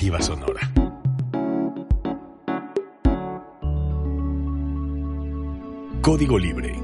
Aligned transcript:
Sonora. 0.00 0.72
Código 6.00 6.38
Libre. 6.38 6.74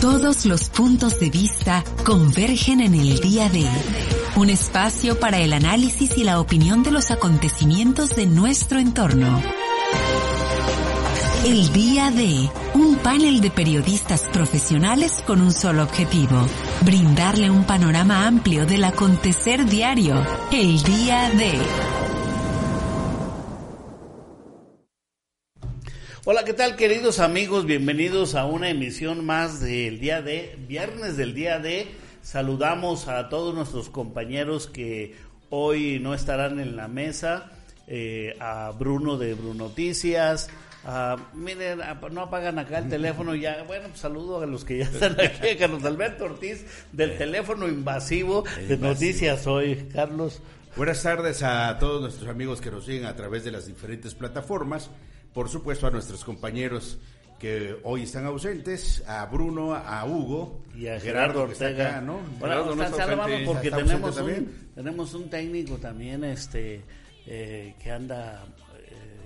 Todos 0.00 0.46
los 0.46 0.70
puntos 0.70 1.20
de 1.20 1.28
vista 1.28 1.84
convergen 2.02 2.80
en 2.80 2.94
el 2.94 3.20
día 3.20 3.50
de 3.50 3.68
un 4.36 4.48
espacio 4.48 5.20
para 5.20 5.38
el 5.40 5.52
análisis 5.52 6.16
y 6.16 6.24
la 6.24 6.40
opinión 6.40 6.82
de 6.82 6.90
los 6.90 7.10
acontecimientos 7.10 8.16
de 8.16 8.24
nuestro 8.24 8.78
entorno. 8.78 9.42
El 11.44 11.70
día 11.74 12.10
de 12.10 12.48
un 12.72 12.96
panel 12.96 13.42
de 13.42 13.50
periodistas 13.50 14.22
profesionales 14.32 15.22
con 15.26 15.42
un 15.42 15.52
solo 15.52 15.82
objetivo, 15.82 16.46
brindarle 16.84 17.48
un 17.50 17.64
panorama 17.64 18.26
amplio 18.26 18.66
del 18.66 18.84
acontecer 18.84 19.64
diario. 19.64 20.22
El 20.52 20.82
día 20.82 21.30
de... 21.30 21.52
Hola, 26.26 26.44
¿qué 26.44 26.52
tal 26.52 26.76
queridos 26.76 27.20
amigos? 27.20 27.64
Bienvenidos 27.64 28.34
a 28.34 28.44
una 28.44 28.68
emisión 28.68 29.24
más 29.24 29.60
del 29.60 29.98
día 29.98 30.20
de, 30.20 30.58
viernes 30.68 31.16
del 31.16 31.34
día 31.34 31.58
de. 31.58 31.88
Saludamos 32.22 33.08
a 33.08 33.28
todos 33.28 33.54
nuestros 33.54 33.88
compañeros 33.88 34.66
que 34.66 35.14
hoy 35.50 35.98
no 36.00 36.14
estarán 36.14 36.60
en 36.60 36.76
la 36.76 36.88
mesa, 36.88 37.50
eh, 37.86 38.36
a 38.40 38.72
Bruno 38.78 39.16
de 39.16 39.34
Brunoticias, 39.34 40.48
a, 40.86 41.16
miren, 41.32 41.80
no 42.10 42.22
apagan 42.22 42.58
acá 42.58 42.78
el 42.78 42.88
teléfono 42.88 43.34
ya. 43.34 43.64
Bueno, 43.64 43.88
pues 43.88 44.00
saludo 44.00 44.40
a 44.40 44.46
los 44.46 44.64
que 44.64 44.78
ya 44.78 44.84
están 44.92 45.12
aquí, 45.20 45.48
a 45.48 45.58
Carlos 45.58 45.84
Alberto 45.84 46.24
Ortiz 46.24 46.64
del 46.92 47.16
teléfono 47.16 47.68
invasivo 47.68 48.44
de 48.68 48.76
Noticias 48.76 49.46
Hoy. 49.46 49.88
Carlos. 49.92 50.40
Buenas 50.76 51.02
tardes 51.02 51.42
a 51.42 51.78
todos 51.78 52.00
nuestros 52.00 52.28
amigos 52.28 52.60
que 52.60 52.70
nos 52.70 52.84
siguen 52.84 53.06
a 53.06 53.14
través 53.14 53.44
de 53.44 53.52
las 53.52 53.66
diferentes 53.66 54.14
plataformas 54.14 54.90
por 55.34 55.48
supuesto 55.48 55.86
a 55.86 55.90
nuestros 55.90 56.24
compañeros 56.24 56.98
que 57.38 57.76
hoy 57.82 58.04
están 58.04 58.24
ausentes, 58.24 59.02
a 59.06 59.26
Bruno, 59.26 59.74
a 59.74 60.06
Hugo 60.06 60.62
y 60.74 60.86
a 60.86 60.98
Gerardo, 60.98 61.42
Ortega, 61.42 62.00
¿no? 62.00 62.20
Bueno, 62.38 62.74
no 62.74 63.44
porque 63.44 63.70
tenemos 63.70 64.16
un, 64.16 64.70
tenemos 64.74 65.12
un 65.12 65.28
técnico 65.28 65.76
también 65.76 66.24
este 66.24 66.82
eh, 67.26 67.74
que 67.82 67.90
anda 67.90 68.44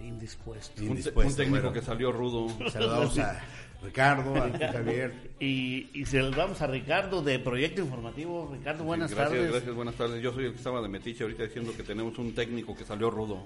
indispuesto. 0.08 0.82
Un, 0.82 1.34
técnico 1.34 1.72
que 1.72 1.82
salió 1.82 2.10
rudo. 2.12 2.48
Saludamos 2.70 3.18
a 3.18 3.40
Ricardo, 3.82 4.34
a 4.36 4.50
Javier. 4.72 5.28
Y, 5.40 5.88
y 5.94 6.04
saludamos 6.04 6.60
a 6.62 6.66
Ricardo 6.66 7.22
de 7.22 7.38
Proyecto 7.38 7.80
Informativo. 7.80 8.50
Ricardo, 8.52 8.82
buenas 8.82 9.14
tardes. 9.14 9.52
Gracias, 9.52 9.72
buenas 9.72 9.94
tardes. 9.94 10.20
Yo 10.20 10.32
soy 10.32 10.46
el 10.46 10.50
que 10.50 10.58
estaba 10.58 10.82
de 10.82 10.88
Metiche 10.88 11.22
ahorita 11.22 11.44
diciendo 11.44 11.72
que 11.76 11.84
tenemos 11.84 12.18
un 12.18 12.34
técnico 12.34 12.76
que 12.76 12.84
salió 12.84 13.08
rudo. 13.08 13.44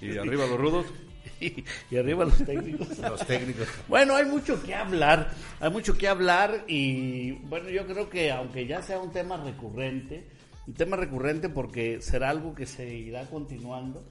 Y 0.00 0.16
arriba 0.18 0.46
los 0.46 0.58
rudos. 0.58 0.86
y, 1.40 1.96
arriba 1.96 2.24
los 2.24 2.44
técnicos. 2.44 2.98
los 2.98 3.26
técnicos. 3.26 3.68
Bueno, 3.88 4.14
hay 4.16 4.24
mucho 4.24 4.62
que 4.62 4.74
hablar, 4.74 5.30
hay 5.60 5.70
mucho 5.70 5.96
que 5.96 6.08
hablar 6.08 6.64
y 6.68 7.32
bueno, 7.32 7.70
yo 7.70 7.86
creo 7.86 8.08
que 8.08 8.30
aunque 8.30 8.66
ya 8.66 8.82
sea 8.82 8.98
un 9.00 9.12
tema 9.12 9.36
recurrente, 9.36 10.28
un 10.66 10.74
tema 10.74 10.96
recurrente 10.96 11.48
porque 11.48 12.00
será 12.00 12.30
algo 12.30 12.54
que 12.54 12.66
se 12.66 12.94
irá 12.94 13.26
continuando, 13.26 14.04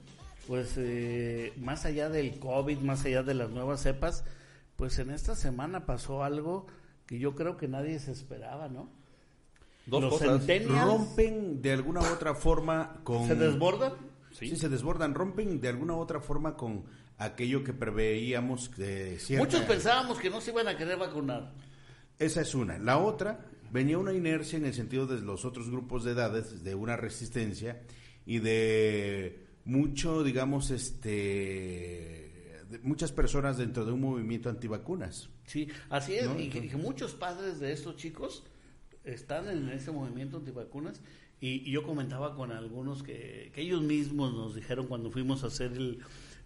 pues 0.46 0.74
eh, 0.76 1.52
más 1.56 1.84
allá 1.84 2.08
del 2.08 2.38
COVID, 2.38 2.78
más 2.78 3.04
allá 3.04 3.22
de 3.22 3.34
las 3.34 3.50
nuevas 3.50 3.82
cepas, 3.82 4.24
pues 4.76 4.98
en 4.98 5.10
esta 5.10 5.34
semana 5.34 5.86
pasó 5.86 6.24
algo 6.24 6.66
que 7.06 7.18
yo 7.18 7.34
creo 7.34 7.56
que 7.56 7.68
nadie 7.68 7.98
se 7.98 8.12
esperaba, 8.12 8.68
¿no? 8.68 8.88
Dos 9.86 10.02
los 10.02 10.12
cosas. 10.14 10.46
rompen 10.46 11.60
de 11.60 11.72
alguna 11.72 12.00
u 12.00 12.06
otra 12.06 12.34
forma 12.34 13.00
con... 13.04 13.28
¿Se 13.28 13.34
desbordan? 13.34 13.92
Sí. 14.32 14.56
se 14.56 14.68
desbordan, 14.68 15.14
rompen 15.14 15.60
de 15.60 15.68
alguna 15.68 15.94
u 15.94 15.98
otra 15.98 16.20
forma 16.20 16.56
con 16.56 16.84
aquello 17.18 17.62
que 17.62 17.72
preveíamos. 17.72 18.76
De 18.76 19.18
Muchos 19.38 19.60
pensábamos 19.62 20.18
que 20.18 20.30
no 20.30 20.40
se 20.40 20.50
iban 20.50 20.66
a 20.68 20.76
querer 20.76 20.98
vacunar. 20.98 21.52
Esa 22.18 22.40
es 22.40 22.54
una. 22.54 22.78
La 22.78 22.98
otra, 22.98 23.46
venía 23.70 23.98
una 23.98 24.12
inercia 24.12 24.56
en 24.56 24.66
el 24.66 24.74
sentido 24.74 25.06
de 25.06 25.20
los 25.20 25.44
otros 25.44 25.70
grupos 25.70 26.04
de 26.04 26.12
edades, 26.12 26.64
de 26.64 26.74
una 26.74 26.96
resistencia 26.96 27.82
y 28.26 28.38
de 28.38 29.43
mucho, 29.64 30.22
digamos, 30.22 30.70
este, 30.70 32.34
muchas 32.82 33.12
personas 33.12 33.58
dentro 33.58 33.84
de 33.84 33.92
un 33.92 34.00
movimiento 34.00 34.48
antivacunas. 34.48 35.28
Sí, 35.46 35.68
así 35.90 36.14
es, 36.14 36.28
y 36.38 36.48
que, 36.48 36.76
muchos 36.76 37.14
padres 37.14 37.60
de 37.60 37.72
estos 37.72 37.96
chicos 37.96 38.44
están 39.04 39.48
en 39.48 39.68
ese 39.68 39.90
movimiento 39.90 40.38
antivacunas 40.38 41.00
y, 41.40 41.70
yo 41.70 41.82
comentaba 41.82 42.34
con 42.34 42.52
algunos 42.52 43.02
que, 43.02 43.52
ellos 43.56 43.82
mismos 43.82 44.32
nos 44.32 44.54
dijeron 44.54 44.86
cuando 44.86 45.10
fuimos 45.10 45.44
a 45.44 45.48
hacer 45.48 45.72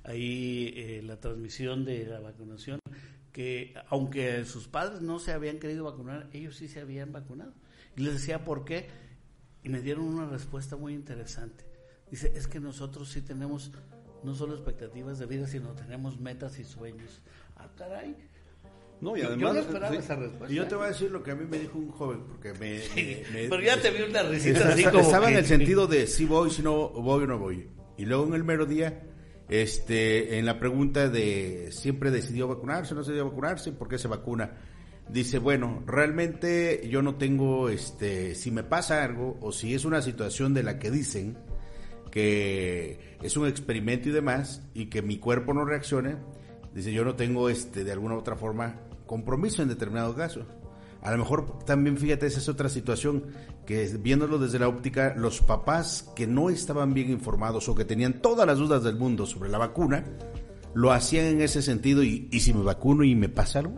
ahí 0.05 0.73
eh, 0.77 1.03
la 1.05 1.21
transmisión 1.21 1.85
de 1.85 2.07
la 2.07 2.21
vacunación, 2.21 2.81
que 3.33 3.75
aunque 3.89 4.45
sus 4.45 4.67
padres 4.69 5.03
no 5.03 5.19
se 5.19 5.33
habían 5.33 5.59
querido 5.59 5.85
vacunar, 5.85 6.29
ellos 6.33 6.57
sí 6.57 6.69
se 6.69 6.81
habían 6.81 7.13
vacunado. 7.13 7.53
Y 7.97 8.03
les 8.03 8.15
decía 8.15 8.45
por 8.45 8.65
qué, 8.65 8.89
y 9.63 9.69
me 9.69 9.81
dieron 9.81 10.05
una 10.05 10.27
respuesta 10.27 10.77
muy 10.77 10.95
interesante. 10.95 11.68
Dice, 12.11 12.33
es 12.35 12.47
que 12.47 12.61
nosotros 12.61 13.11
sí 13.11 13.23
tenemos 13.23 13.71
no 14.23 14.35
solo 14.35 14.55
expectativas 14.55 15.19
de 15.19 15.27
vida, 15.27 15.47
sino 15.47 15.73
tenemos 15.75 16.19
metas 16.19 16.59
y 16.59 16.65
sueños. 16.65 17.23
Ah, 17.57 17.69
caray, 17.77 18.17
no, 19.01 19.17
y 19.17 19.23
además, 19.23 19.41
yo 19.41 19.53
no 19.53 19.61
esperaba 19.61 19.95
esa 19.95 20.17
respuesta. 20.17 20.53
Y 20.53 20.57
yo 20.57 20.67
te 20.67 20.75
voy 20.75 20.85
a 20.87 20.89
decir 20.89 21.11
lo 21.11 21.23
que 21.23 21.31
a 21.31 21.35
mí 21.35 21.45
me 21.49 21.59
dijo 21.59 21.79
un 21.79 21.91
joven, 21.91 22.21
porque 22.27 22.53
me... 22.55 22.81
pero 23.49 23.61
ya 23.61 23.81
te 23.81 23.91
vi 23.91 24.03
una 24.03 24.23
risita 24.23 24.69
así 24.69 24.85
como 24.85 25.01
Estaba 25.01 25.31
en 25.31 25.37
el 25.37 25.47
sentido 25.47 25.87
de 25.87 26.07
si 26.07 26.25
voy, 26.25 26.51
si 26.51 26.63
no 26.63 26.89
voy 26.91 27.25
o 27.25 27.27
no 27.27 27.39
voy. 27.39 27.69
Y 27.97 28.07
luego 28.07 28.27
en 28.27 28.35
el 28.35 28.45
mero 28.45 28.67
día, 28.67 29.03
este, 29.49 30.39
en 30.39 30.47
la 30.47 30.59
pregunta 30.59 31.09
de 31.09 31.69
siempre 31.71 32.11
decidió 32.11 32.49
vacunarse, 32.49 32.95
no 32.95 33.05
se 33.05 33.13
decidió 33.13 33.29
vacunarse, 33.29 33.73
¿por 33.73 33.89
qué 33.89 33.99
se 33.99 34.09
vacuna? 34.09 34.57
Dice, 35.09 35.39
bueno, 35.39 35.83
realmente 35.87 36.87
yo 36.91 37.01
no 37.01 37.17
tengo, 37.17 37.69
este, 37.69 38.35
si 38.35 38.51
me 38.51 38.63
pasa 38.63 39.05
algo 39.05 39.39
o 39.41 39.53
si 39.53 39.75
es 39.75 39.85
una 39.85 40.03
situación 40.03 40.55
de 40.55 40.65
la 40.65 40.79
que 40.79 40.91
dicen 40.91 41.39
que 42.11 43.17
es 43.23 43.37
un 43.37 43.47
experimento 43.47 44.09
y 44.09 44.13
demás 44.13 44.63
y 44.75 44.87
que 44.87 45.03
mi 45.03 45.19
cuerpo 45.19 45.55
no 45.55 45.65
reaccione, 45.65 46.17
dice, 46.75 46.93
yo 46.93 47.05
no 47.05 47.15
tengo, 47.15 47.49
este, 47.49 47.85
de 47.85 47.93
alguna 47.93 48.15
u 48.15 48.19
otra 48.19 48.37
forma 48.37 48.81
compromiso 49.07 49.63
en 49.63 49.69
determinado 49.69 50.15
caso. 50.15 50.47
A 51.01 51.13
lo 51.13 51.19
mejor 51.19 51.65
también, 51.65 51.97
fíjate, 51.97 52.27
esa 52.27 52.41
es 52.41 52.49
otra 52.49 52.69
situación, 52.69 53.27
que 53.67 53.85
viéndolo 54.01 54.39
desde 54.39 54.59
la 54.59 54.69
óptica, 54.69 55.15
los 55.17 55.41
papás 55.41 56.11
que 56.17 56.27
no 56.27 56.51
estaban 56.51 56.93
bien 56.93 57.11
informados 57.11 57.69
o 57.69 57.75
que 57.75 57.85
tenían 57.85 58.21
todas 58.21 58.47
las 58.47 58.59
dudas 58.59 58.83
del 58.83 58.97
mundo 58.97 59.25
sobre 59.27 59.49
la 59.49 59.59
vacuna, 59.59 60.05
lo 60.75 60.93
hacían 60.93 61.27
en 61.27 61.41
ese 61.41 61.63
sentido 61.63 62.03
y, 62.03 62.29
si 62.41 62.53
me 62.53 62.63
vacuno 62.63 63.05
y 63.05 63.15
me 63.15 63.29
pasa 63.29 63.61
algo. 63.61 63.77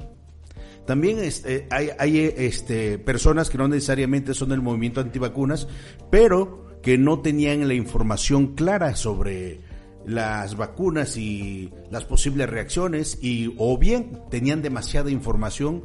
También 0.86 1.19
este, 1.19 1.69
hay, 1.70 1.90
hay 1.98 2.19
este, 2.36 2.98
personas 2.98 3.50
que 3.50 3.58
no 3.58 3.69
necesariamente 3.69 4.34
son 4.34 4.48
del 4.48 4.62
movimiento 4.62 5.00
antivacunas, 5.00 5.69
pero 6.10 6.69
que 6.82 6.98
no 6.98 7.20
tenían 7.20 7.66
la 7.68 7.74
información 7.74 8.54
clara 8.54 8.96
sobre 8.96 9.60
las 10.06 10.56
vacunas 10.56 11.16
y 11.16 11.70
las 11.91 12.04
posibles 12.04 12.48
reacciones 12.48 13.18
y 13.20 13.54
o 13.58 13.76
bien 13.78 14.22
tenían 14.30 14.62
demasiada 14.62 15.10
información 15.10 15.84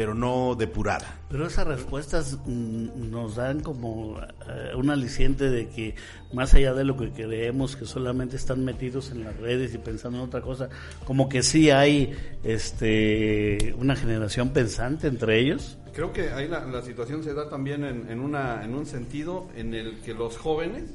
pero 0.00 0.14
no 0.14 0.54
depurada. 0.54 1.20
Pero 1.28 1.46
esas 1.46 1.66
respuestas 1.66 2.38
mm, 2.46 3.10
nos 3.10 3.36
dan 3.36 3.60
como 3.60 4.18
eh, 4.48 4.74
un 4.74 4.88
aliciente 4.88 5.50
de 5.50 5.68
que 5.68 5.94
más 6.32 6.54
allá 6.54 6.72
de 6.72 6.84
lo 6.84 6.96
que 6.96 7.10
creemos 7.12 7.76
que 7.76 7.84
solamente 7.84 8.36
están 8.36 8.64
metidos 8.64 9.10
en 9.10 9.24
las 9.24 9.36
redes 9.36 9.74
y 9.74 9.76
pensando 9.76 10.16
en 10.16 10.24
otra 10.24 10.40
cosa, 10.40 10.70
como 11.04 11.28
que 11.28 11.42
sí 11.42 11.68
hay 11.68 12.16
este 12.44 13.74
una 13.76 13.94
generación 13.94 14.54
pensante 14.54 15.06
entre 15.06 15.38
ellos. 15.38 15.76
Creo 15.92 16.14
que 16.14 16.30
ahí 16.30 16.48
la, 16.48 16.80
situación 16.80 17.22
se 17.22 17.34
da 17.34 17.50
también 17.50 17.84
en, 17.84 18.08
en, 18.08 18.20
una, 18.20 18.64
en 18.64 18.74
un 18.74 18.86
sentido 18.86 19.48
en 19.54 19.74
el 19.74 20.00
que 20.00 20.14
los 20.14 20.38
jóvenes 20.38 20.94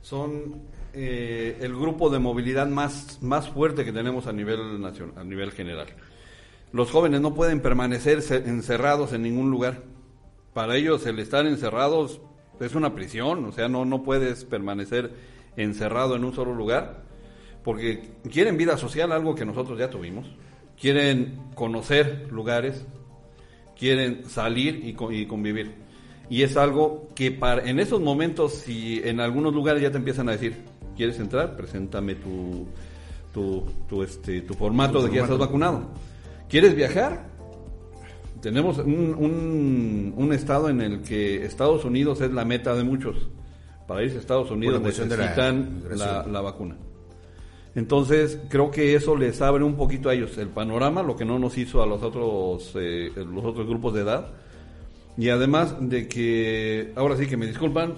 son 0.00 0.62
eh, 0.94 1.58
el 1.60 1.76
grupo 1.76 2.08
de 2.08 2.18
movilidad 2.20 2.68
más, 2.68 3.18
más 3.20 3.50
fuerte 3.50 3.84
que 3.84 3.92
tenemos 3.92 4.26
a 4.26 4.32
nivel, 4.32 4.80
nacional, 4.80 5.18
a 5.18 5.24
nivel 5.24 5.52
general. 5.52 5.88
Los 6.72 6.90
jóvenes 6.90 7.20
no 7.20 7.34
pueden 7.34 7.60
permanecer 7.60 8.22
encerrados 8.46 9.12
en 9.12 9.22
ningún 9.22 9.50
lugar. 9.50 9.82
Para 10.54 10.76
ellos 10.76 11.06
el 11.06 11.18
estar 11.18 11.46
encerrados 11.46 12.20
es 12.60 12.74
una 12.74 12.94
prisión, 12.94 13.44
o 13.44 13.52
sea, 13.52 13.68
no, 13.68 13.84
no 13.84 14.02
puedes 14.02 14.44
permanecer 14.44 15.12
encerrado 15.56 16.16
en 16.16 16.24
un 16.24 16.34
solo 16.34 16.54
lugar, 16.54 17.02
porque 17.64 18.10
quieren 18.30 18.56
vida 18.56 18.76
social, 18.76 19.12
algo 19.12 19.34
que 19.34 19.44
nosotros 19.44 19.78
ya 19.78 19.90
tuvimos, 19.90 20.26
quieren 20.80 21.38
conocer 21.54 22.28
lugares, 22.30 22.84
quieren 23.78 24.28
salir 24.28 24.84
y, 24.84 24.96
y 25.14 25.26
convivir. 25.26 25.74
Y 26.30 26.42
es 26.42 26.56
algo 26.56 27.08
que 27.14 27.30
para, 27.30 27.68
en 27.68 27.78
esos 27.78 28.00
momentos, 28.00 28.52
si 28.52 29.00
en 29.04 29.20
algunos 29.20 29.54
lugares 29.54 29.82
ya 29.82 29.90
te 29.90 29.98
empiezan 29.98 30.28
a 30.28 30.32
decir, 30.32 30.56
¿Quieres 30.98 31.20
entrar? 31.20 31.56
Preséntame 31.56 32.16
tu, 32.16 32.66
tu, 33.32 34.02
este, 34.02 34.40
tu 34.40 34.54
formato 34.54 35.00
de 35.00 35.10
que 35.10 35.16
ya 35.18 35.22
estás 35.22 35.38
vacunado. 35.38 35.82
¿Quieres 36.48 36.74
viajar? 36.74 37.28
Tenemos 38.40 38.78
un, 38.78 40.14
un, 40.16 40.32
estado 40.32 40.68
en 40.68 40.80
el 40.80 41.02
que 41.02 41.44
Estados 41.44 41.84
Unidos 41.84 42.20
es 42.20 42.32
la 42.32 42.44
meta 42.44 42.74
de 42.74 42.84
muchos. 42.84 43.28
para 43.86 44.02
irse 44.02 44.16
a 44.16 44.20
Estados 44.20 44.50
Unidos 44.50 44.74
de 44.74 44.80
la 44.80 45.06
necesitan 45.06 45.82
la 46.30 46.40
vacuna. 46.40 46.76
Entonces, 47.74 48.40
creo 48.48 48.70
que 48.70 48.94
eso 48.94 49.14
les 49.16 49.40
abre 49.40 49.62
un 49.62 49.76
poquito 49.76 50.08
a 50.08 50.14
ellos 50.14 50.36
el 50.38 50.48
panorama, 50.48 51.02
lo 51.02 51.16
que 51.16 51.24
no 51.24 51.38
nos 51.38 51.56
hizo 51.58 51.82
a 51.82 51.86
los 51.86 52.02
otros, 52.02 52.72
eh, 52.74 53.12
los 53.14 53.44
otros 53.44 53.66
grupos 53.66 53.94
de 53.94 54.00
edad. 54.00 54.32
Y 55.16 55.28
además 55.28 55.76
de 55.80 56.08
que, 56.08 56.92
ahora 56.96 57.16
sí 57.16 57.26
que 57.26 57.36
me 57.36 57.46
disculpan, 57.46 57.94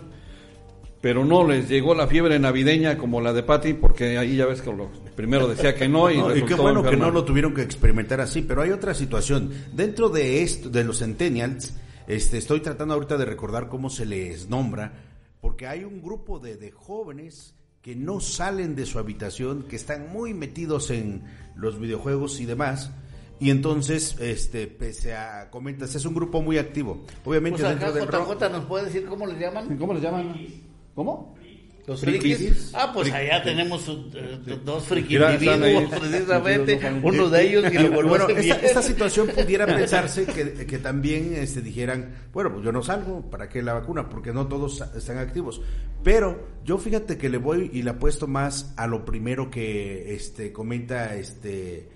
pero 1.01 1.25
no 1.25 1.47
les 1.47 1.69
llegó 1.69 1.95
la 1.95 2.07
fiebre 2.07 2.39
navideña 2.39 2.99
como 2.99 3.21
la 3.21 3.33
de 3.33 3.43
Patty, 3.43 3.75
porque 3.75 4.19
ahí 4.19 4.37
ya 4.37 4.47
ves 4.47 4.61
que 4.61 4.73
lo, 4.73 4.91
primero 5.17 5.49
decía 5.49 5.75
que 5.75 5.89
no 5.89 6.11
y, 6.11 6.19
No, 6.19 6.37
y 6.37 6.43
qué 6.43 6.55
bueno 6.55 6.83
que 6.83 6.97
no 6.97 7.11
lo 7.11 7.25
tuvieron 7.25 7.55
que 7.55 7.63
experimentar 7.63 8.21
así, 8.21 8.43
pero 8.43 8.63
hay 8.63 8.71
otra 8.71 8.93
situación. 8.95 9.51
Dentro 9.73 10.11
de 10.11 10.43
esto, 10.43 10.69
de 10.69 10.85
los 10.85 10.99
centennials, 10.99 11.75
este, 12.07 12.39
estoy 12.39 12.61
tratando 12.61 12.95
ahorita 12.95 13.17
de 13.17 13.25
recordar 13.25 13.69
cómo 13.69 13.89
se 13.89 14.05
les 14.05 14.49
nombra, 14.49 14.93
porque 15.41 15.67
hay 15.67 15.85
un 15.85 16.03
grupo 16.03 16.39
de, 16.39 16.57
de 16.57 16.71
jóvenes 16.71 17.55
que 17.81 17.97
no 17.97 18.21
salen 18.21 18.77
de 18.77 18.85
su 18.85 18.99
habitación, 18.99 19.63
que 19.63 19.77
están 19.77 20.11
muy 20.13 20.35
metidos 20.35 20.91
en 20.91 21.25
los 21.57 21.81
videojuegos 21.81 22.41
y 22.41 22.45
demás. 22.45 22.91
Y 23.39 23.49
entonces, 23.49 24.17
este, 24.21 24.67
pese 24.67 25.15
a, 25.17 25.49
comentas, 25.49 25.95
es 25.95 26.05
un 26.05 26.13
grupo 26.13 26.43
muy 26.43 26.59
activo. 26.59 27.07
Obviamente 27.25 27.63
Pues 27.63 27.75
acá 27.75 27.91
dentro 27.91 28.19
del 28.19 28.27
rock- 28.27 28.39
JJ 28.39 28.51
nos 28.51 28.65
puede 28.67 28.85
decir 28.85 29.07
cómo 29.07 29.27
le 29.27 29.39
llaman. 29.39 29.79
¿Cómo 29.79 29.95
les 29.95 30.03
llaman? 30.03 30.35
¿Cómo? 30.95 31.35
Los 31.87 32.01
Frikis. 32.03 32.39
frikis. 32.39 32.73
Ah, 32.75 32.93
pues 32.95 33.11
allá 33.13 33.43
tenemos 33.43 33.89
eh, 33.89 34.59
dos 34.65 34.85
frikis 34.85 35.19
individuos, 35.21 35.91
precisamente. 35.99 36.81
Uno 37.03 37.29
de 37.29 37.43
ellos 37.43 37.73
y 37.73 37.79
lo 37.79 38.07
bueno, 38.07 38.29
esta, 38.29 38.55
esta 38.57 38.83
situación 38.83 39.27
pudiera 39.35 39.67
pensarse 39.67 40.25
que, 40.25 40.67
que 40.67 40.79
también 40.79 41.35
este, 41.35 41.63
dijeran, 41.63 42.15
bueno, 42.33 42.53
pues 42.53 42.65
yo 42.65 42.71
no 42.71 42.83
salgo, 42.83 43.29
¿para 43.29 43.49
qué 43.49 43.61
la 43.63 43.75
vacuna? 43.75 44.09
Porque 44.09 44.33
no 44.33 44.47
todos 44.47 44.85
están 44.95 45.19
activos. 45.19 45.63
Pero 46.05 46.47
yo 46.65 46.79
fíjate 46.79 47.19
que 47.19 47.29
le 47.29 47.39
voy 47.39 47.71
y 47.73 47.83
le 47.83 47.91
apuesto 47.91 48.29
más 48.29 48.73
a 48.77 48.87
lo 48.87 49.05
primero 49.05 49.51
que 49.51 50.15
este 50.15 50.53
comenta 50.53 51.17
este 51.17 51.89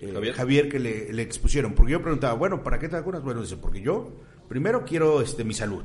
eh, 0.00 0.10
Javier. 0.12 0.34
Javier. 0.34 0.68
que 0.68 0.78
le, 0.78 1.12
le 1.12 1.22
expusieron. 1.22 1.74
Porque 1.74 1.92
yo 1.92 2.00
preguntaba, 2.00 2.34
bueno, 2.34 2.62
¿para 2.62 2.78
qué 2.78 2.88
te 2.88 2.96
vacunas? 2.96 3.22
Bueno, 3.22 3.42
dice, 3.42 3.56
porque 3.56 3.82
yo 3.82 4.10
primero 4.48 4.84
quiero 4.84 5.20
este 5.20 5.44
mi 5.44 5.52
salud. 5.52 5.84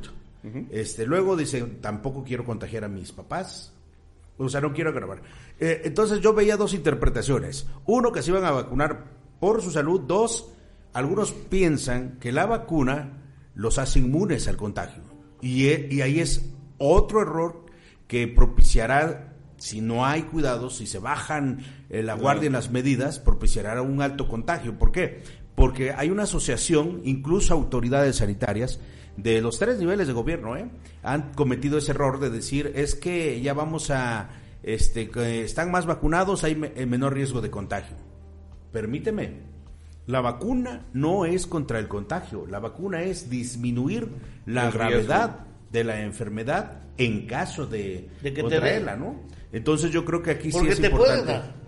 Este 0.72 1.06
Luego 1.06 1.36
dice, 1.36 1.62
tampoco 1.82 2.24
quiero 2.24 2.46
contagiar 2.46 2.84
a 2.84 2.88
mis 2.88 3.12
papás. 3.12 3.74
O 4.38 4.48
sea, 4.48 4.62
no 4.62 4.74
quiero 4.74 4.94
grabar. 4.94 5.22
Eh, 5.60 5.82
entonces 5.84 6.22
yo 6.22 6.34
veía 6.34 6.56
dos 6.56 6.74
interpretaciones. 6.74 7.68
Uno, 7.86 8.12
que 8.12 8.22
se 8.22 8.32
iban 8.32 8.46
a 8.46 8.52
vacunar 8.52 9.06
por 9.40 9.62
su 9.62 9.70
salud. 9.70 10.02
Dos, 10.02 10.50
algunos 10.94 11.34
piensan 11.34 12.18
que 12.20 12.32
la 12.32 12.46
vacuna 12.46 13.24
los 13.56 13.78
hace 13.78 14.00
inmunes 14.00 14.48
al 14.48 14.56
contagio. 14.56 15.04
Y, 15.42 15.68
e- 15.68 15.88
y 15.92 16.02
ahí 16.02 16.20
es 16.22 16.50
otro 16.78 17.22
error 17.22 17.66
que 18.08 18.28
propiciará, 18.28 19.34
si 19.58 19.82
no 19.82 20.06
hay 20.06 20.24
cuidados, 20.24 20.78
si 20.78 20.88
se 20.88 21.00
bajan 21.00 21.60
eh, 21.90 22.02
la 22.02 22.14
guardia 22.14 22.48
en 22.48 22.54
las 22.54 22.72
medidas, 22.72 23.20
propiciará 23.20 23.82
un 23.82 24.02
alto 24.02 24.30
contagio. 24.30 24.80
¿Por 24.80 24.94
qué? 24.94 25.22
Porque 25.54 25.92
hay 25.92 26.10
una 26.10 26.24
asociación, 26.24 27.02
incluso 27.04 27.54
autoridades 27.54 28.16
sanitarias, 28.16 28.80
de 29.22 29.42
los 29.42 29.58
tres 29.60 29.78
niveles 29.80 30.08
de 30.08 30.14
gobierno, 30.14 30.56
¿eh? 30.58 30.70
han 31.04 31.34
cometido 31.34 31.78
ese 31.78 31.92
error 31.92 32.20
de 32.20 32.30
decir 32.30 32.72
es 32.76 32.96
que 32.96 33.42
ya 33.42 33.54
vamos 33.54 33.90
a, 33.92 34.30
este, 34.64 35.10
que 35.10 35.44
están 35.44 35.72
más 35.72 35.86
vacunados, 35.86 36.44
hay 36.44 36.56
me- 36.56 36.72
eh, 36.76 36.86
menor 36.86 37.14
riesgo 37.14 37.42
de 37.42 37.50
contagio. 37.50 37.96
Permíteme, 38.72 39.32
la 40.08 40.22
vacuna 40.22 40.86
no 40.94 41.26
es 41.26 41.48
contra 41.48 41.80
el 41.80 41.88
contagio, 41.88 42.46
la 42.48 42.60
vacuna 42.60 43.02
es 43.04 43.30
disminuir 43.30 44.08
la 44.46 44.66
El 44.68 44.72
riesgo. 44.74 44.78
gravedad 44.90 45.40
de 45.72 45.84
la 45.84 46.02
enfermedad 46.02 46.82
en 46.98 47.26
caso 47.28 47.66
de, 47.66 48.10
De 48.22 48.30
que 48.34 48.36
te 48.36 48.42
contraerla, 48.42 48.94
dé. 48.94 49.00
¿no? 49.00 49.16
Entonces 49.52 49.92
yo 49.92 50.06
creo 50.06 50.22
que 50.22 50.32
aquí 50.32 50.52
Porque 50.52 50.68
sí 50.68 50.74
es 50.74 50.82
te 50.82 50.90
puede 50.90 51.18
importante. 51.20 51.32
dar. 51.48 51.60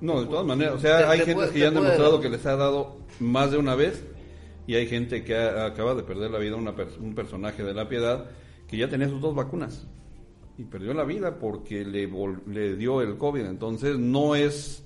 No, 0.00 0.20
de 0.20 0.26
todas 0.26 0.46
maneras, 0.46 0.74
o 0.74 0.78
sea, 0.80 0.98
Te- 0.98 1.04
hay 1.04 1.18
te 1.20 1.24
gente 1.26 1.34
puede- 1.34 1.48
que 1.48 1.54
te 1.54 1.60
ya 1.60 1.68
han 1.68 1.74
demostrado 1.74 2.12
dar. 2.12 2.20
que 2.22 2.28
les 2.30 2.46
ha 2.46 2.56
dado 2.56 2.96
más 3.20 3.50
de 3.50 3.58
una 3.58 3.74
vez 3.74 4.02
y 4.70 4.76
hay 4.76 4.86
gente 4.86 5.24
que 5.24 5.34
ha- 5.36 5.66
acaba 5.66 5.94
de 5.96 6.02
perder 6.04 6.30
la 6.30 6.38
vida, 6.38 6.54
una 6.56 6.72
un 7.00 7.14
personaje 7.14 7.64
de 7.64 7.74
la 7.74 7.88
piedad 7.88 8.26
que 8.68 8.76
ya 8.76 8.88
tenía 8.88 9.08
sus 9.08 9.20
dos 9.20 9.34
vacunas 9.34 9.86
y 10.58 10.64
perdió 10.64 10.94
la 10.94 11.02
vida 11.04 11.38
porque 11.38 11.84
le, 11.84 12.08
vol- 12.08 12.44
le 12.46 12.76
dio 12.76 13.00
el 13.02 13.16
COVID, 13.16 13.46
entonces 13.46 13.98
no 13.98 14.34
es 14.36 14.84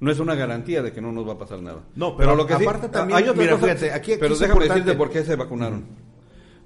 no 0.00 0.10
es 0.10 0.18
una 0.18 0.34
garantía 0.34 0.82
de 0.82 0.92
que 0.92 1.00
no 1.00 1.10
nos 1.12 1.26
va 1.26 1.32
a 1.32 1.38
pasar 1.38 1.62
nada. 1.62 1.82
No, 1.94 2.14
pero 2.18 2.36
lo 2.36 2.46
que 2.46 2.54
sí- 2.56 2.62
aparte 2.64 2.90
también, 2.90 3.16
hay 3.16 3.28
otra 3.28 3.40
mira, 3.42 3.52
cosa- 3.54 3.66
fíjate, 3.68 3.92
aquí- 3.92 4.12
aquí 4.12 4.20
pero 4.20 4.34
déjame 4.34 4.52
importante. 4.52 4.80
decirte 4.80 4.98
por 4.98 5.10
qué 5.10 5.24
se 5.24 5.36
vacunaron. 5.36 5.84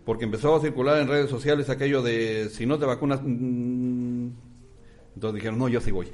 Porque 0.04 0.24
empezó 0.24 0.56
a 0.56 0.60
circular 0.60 0.98
en 1.00 1.06
redes 1.06 1.30
sociales 1.30 1.70
aquello 1.70 2.02
de 2.02 2.48
si 2.50 2.66
no 2.66 2.78
te 2.80 2.86
vacunas 2.86 3.20
mm, 3.22 4.28
entonces 5.14 5.34
dijeron, 5.36 5.58
"No, 5.58 5.68
yo 5.68 5.80
sí 5.80 5.92
voy." 5.92 6.08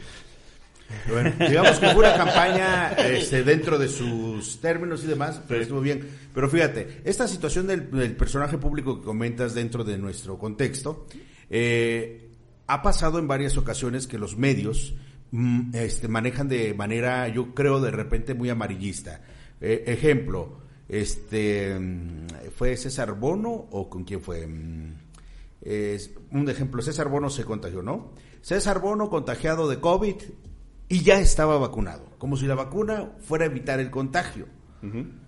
Bueno, 1.08 1.32
digamos 1.38 1.78
que 1.78 1.86
fue 1.88 1.98
una 1.98 2.16
campaña 2.16 2.88
este, 2.92 3.42
dentro 3.42 3.78
de 3.78 3.88
sus 3.88 4.60
términos 4.60 5.04
y 5.04 5.06
demás, 5.06 5.40
pero 5.46 5.62
estuvo 5.62 5.80
bien. 5.80 6.06
Pero 6.34 6.48
fíjate, 6.48 7.00
esta 7.04 7.26
situación 7.28 7.66
del, 7.66 7.90
del 7.90 8.16
personaje 8.16 8.58
público 8.58 9.00
que 9.00 9.04
comentas 9.04 9.54
dentro 9.54 9.84
de 9.84 9.98
nuestro 9.98 10.38
contexto, 10.38 11.06
eh, 11.50 12.30
ha 12.66 12.82
pasado 12.82 13.18
en 13.18 13.28
varias 13.28 13.56
ocasiones 13.56 14.06
que 14.06 14.18
los 14.18 14.36
medios 14.36 14.94
mm, 15.30 15.74
este, 15.74 16.08
manejan 16.08 16.48
de 16.48 16.74
manera, 16.74 17.28
yo 17.28 17.54
creo, 17.54 17.80
de 17.80 17.90
repente 17.90 18.34
muy 18.34 18.50
amarillista. 18.50 19.20
Eh, 19.60 19.84
ejemplo, 19.86 20.58
este, 20.88 21.78
mm, 21.78 22.26
¿fue 22.54 22.76
César 22.76 23.14
Bono 23.18 23.50
o 23.70 23.88
con 23.88 24.04
quién 24.04 24.20
fue? 24.20 24.46
Mm, 24.46 24.94
es 25.62 26.10
un 26.30 26.48
ejemplo, 26.48 26.82
César 26.82 27.08
Bono 27.08 27.30
se 27.30 27.44
contagió, 27.44 27.82
¿no? 27.82 28.12
César 28.40 28.80
Bono 28.80 29.08
contagiado 29.08 29.68
de 29.68 29.80
COVID 29.80 30.16
y 30.88 31.02
ya 31.02 31.18
estaba 31.18 31.58
vacunado, 31.58 32.04
como 32.18 32.36
si 32.36 32.46
la 32.46 32.54
vacuna 32.54 33.12
fuera 33.20 33.44
a 33.44 33.48
evitar 33.48 33.80
el 33.80 33.90
contagio. 33.90 34.46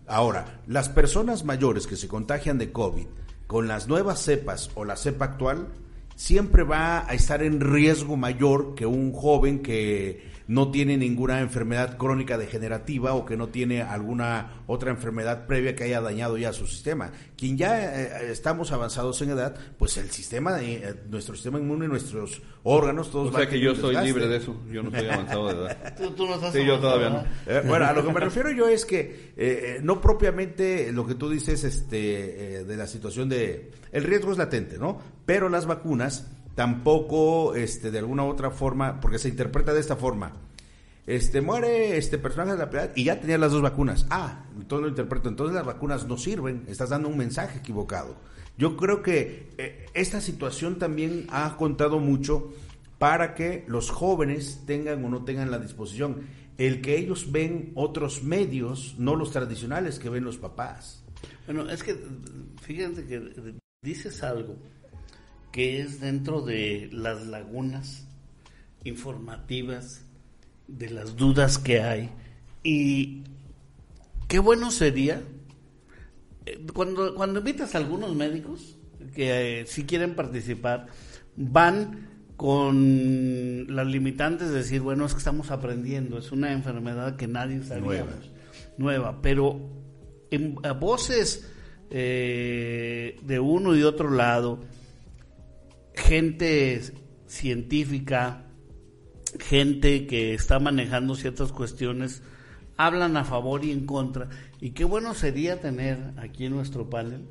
Ahora, 0.07 0.61
las 0.67 0.89
personas 0.89 1.45
mayores 1.45 1.87
que 1.87 1.97
se 1.97 2.07
contagian 2.07 2.59
de 2.59 2.71
COVID 2.71 3.07
con 3.49 3.67
las 3.67 3.89
nuevas 3.89 4.21
cepas 4.21 4.71
o 4.75 4.85
la 4.85 4.97
cepa 4.97 5.25
actual, 5.25 5.69
siempre 6.15 6.63
va 6.63 7.09
a 7.09 7.15
estar 7.15 7.43
en 7.43 7.61
riesgo 7.61 8.17
mayor 8.17 8.75
que 8.75 8.87
un 8.87 9.13
joven 9.13 9.61
que 9.63 10.28
no 10.49 10.71
tiene 10.71 10.97
ninguna 10.97 11.41
enfermedad 11.41 11.97
crónica 11.97 12.37
degenerativa 12.37 13.15
o 13.15 13.25
que 13.25 13.37
no 13.37 13.49
tiene 13.49 13.83
alguna 13.83 14.63
otra 14.67 14.91
enfermedad 14.91 15.47
previa 15.47 15.77
que 15.77 15.85
haya 15.85 16.01
dañado 16.01 16.37
ya 16.39 16.53
su 16.53 16.67
sistema. 16.67 17.13
Quien 17.37 17.57
ya 17.57 18.01
eh, 18.03 18.33
estamos 18.33 18.73
avanzados 18.73 19.23
en 19.23 19.31
edad, 19.31 19.55
pues 19.79 19.97
el 19.99 20.11
sistema, 20.11 20.61
eh, 20.63 20.95
nuestro 21.09 21.35
sistema 21.35 21.59
inmune, 21.59 21.87
nuestros 21.87 22.43
órganos, 22.63 23.11
todos 23.11 23.29
O 23.29 23.31
van 23.33 23.43
sea 23.43 23.49
a 23.49 23.51
que 23.51 23.61
yo 23.61 23.75
desgaste. 23.75 24.07
libre 24.07 24.27
de 24.27 24.37
eso, 24.39 24.57
yo 24.73 24.83
no 24.83 24.89
estoy 24.89 25.09
avanzado 25.09 25.49
de 25.49 25.55
edad. 25.55 25.95
Tú, 25.99 26.11
tú 26.11 26.27
no 26.27 26.35
estás 26.35 26.53
Sí, 26.53 26.65
yo 26.65 26.79
todavía 26.81 27.11
no. 27.11 27.25
Eh, 27.47 27.63
bueno, 27.67 27.85
a 27.87 27.93
lo 27.93 28.05
que 28.05 28.13
me 28.13 28.21
refiero 28.21 28.51
yo 28.51 28.69
es 28.69 28.85
que 28.85 29.01
eh, 29.01 29.77
eh, 29.77 29.81
no 29.83 30.01
propiamente 30.01 30.91
lo 30.93 31.07
que 31.07 31.15
tú 31.15 31.29
dices 31.31 31.63
este, 31.65 32.61
eh, 32.61 32.65
de 32.65 32.77
la 32.77 32.87
situación 32.87 33.29
de... 33.29 33.71
El 33.93 34.05
riesgo 34.05 34.33
es 34.33 34.39
latente, 34.39 34.79
¿no? 34.79 35.01
Pero 35.27 35.49
las 35.49 35.67
vacunas 35.67 36.31
tampoco, 36.59 37.55
este, 37.55 37.93
de 37.93 38.01
alguna 38.01 38.25
u 38.25 38.31
otra 38.31 38.51
forma, 38.51 39.01
porque 39.01 39.21
se 39.21 39.29
interpreta 39.29 39.73
de 39.73 39.79
esta 39.79 39.95
forma. 39.95 40.33
Este, 41.07 41.41
muere 41.41 41.97
este 41.97 42.19
personaje 42.19 42.51
de 42.51 42.59
la 42.59 42.69
piedad 42.69 42.91
y 42.97 43.05
ya 43.05 43.21
tenía 43.21 43.39
las 43.39 43.53
dos 43.53 43.63
vacunas. 43.63 44.07
Ah, 44.11 44.45
entonces 44.57 44.83
lo 44.83 44.89
interpreto. 44.89 45.29
Entonces 45.29 45.55
las 45.55 45.65
vacunas 45.65 46.09
no 46.09 46.17
sirven. 46.17 46.65
Estás 46.67 46.89
dando 46.89 47.11
un 47.11 47.17
mensaje 47.17 47.61
equivocado. 47.61 48.17
Yo 48.57 48.77
creo 48.77 49.05
que 49.05 49.51
eh, 49.57 49.87
esta 49.95 50.21
situación 50.21 50.81
también 50.81 51.29
ha 51.31 51.57
contado 51.57 52.01
mucho 52.01 52.53
para 52.99 53.37
que 53.37 53.65
los 53.69 53.91
jóvenes 53.91 54.65
tengan 54.67 55.05
o 55.05 55.09
no 55.09 55.23
tengan 55.23 55.53
la 55.53 55.61
disposición. 55.61 56.27
El 56.59 56.81
que 56.81 56.99
ellos 56.99 57.31
ven 57.31 57.71
otros 57.77 58.25
medios, 58.25 58.97
no 58.99 59.15
los 59.15 59.31
tradicionales 59.31 60.01
que 60.01 60.09
ven 60.09 60.25
los 60.25 60.39
papás. 60.39 61.05
Bueno, 61.47 61.71
es 61.71 61.85
que 61.85 61.97
fíjense 62.63 63.07
que 63.07 63.55
dices 63.81 64.25
algo 64.25 64.57
que 65.53 65.81
es 65.81 66.01
dentro 66.01 66.43
de 66.43 66.89
las 66.93 67.27
lagunas 67.27 68.07
informativas, 68.85 70.05
de 70.67 70.91
las 70.91 71.17
dudas 71.17 71.59
que 71.59 71.81
hay. 71.83 72.11
Y 72.63 73.25
qué 74.29 74.39
bueno 74.39 74.71
sería 74.71 75.23
eh, 76.47 76.67
cuando, 76.73 77.15
cuando 77.15 77.41
invitas 77.41 77.75
a 77.75 77.79
algunos 77.79 78.15
médicos 78.15 78.77
que 79.15 79.61
eh, 79.61 79.67
si 79.67 79.85
quieren 79.85 80.15
participar, 80.15 80.87
van 81.37 82.09
con 82.37 83.67
las 83.69 83.87
limitantes 83.87 84.51
de 84.51 84.59
decir, 84.59 84.81
bueno, 84.81 85.05
es 85.05 85.13
que 85.13 85.19
estamos 85.19 85.51
aprendiendo, 85.51 86.19
es 86.19 86.31
una 86.31 86.53
enfermedad 86.53 87.17
que 87.17 87.27
nadie 87.27 87.63
sabíamos, 87.65 88.31
Nueva. 88.79 89.11
nueva, 89.11 89.23
pero 89.23 89.59
en, 90.31 90.57
a 90.63 90.73
voces 90.73 91.51
eh, 91.91 93.19
de 93.23 93.41
uno 93.41 93.77
y 93.77 93.83
otro 93.83 94.11
lado, 94.11 94.61
gente 95.99 96.81
científica, 97.27 98.47
gente 99.39 100.07
que 100.07 100.35
está 100.35 100.59
manejando 100.59 101.15
ciertas 101.15 101.53
cuestiones, 101.53 102.23
hablan 102.77 103.17
a 103.17 103.25
favor 103.25 103.65
y 103.65 103.73
en 103.73 103.85
contra. 103.85 104.29
Y 104.61 104.71
qué 104.71 104.85
bueno 104.85 105.15
sería 105.15 105.61
tener 105.61 105.99
aquí 106.17 106.47
en 106.47 106.53
nuestro 106.55 106.89
panel 106.89 107.27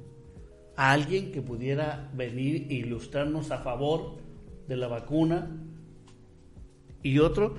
a 0.76 0.92
alguien 0.92 1.32
que 1.32 1.42
pudiera 1.42 2.12
venir 2.14 2.68
e 2.70 2.76
ilustrarnos 2.76 3.52
a 3.52 3.60
favor 3.60 4.18
de 4.68 4.78
la 4.78 4.88
vacuna 4.88 5.50
y 7.02 7.20
otro 7.20 7.56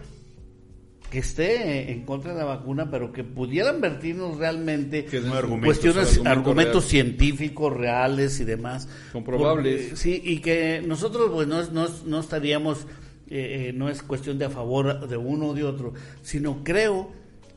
que 1.11 1.21
esté 1.21 1.91
en 1.91 2.05
contra 2.05 2.33
de 2.33 2.38
la 2.41 2.45
vacuna, 2.45 2.91
pero 2.91 3.12
que 3.12 3.25
pudieran 3.25 3.81
vertirnos 3.81 4.37
realmente 4.37 5.07
argumentos, 5.33 5.65
cuestiones, 5.65 5.97
argumentos 6.09 6.27
argumentos 6.27 6.85
científicos 6.85 7.75
reales 7.75 8.41
y 8.41 8.45
demás. 8.45 8.88
Comprobables. 9.12 9.83
Porque- 9.87 9.97
sí, 9.97 10.21
y 10.23 10.41
que 10.41 10.83
nosotros 10.87 11.31
pues 11.33 11.49
no, 11.49 11.62
no, 11.71 11.88
no 12.05 12.21
estaríamos, 12.21 12.87
eh, 13.31 13.69
eh, 13.69 13.73
no 13.75 13.88
es 13.88 14.03
cuestión 14.03 14.38
de 14.38 14.45
a 14.45 14.50
favor 14.50 15.09
de 15.09 15.17
uno 15.17 15.49
o 15.49 15.55
de 15.55 15.65
otro, 15.65 15.95
sino 16.23 16.62
creo, 16.62 17.11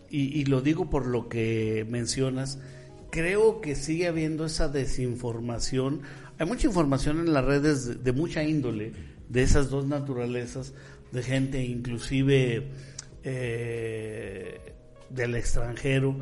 y, 0.10 0.40
y 0.40 0.46
lo 0.46 0.62
digo 0.62 0.90
por 0.90 1.06
lo 1.06 1.28
que 1.28 1.86
mencionas, 1.90 2.60
creo 3.10 3.60
que 3.60 3.76
sigue 3.76 4.08
habiendo 4.08 4.46
esa 4.46 4.70
desinformación. 4.70 6.02
Hay 6.40 6.48
mucha 6.48 6.68
información 6.68 7.20
en 7.20 7.34
las 7.34 7.44
redes 7.46 7.86
de, 7.86 7.96
de 7.96 8.12
mucha 8.14 8.44
índole, 8.44 8.94
de 9.30 9.44
esas 9.44 9.70
dos 9.70 9.86
naturalezas, 9.86 10.74
de 11.12 11.22
gente 11.22 11.64
inclusive 11.64 12.68
eh, 13.24 14.74
del 15.10 15.36
extranjero, 15.36 16.16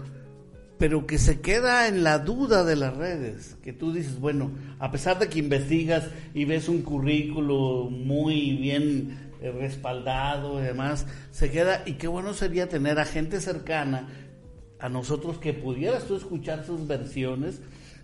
pero 0.78 1.06
que 1.06 1.18
se 1.18 1.42
queda 1.42 1.88
en 1.88 2.04
la 2.04 2.20
duda 2.20 2.64
de 2.64 2.76
las 2.76 2.96
redes, 2.96 3.58
que 3.62 3.74
tú 3.74 3.92
dices, 3.92 4.20
bueno, 4.20 4.52
a 4.80 4.92
pesar 4.92 5.20
de 5.20 5.28
que 5.28 5.40
investigas 5.40 6.08
y 6.34 6.46
ves 6.46 6.70
un 6.70 6.82
currículo 6.82 7.90
muy 7.90 8.56
bien 8.56 9.32
eh, 9.42 9.52
respaldado 9.52 10.60
y 10.60 10.64
demás, 10.64 11.06
se 11.32 11.52
queda, 11.52 11.84
y 11.86 11.94
qué 11.94 12.08
bueno 12.08 12.34
sería 12.34 12.70
tener 12.70 13.00
a 13.00 13.06
gente 13.06 13.42
cercana 13.42 14.08
a 14.80 14.90
nosotros 14.90 15.38
que 15.38 15.54
pudieras 15.54 16.06
tú 16.06 16.16
escuchar 16.16 16.66
sus 16.66 16.88
versiones 16.88 17.62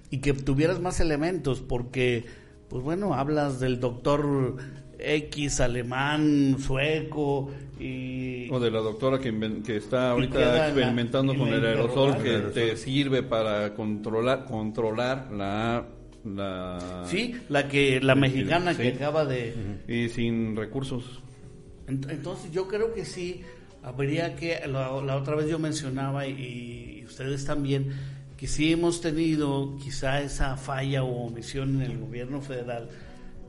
y 0.10 0.20
que 0.20 0.34
tuvieras 0.34 0.80
más 0.80 1.00
elementos, 1.00 1.62
porque, 1.62 2.26
pues 2.70 2.84
bueno, 2.84 3.14
hablas 3.14 3.60
del 3.60 3.80
doctor 3.80 4.58
X 5.06 5.60
alemán, 5.60 6.58
sueco 6.60 7.52
y... 7.80 8.50
O 8.52 8.60
de 8.60 8.72
la 8.72 8.80
doctora 8.80 9.20
que, 9.20 9.32
está 9.78 10.12
ahorita 10.12 10.40
la- 10.40 10.66
experimentando 10.68 11.34
en 11.34 11.40
con 11.40 11.50
el 11.54 11.66
aerosol 11.66 12.18
que 12.24 12.38
te 12.54 12.78
sirve 12.78 13.22
para 13.24 13.74
controlar 13.74 14.46
controlar 14.46 15.30
la 15.32 15.86
la 16.26 17.04
Sí, 17.08 17.36
la 17.50 17.68
que 17.68 18.00
la 18.02 18.16
mexicana 18.16 18.74
Sí. 18.74 18.82
que 18.82 18.88
acaba 18.94 19.26
de 19.26 19.54
y 19.88 20.10
sin 20.10 20.56
recursos. 20.56 21.22
Ent- 21.88 22.10
Entonces 22.10 22.52
yo 22.52 22.68
creo 22.68 22.94
que 22.96 23.06
sí, 23.06 23.42
habría 23.84 24.36
que, 24.36 24.60
la, 24.68 24.90
la 25.04 25.18
otra 25.18 25.36
vez 25.36 25.48
yo 25.48 25.60
mencionaba 25.60 26.26
y, 26.28 27.02
y 27.02 27.06
ustedes 27.06 27.46
también, 27.46 27.92
que 28.38 28.48
sí 28.48 28.72
hemos 28.72 29.02
tenido 29.02 29.78
quizá 29.78 30.20
esa 30.22 30.58
falla 30.58 31.04
o 31.04 31.28
omisión 31.28 31.76
en 31.76 31.92
el 31.92 32.00
gobierno 32.00 32.42
federal. 32.42 32.90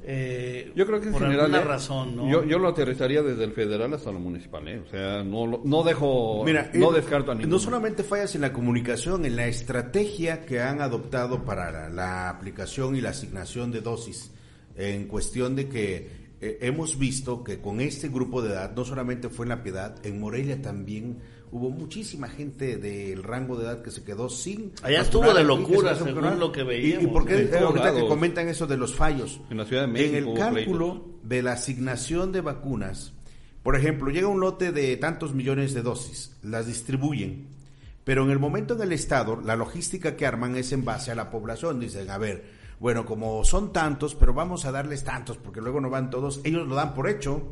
Eh, 0.08 0.72
Yo 0.76 0.86
creo 0.86 1.00
que 1.00 1.06
en 1.08 1.12
por 1.12 1.22
general 1.22 1.46
alguna 1.46 1.62
¿eh? 1.62 1.64
razón, 1.64 2.16
¿no? 2.16 2.30
yo, 2.30 2.44
yo 2.44 2.58
lo 2.60 2.68
aterrizaría 2.68 3.22
desde 3.22 3.42
el 3.44 3.52
federal 3.52 3.92
hasta 3.92 4.12
lo 4.12 4.20
municipal, 4.20 4.66
¿eh? 4.68 4.78
o 4.86 4.88
sea, 4.90 5.25
no 5.25 5.46
lo- 5.46 5.60
no 5.64 5.82
dejo 5.82 6.44
Mira, 6.44 6.70
no 6.75 6.92
eh, 6.92 7.00
descarto 7.00 7.32
a 7.32 7.34
ninguno. 7.34 7.56
No 7.56 7.58
solamente 7.58 8.04
fallas 8.04 8.34
en 8.36 8.42
la 8.42 8.52
comunicación, 8.52 9.25
en 9.25 9.34
la 9.36 9.46
estrategia 9.48 10.46
que 10.46 10.60
han 10.60 10.80
adoptado 10.80 11.44
para 11.44 11.70
la, 11.72 11.88
la 11.88 12.28
aplicación 12.30 12.94
y 12.94 13.00
la 13.00 13.10
asignación 13.10 13.72
de 13.72 13.80
dosis, 13.80 14.30
en 14.76 15.06
cuestión 15.08 15.56
de 15.56 15.68
que 15.68 16.26
eh, 16.40 16.58
hemos 16.60 16.98
visto 16.98 17.42
que 17.42 17.60
con 17.60 17.80
este 17.80 18.08
grupo 18.08 18.42
de 18.42 18.52
edad, 18.52 18.72
no 18.76 18.84
solamente 18.84 19.28
fue 19.28 19.46
en 19.46 19.48
La 19.50 19.62
Piedad, 19.62 19.96
en 20.06 20.20
Morelia 20.20 20.60
también 20.62 21.18
hubo 21.52 21.70
muchísima 21.70 22.28
gente 22.28 22.76
del 22.76 23.22
rango 23.22 23.56
de 23.56 23.64
edad 23.64 23.82
que 23.82 23.90
se 23.90 24.02
quedó 24.04 24.28
sin. 24.28 24.72
Allá 24.82 25.02
estuvo 25.02 25.32
de 25.32 25.44
locura, 25.44 25.94
según 25.94 26.38
lo 26.38 26.52
que 26.52 26.62
¿Y- 26.80 27.04
¿Y, 27.04 27.06
por 27.06 27.26
qué 27.26 27.40
en 27.40 27.54
ahorita 27.62 27.94
que 27.94 28.06
comentan 28.06 28.48
eso 28.48 28.66
de 28.66 28.76
los 28.76 28.94
fallos? 28.94 29.40
En 29.50 29.56
la 29.58 29.64
Ciudad 29.64 29.82
de 29.82 29.86
En 29.86 29.92
México 29.92 30.16
el 30.16 30.24
hubo 30.26 30.34
cálculo 30.34 31.04
de 31.22 31.42
la 31.42 31.52
asignación 31.52 32.32
de 32.32 32.40
vacunas, 32.40 33.12
por 33.62 33.76
ejemplo, 33.76 34.10
llega 34.10 34.28
un 34.28 34.40
lote 34.40 34.70
de 34.72 34.96
tantos 34.96 35.34
millones 35.34 35.74
de 35.74 35.82
dosis, 35.82 36.36
las 36.42 36.66
distribuyen, 36.66 37.48
pero 38.04 38.22
en 38.24 38.30
el 38.30 38.38
momento 38.38 38.74
en 38.74 38.82
el 38.82 38.92
Estado, 38.92 39.40
la 39.44 39.56
logística 39.56 40.14
que 40.16 40.26
arman 40.26 40.56
es 40.56 40.70
en 40.72 40.84
base 40.84 41.10
a 41.10 41.16
la 41.16 41.30
población. 41.30 41.80
Dicen, 41.80 42.08
a 42.10 42.18
ver, 42.18 42.44
bueno, 42.78 43.06
como 43.06 43.45
son 43.45 43.73
tantos, 43.73 44.14
pero 44.14 44.35
vamos 44.35 44.64
a 44.64 44.73
darles 44.73 45.02
tantos, 45.04 45.38
porque 45.38 45.61
luego 45.61 45.80
no 45.80 45.88
van 45.90 46.11
todos, 46.11 46.40
ellos 46.45 46.66
lo 46.68 46.75
dan 46.75 46.95
por 46.95 47.09
hecho, 47.09 47.49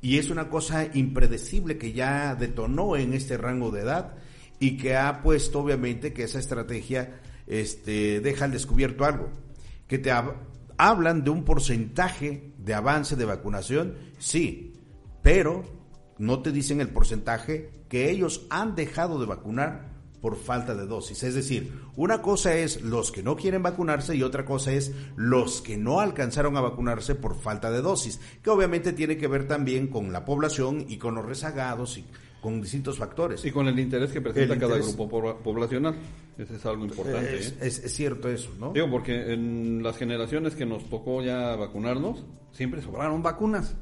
y 0.00 0.18
es 0.18 0.30
una 0.30 0.48
cosa 0.48 0.86
impredecible 0.94 1.78
que 1.78 1.92
ya 1.92 2.34
detonó 2.36 2.96
en 2.96 3.12
este 3.14 3.36
rango 3.36 3.70
de 3.70 3.80
edad 3.80 4.14
y 4.60 4.76
que 4.76 4.96
ha 4.96 5.22
puesto 5.22 5.60
obviamente 5.60 6.12
que 6.12 6.24
esa 6.24 6.38
estrategia 6.38 7.20
este, 7.46 8.20
deja 8.20 8.44
al 8.44 8.52
descubierto 8.52 9.04
algo, 9.04 9.30
que 9.88 9.98
te 9.98 10.10
hab- 10.12 10.34
hablan 10.76 11.24
de 11.24 11.30
un 11.30 11.44
porcentaje 11.44 12.52
de 12.58 12.74
avance 12.74 13.16
de 13.16 13.24
vacunación, 13.24 13.94
sí, 14.18 14.74
pero 15.22 15.64
no 16.18 16.40
te 16.42 16.52
dicen 16.52 16.80
el 16.80 16.90
porcentaje 16.90 17.70
que 17.88 18.10
ellos 18.10 18.46
han 18.50 18.74
dejado 18.76 19.18
de 19.18 19.26
vacunar 19.26 19.97
por 20.20 20.36
falta 20.36 20.74
de 20.74 20.86
dosis. 20.86 21.22
Es 21.22 21.34
decir, 21.34 21.72
una 21.96 22.20
cosa 22.22 22.54
es 22.56 22.82
los 22.82 23.12
que 23.12 23.22
no 23.22 23.36
quieren 23.36 23.62
vacunarse 23.62 24.16
y 24.16 24.22
otra 24.22 24.44
cosa 24.44 24.72
es 24.72 24.92
los 25.16 25.60
que 25.62 25.76
no 25.76 26.00
alcanzaron 26.00 26.56
a 26.56 26.60
vacunarse 26.60 27.14
por 27.14 27.36
falta 27.40 27.70
de 27.70 27.82
dosis, 27.82 28.20
que 28.42 28.50
obviamente 28.50 28.92
tiene 28.92 29.16
que 29.16 29.28
ver 29.28 29.46
también 29.46 29.86
con 29.88 30.12
la 30.12 30.24
población 30.24 30.84
y 30.88 30.96
con 30.98 31.14
los 31.14 31.24
rezagados 31.24 31.98
y 31.98 32.04
con 32.40 32.60
distintos 32.62 32.98
factores. 32.98 33.44
y 33.44 33.50
con 33.50 33.66
el 33.66 33.78
interés 33.80 34.10
que 34.12 34.20
presenta 34.20 34.54
El 34.54 34.60
cada 34.60 34.76
interés. 34.76 34.96
grupo 34.96 35.08
pobla- 35.10 35.36
poblacional. 35.38 35.96
Ese 36.38 36.54
es 36.54 36.66
algo 36.66 36.84
importante. 36.84 37.36
es, 37.36 37.48
¿eh? 37.50 37.56
es- 37.62 37.78
es 37.84 37.92
cierto 37.94 38.28
eso, 38.28 38.50
¿no? 38.60 38.72
Digo, 38.72 38.88
porque 38.88 39.32
en 39.32 39.82
las 39.82 39.96
generaciones 39.96 40.54
que 40.54 40.64
nos 40.64 40.88
tocó 40.88 41.20
ya 41.22 41.56
vacunarnos, 41.56 42.24
siempre 42.52 42.80
sobraron 42.80 43.22
vacunas. 43.24 43.74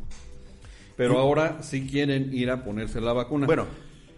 Pero 0.97 1.19
ahora 1.19 1.63
sí 1.63 1.87
quieren 1.87 2.33
ir 2.33 2.51
a 2.51 2.65
ponerse 2.65 3.01
la 3.03 3.13
vacuna. 3.13 3.45
Bueno, 3.47 3.67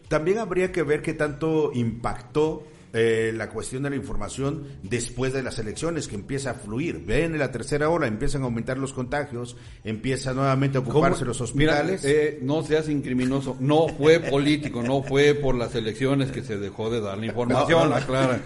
también 0.08 0.38
habría 0.38 0.72
que 0.72 0.82
ver 0.82 1.02
qué 1.02 1.14
tanto 1.14 1.70
impactó 1.74 2.64
eh, 2.94 3.32
la 3.36 3.50
cuestión 3.50 3.82
de 3.82 3.90
la 3.90 3.96
información 3.96 4.66
después 4.82 5.34
de 5.34 5.42
las 5.42 5.58
elecciones, 5.58 6.08
que 6.08 6.14
empieza 6.14 6.52
a 6.52 6.54
fluir. 6.54 7.04
Ven 7.04 7.34
en 7.34 7.38
la 7.38 7.52
tercera 7.52 7.90
hora, 7.90 8.06
empiezan 8.06 8.40
a 8.40 8.44
aumentar 8.46 8.78
los 8.78 8.94
contagios, 8.94 9.58
empieza 9.84 10.32
nuevamente 10.32 10.78
a 10.78 10.80
ocuparse 10.80 11.26
los 11.26 11.38
hospitales. 11.42 12.02
Mira, 12.02 12.14
eh, 12.18 12.38
no 12.40 12.62
seas 12.62 12.88
incriminoso. 12.88 13.58
No 13.60 13.88
fue 13.88 14.20
político, 14.20 14.82
no 14.82 15.02
fue 15.02 15.34
por 15.34 15.54
las 15.54 15.74
elecciones 15.74 16.30
que 16.32 16.42
se 16.42 16.56
dejó 16.56 16.88
de 16.88 17.02
dar 17.02 17.18
la 17.18 17.26
información, 17.26 17.78
No, 17.80 17.84
no, 17.84 17.90
no. 17.90 17.96
aclara. 17.96 18.40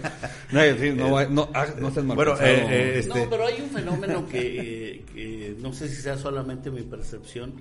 No, 0.51 1.49
ah, 1.53 1.65
no 1.79 1.91
seas 1.91 2.05
mal 2.05 2.15
Bueno, 2.17 2.31
pensado. 2.35 2.51
eh, 2.51 2.67
eh, 2.69 2.99
este- 2.99 3.19
No, 3.23 3.29
pero 3.29 3.45
hay 3.47 3.61
un 3.61 3.69
fenómeno 3.69 4.27
que, 4.27 4.39
eh, 4.91 5.05
que 5.13 5.55
no 5.61 5.71
sé 5.71 5.87
si 5.87 6.01
sea 6.01 6.17
solamente 6.17 6.69
mi 6.69 6.81
percepción. 6.81 7.53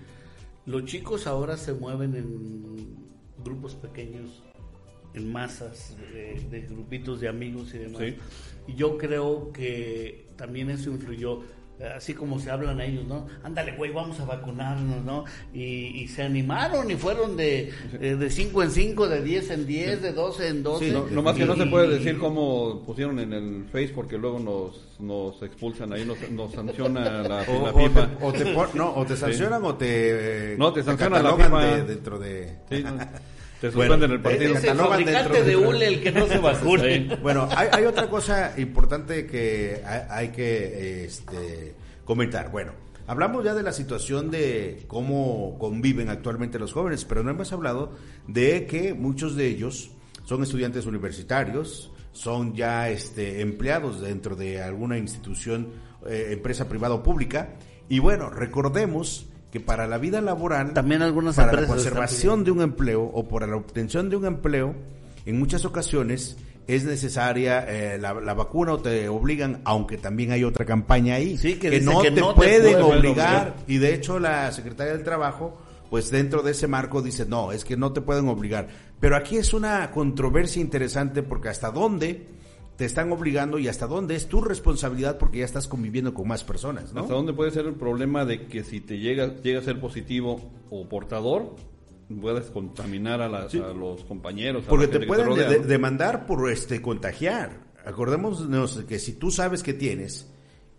Los 0.66 0.85
chicos 0.87 1.28
ahora 1.28 1.56
se 1.56 1.73
mueven 1.75 2.16
en 2.16 3.12
grupos 3.44 3.75
pequeños, 3.75 4.42
en 5.14 5.30
masas, 5.30 5.96
de, 6.12 6.40
de 6.50 6.61
grupitos 6.62 7.20
de 7.20 7.28
amigos 7.28 7.75
y 7.75 7.78
demás. 7.78 8.02
Sí. 8.02 8.16
Y 8.68 8.75
yo 8.75 8.96
creo 8.96 9.52
que 9.52 10.26
también 10.37 10.70
eso 10.70 10.90
influyó. 10.90 11.40
Eh, 11.83 11.89
Así 11.97 12.15
como 12.15 12.39
se 12.39 12.51
hablan 12.51 12.81
ellos, 12.81 13.05
¿no? 13.07 13.27
Ándale, 13.43 13.73
güey, 13.73 13.93
vamos 13.93 14.19
a 14.21 14.25
vacunarnos, 14.25 15.05
¿no? 15.05 15.25
Y, 15.53 15.62
y 16.03 16.09
se 16.09 16.23
animaron 16.23 16.91
y 16.91 16.95
fueron 16.97 17.37
de 17.37 17.73
5 18.31 18.62
en 18.62 18.71
5, 18.71 19.09
de 19.09 19.23
10 19.23 19.51
en 19.51 19.67
10, 19.67 20.03
de 20.03 20.12
12 20.12 20.49
en 20.49 20.62
12. 20.62 20.87
Sí, 20.87 20.93
No, 20.93 21.07
nomás 21.11 21.37
que 21.37 21.45
no 21.45 21.57
se 21.57 21.67
puede 21.67 21.89
decir 21.99 22.19
cómo 22.19 22.83
pusieron 22.87 23.19
en 23.19 23.33
el 23.33 23.65
Face 23.73 23.93
porque 23.95 24.17
luego 24.19 24.39
nos, 24.39 24.81
nos 25.01 25.43
expulsan 25.43 25.93
ahí, 25.93 26.05
nos, 26.05 26.19
nos 26.31 26.53
sanciona 26.53 27.23
la, 27.23 27.43
o, 27.49 27.67
la 27.67 27.71
o 27.73 27.79
FIFA. 27.79 28.09
te, 28.19 28.25
o 28.25 28.33
te 28.33 28.47
pon- 28.55 28.69
no, 28.75 28.95
o 28.95 29.05
te 29.05 29.17
sancionan 29.17 29.65
o 29.65 29.75
te, 29.75 30.53
eh, 30.53 30.57
No, 30.59 30.73
te 30.73 30.83
sanciona 30.83 31.17
la 31.23 31.31
catalogan 31.31 31.47
FIFA. 31.62 31.77
de- 31.77 31.85
dentro 31.95 32.19
de... 32.19 32.57
Sí, 32.71 32.83
no, 32.85 32.93
te 33.71 33.76
Bueno, 33.76 33.95
el 33.95 34.21
partido. 34.21 34.54
Es 34.54 34.64
el 34.64 34.71
catalogan 34.71 34.90
fabricante 34.90 35.23
dentro 35.23 35.45
de 35.45 35.50
de- 35.50 35.57
hule 35.57 35.87
el 35.87 36.02
que 36.02 36.12
no 36.12 36.26
se 36.26 36.38
vacune. 36.38 37.19
Bueno, 37.23 37.49
hay, 37.57 37.69
hay 37.71 37.85
otra 37.85 38.09
cosa 38.09 38.54
importante 38.59 39.26
que 39.26 39.81
hay, 39.87 40.00
hay 40.11 40.28
que 40.31 41.04
este, 41.04 41.75
comentar. 42.04 42.50
Bueno, 42.50 42.73
hablamos 43.07 43.45
ya 43.45 43.54
de 43.54 43.62
la 43.62 43.73
situación 43.73 44.33
de 44.33 44.83
cómo 44.88 45.57
conviven 45.61 46.09
actualmente 46.09 46.59
los 46.59 46.73
jóvenes, 46.73 47.04
pero 47.04 47.23
no 47.23 47.31
hemos 47.31 47.52
hablado 47.52 47.92
de 48.26 48.66
que 48.66 48.95
muchos 48.95 49.37
de 49.37 49.47
ellos 49.47 49.92
son 50.25 50.42
estudiantes 50.42 50.87
universitarios, 50.87 51.92
son 52.11 52.54
ya 52.54 52.90
este, 52.90 53.42
empleados 53.42 54.00
dentro 54.00 54.35
de 54.35 54.61
alguna 54.61 54.99
institución, 54.99 55.69
eh, 56.07 56.31
empresa 56.33 56.69
privada 56.69 56.95
o 56.95 57.02
pública. 57.04 57.54
Y 57.88 58.00
bueno, 58.00 58.28
recordemos 58.28 59.26
que 59.52 59.61
para 59.61 59.87
la 59.87 59.99
vida 59.99 60.23
laboral, 60.23 60.73
También 60.73 61.02
algunas 61.02 61.37
para 61.37 61.52
la 61.52 61.66
conservación 61.66 62.42
de 62.42 62.50
un 62.50 62.62
empleo 62.62 63.02
o 63.02 63.28
para 63.28 63.47
la 63.47 63.56
obtención 63.56 64.09
de 64.09 64.16
un 64.16 64.25
empleo, 64.25 64.75
en 65.26 65.38
muchas 65.38 65.66
ocasiones 65.66 66.38
es 66.66 66.85
necesaria 66.85 67.66
eh, 67.68 67.99
la, 67.99 68.14
la 68.14 68.32
vacuna 68.32 68.73
o 68.73 68.78
te 68.78 69.11
obligan, 69.11 69.61
aunque 69.64 69.99
también 69.99 70.32
hay 70.32 70.42
otra 70.42 70.64
campaña 70.64 71.16
ahí, 71.16 71.37
Sí, 71.37 71.56
que 71.56 71.82
no 71.82 72.00
que 72.00 72.11
te 72.11 72.21
no 72.21 72.30
te 72.30 72.35
pueden 72.35 72.80
obligar. 72.80 73.54
Y 73.66 73.76
de 73.76 73.92
hecho 73.94 74.18
la 74.18 74.50
Secretaría 74.52 74.94
del 74.94 75.04
Trabajo, 75.04 75.59
pues 75.90 76.11
dentro 76.11 76.42
de 76.42 76.52
ese 76.52 76.66
marco 76.66 77.02
dice, 77.02 77.26
no, 77.26 77.52
es 77.52 77.66
que 77.66 77.76
no 77.76 77.92
te 77.92 78.00
pueden 78.00 78.28
obligar. 78.28 78.68
Pero 79.00 79.16
aquí 79.16 79.37
es 79.37 79.52
una 79.52 79.90
controversia 79.90 80.62
interesante 80.62 81.23
porque 81.23 81.50
hasta 81.50 81.71
dónde 81.71 82.26
te 82.76 82.85
están 82.87 83.12
obligando 83.12 83.59
y 83.59 83.69
hasta 83.69 83.87
dónde 83.87 84.14
es 84.17 84.26
tu 84.29 84.41
responsabilidad 84.41 85.19
porque 85.19 85.38
ya 85.41 85.45
estás 85.45 85.69
conviviendo 85.69 86.14
con 86.14 86.26
más 86.29 86.43
personas, 86.45 86.93
¿no? 86.93 87.02
¿Hasta 87.02 87.14
dónde 87.14 87.33
puede 87.33 87.50
ser 87.50 87.67
el 87.67 87.75
problema 87.75 88.25
de 88.25 88.47
que 88.47 88.64
si 88.64 88.81
te 88.81 88.99
llega, 88.99 89.35
llega 89.43 89.61
a 89.61 89.62
ser 89.62 89.79
positivo 89.81 90.50
o 90.71 90.88
portador, 90.88 91.55
puedes 92.21 92.47
contaminar 92.50 93.21
a, 93.23 93.29
las- 93.29 93.55
a 93.55 93.73
los 93.73 94.05
compañeros? 94.05 94.64
a 94.67 94.69
Porque 94.71 94.87
la 94.87 94.93
te 94.93 95.00
que 95.00 95.07
pueden 95.07 95.26
rodea, 95.26 95.49
de- 95.50 95.59
¿no? 95.61 95.67
demandar 95.67 96.26
por 96.26 96.50
este 96.50 96.81
contagiar. 96.83 97.61
Acordémonos 97.85 98.85
que 98.88 98.99
si 98.99 99.12
tú 99.14 99.31
sabes 99.31 99.62
que 99.62 99.75
tienes 99.75 100.29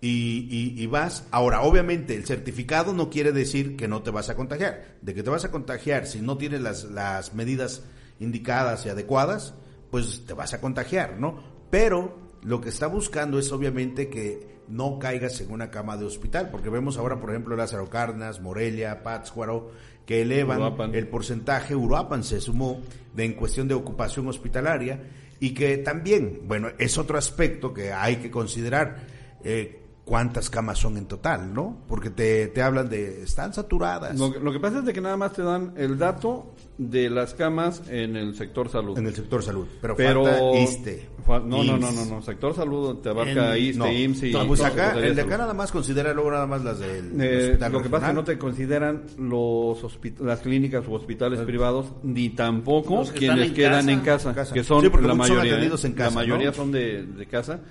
y, 0.01 0.47
y- 0.49 0.81
y 0.81 0.87
vas, 0.87 1.27
ahora 1.31 1.61
obviamente 1.61 2.15
el 2.15 2.25
certificado 2.25 2.93
no 2.93 3.09
quiere 3.09 3.31
decir 3.31 3.75
que 3.77 3.87
no 3.87 4.01
te 4.01 4.09
vas 4.11 4.29
a 4.29 4.35
contagiar. 4.35 4.97
De 5.01 5.13
que 5.13 5.23
te 5.23 5.29
vas 5.29 5.45
a 5.45 5.51
contagiar 5.51 6.07
si 6.07 6.21
no 6.21 6.37
tienes 6.37 6.61
las, 6.61 6.85
las 6.85 7.33
medidas 7.33 7.83
indicadas 8.19 8.85
y 8.85 8.89
adecuadas, 8.89 9.53
pues 9.91 10.25
te 10.25 10.33
vas 10.33 10.53
a 10.53 10.59
contagiar, 10.61 11.19
¿no? 11.19 11.52
Pero 11.73 12.15
lo 12.43 12.61
que 12.61 12.69
está 12.69 12.85
buscando 12.85 13.39
es 13.39 13.51
obviamente 13.51 14.07
que 14.07 14.59
no 14.67 14.99
caigas 14.99 15.41
en 15.41 15.51
una 15.51 15.71
cama 15.71 15.97
de 15.97 16.05
hospital, 16.05 16.49
porque 16.51 16.69
vemos 16.69 16.99
ahora, 16.99 17.19
por 17.19 17.31
ejemplo, 17.31 17.55
Lázaro 17.55 17.89
Cárdenas, 17.89 18.41
Morelia, 18.41 19.01
Pátzcuaro, 19.01 19.71
que 20.05 20.21
elevan 20.21 20.57
Uruapan. 20.57 20.93
el 20.93 21.07
porcentaje, 21.07 21.75
Uruapan 21.75 22.23
se 22.23 22.39
sumó 22.41 22.79
de, 23.15 23.25
en 23.25 23.33
cuestión 23.33 23.67
de 23.67 23.73
ocupación 23.73 24.27
hospitalaria 24.27 24.99
y 25.39 25.55
que 25.55 25.79
también, 25.79 26.41
bueno, 26.45 26.67
es 26.77 26.99
otro 26.99 27.17
aspecto 27.17 27.73
que 27.73 27.91
hay 27.91 28.17
que 28.17 28.29
considerar. 28.29 29.07
eh, 29.43 29.79
cuántas 30.05 30.49
camas 30.49 30.79
son 30.79 30.97
en 30.97 31.05
total, 31.05 31.53
¿no? 31.53 31.77
Porque 31.87 32.09
te, 32.09 32.47
te 32.47 32.61
hablan 32.61 32.89
de, 32.89 33.23
están 33.23 33.53
saturadas 33.53 34.19
Lo, 34.19 34.33
que- 34.33 34.39
lo 34.39 34.51
que 34.51 34.59
pasa 34.59 34.79
es 34.79 34.85
de 34.85 34.91
que 34.93 34.99
nada 34.99 35.15
más 35.15 35.31
te 35.33 35.41
dan 35.43 35.73
el 35.77 35.97
dato 35.97 36.53
de 36.77 37.09
las 37.09 37.33
camas 37.35 37.83
en 37.87 38.17
el 38.17 38.35
sector 38.35 38.67
salud. 38.69 38.97
en 38.97 39.07
el 39.07 39.15
sector 39.15 39.41
salud, 39.43 39.65
pero, 39.81 39.95
Pero 39.95 40.23
falta 40.25 40.59
ISTE. 40.59 41.07
fa- 41.25 41.39
no, 41.39 41.63
no, 41.63 41.77
no, 41.77 41.91
no, 41.93 42.05
no, 42.05 42.21
sector 42.21 42.53
salud 42.53 42.97
te 42.97 43.09
abarca 43.09 43.55
En- 43.55 43.63
ISTE, 43.63 43.77
No, 43.79 43.91
IMSS 43.91 44.23
y 44.23 44.31
no, 44.33 44.45
pues 44.47 44.61
acá, 44.61 44.93
el 44.99 45.15
de 45.15 45.21
acá 45.21 45.37
nada 45.37 45.53
más 45.53 45.71
considera 45.71 46.13
luego 46.13 46.31
nada 46.31 46.47
más 46.47 46.63
las 46.65 46.79
del 46.79 47.21
Eh, 47.21 47.45
hospital 47.51 47.71
lo 47.71 47.81
que 47.81 47.89
pasa 47.89 48.05
es 48.07 48.09
que 48.11 48.15
no 48.15 48.23
te 48.25 48.37
consideran 48.37 49.03
los 49.17 49.99
las 50.19 50.39
clínicas 50.41 50.85
u 50.87 50.93
hospitales 50.95 51.39
privados 51.41 51.93
ni 52.03 52.29
tampoco 52.31 52.97
Los 52.97 53.11
que 53.11 53.19
quienes 53.19 53.51
quedan 53.53 53.85
casa. 53.85 53.91
en 53.93 53.99
casa, 54.01 54.33
Casa. 54.35 54.53
que 54.53 54.63
son 54.65 54.81
Sí, 54.81 54.89
la 54.89 54.99
son 55.09 55.17
mayoría, 55.17 55.59
¿eh? 55.59 55.65
en 55.83 55.93
casa, 55.93 56.09
la 56.09 56.15
mayoría 56.15 56.47
¿no? 56.47 56.53
son 56.53 56.71
de, 56.73 57.03
de 57.05 57.25
casa. 57.25 57.61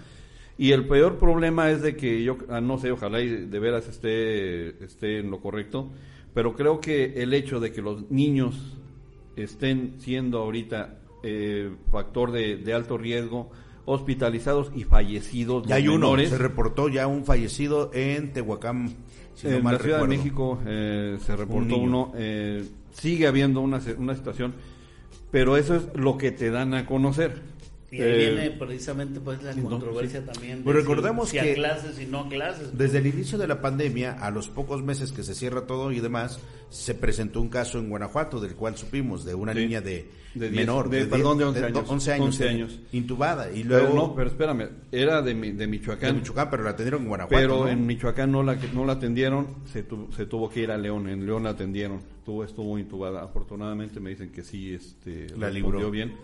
Y 0.62 0.70
el 0.70 0.86
peor 0.86 1.18
problema 1.18 1.72
es 1.72 1.82
de 1.82 1.96
que 1.96 2.22
yo 2.22 2.36
ah, 2.48 2.60
no 2.60 2.78
sé, 2.78 2.92
ojalá 2.92 3.20
y 3.20 3.28
de 3.28 3.58
veras 3.58 3.88
esté 3.88 4.84
esté 4.84 5.18
en 5.18 5.28
lo 5.28 5.40
correcto, 5.40 5.90
pero 6.34 6.54
creo 6.54 6.80
que 6.80 7.20
el 7.20 7.34
hecho 7.34 7.58
de 7.58 7.72
que 7.72 7.82
los 7.82 8.08
niños 8.12 8.78
estén 9.34 9.96
siendo 9.98 10.38
ahorita 10.38 11.00
eh, 11.24 11.68
factor 11.90 12.30
de, 12.30 12.58
de 12.58 12.74
alto 12.74 12.96
riesgo, 12.96 13.50
hospitalizados 13.86 14.70
y 14.72 14.84
fallecidos 14.84 15.66
Ya 15.66 15.74
hay 15.74 15.88
uno, 15.88 16.12
menores, 16.12 16.28
se 16.28 16.38
reportó 16.38 16.88
ya 16.88 17.08
un 17.08 17.24
fallecido 17.24 17.90
en 17.92 18.32
Tehuacán, 18.32 18.94
si 19.34 19.48
no 19.48 19.56
en 19.56 19.64
mal 19.64 19.72
la 19.74 19.80
Ciudad 19.80 20.00
de. 20.02 20.06
México 20.06 20.60
eh, 20.64 21.18
se 21.26 21.34
reportó 21.34 21.76
uno. 21.76 22.12
eh, 22.14 22.64
sigue 22.92 23.26
habiendo 23.26 23.62
una, 23.62 23.80
una 23.98 24.14
situación, 24.14 24.54
pero 25.32 25.56
eso 25.56 25.74
es 25.74 25.88
lo 25.96 26.16
que 26.16 26.30
te 26.30 26.52
dan 26.52 26.72
a 26.74 26.86
conocer. 26.86 27.50
Y 27.92 27.96
ahí 28.00 28.10
Eh, 28.10 28.30
viene 28.30 28.50
precisamente 28.52 29.20
pues 29.20 29.42
la 29.42 29.52
no, 29.54 29.68
controversia 29.68 30.24
también. 30.24 30.58
de 30.60 30.64
Pero 30.64 30.78
si- 30.78 30.80
recordemos 30.88 31.28
si, 31.28 31.38
que- 31.38 31.52
a 31.52 31.54
clases 31.54 32.00
y 32.00 32.06
no 32.06 32.20
a 32.20 32.28
clases. 32.30 32.76
Desde 32.76 32.98
el 32.98 33.06
inicio 33.06 33.36
de 33.36 33.46
la 33.46 33.60
pandemia, 33.60 34.12
a 34.14 34.30
los 34.30 34.48
pocos 34.48 34.82
meses 34.82 35.12
que 35.12 35.22
se 35.22 35.34
cierra 35.34 35.66
todo 35.66 35.92
y 35.92 36.00
demás, 36.00 36.40
se 36.70 36.94
presentó 36.94 37.42
un 37.42 37.50
caso 37.50 37.78
en 37.78 37.90
Guanajuato, 37.90 38.40
del 38.40 38.54
cual 38.54 38.78
supimos, 38.78 39.26
de 39.26 39.34
una 39.34 39.52
Sí. 39.52 39.58
niña 39.58 39.82
de, 39.82 40.06
De 40.34 40.48
diez- 40.50 40.52
menor, 40.56 40.88
de- 40.88 41.04
perdón, 41.04 41.36
de 41.36 41.44
11 41.44 41.60
do- 41.60 41.66
años. 41.66 41.84
11 41.90 42.12
años, 42.14 42.26
11 42.28 42.46
eh, 42.46 42.48
años. 42.48 42.80
intubada. 42.92 43.52
Y 43.52 43.62
pero 43.62 43.80
luego, 43.80 43.94
no, 43.94 44.14
pero 44.14 44.30
espérame, 44.30 44.68
era 44.90 45.20
de, 45.20 45.34
mi- 45.34 45.52
de 45.52 45.66
Michoacán. 45.66 46.14
de 46.14 46.20
Michoacán, 46.20 46.48
pero 46.50 46.62
la 46.62 46.70
atendieron 46.70 47.02
en 47.02 47.08
Guanajuato. 47.08 47.36
Pero 47.36 47.58
¿no? 47.64 47.68
en 47.68 47.86
Michoacán 47.86 48.32
no 48.32 48.42
la, 48.42 48.56
no 48.72 48.86
la 48.86 48.94
atendieron, 48.94 49.48
se, 49.70 49.82
tu- 49.82 50.10
se 50.16 50.24
tuvo 50.24 50.48
que 50.48 50.60
ir 50.60 50.70
a 50.70 50.78
León, 50.78 51.10
en 51.10 51.26
León 51.26 51.42
la 51.42 51.50
atendieron, 51.50 52.00
estuvo, 52.20 52.42
estuvo 52.42 52.78
intubada. 52.78 53.22
Afortunadamente 53.22 54.00
me 54.00 54.08
dicen 54.08 54.30
que 54.32 54.42
sí 54.42 54.72
este, 54.72 55.26
La 55.36 55.50
libró. 55.50 55.90
bien. 55.90 56.14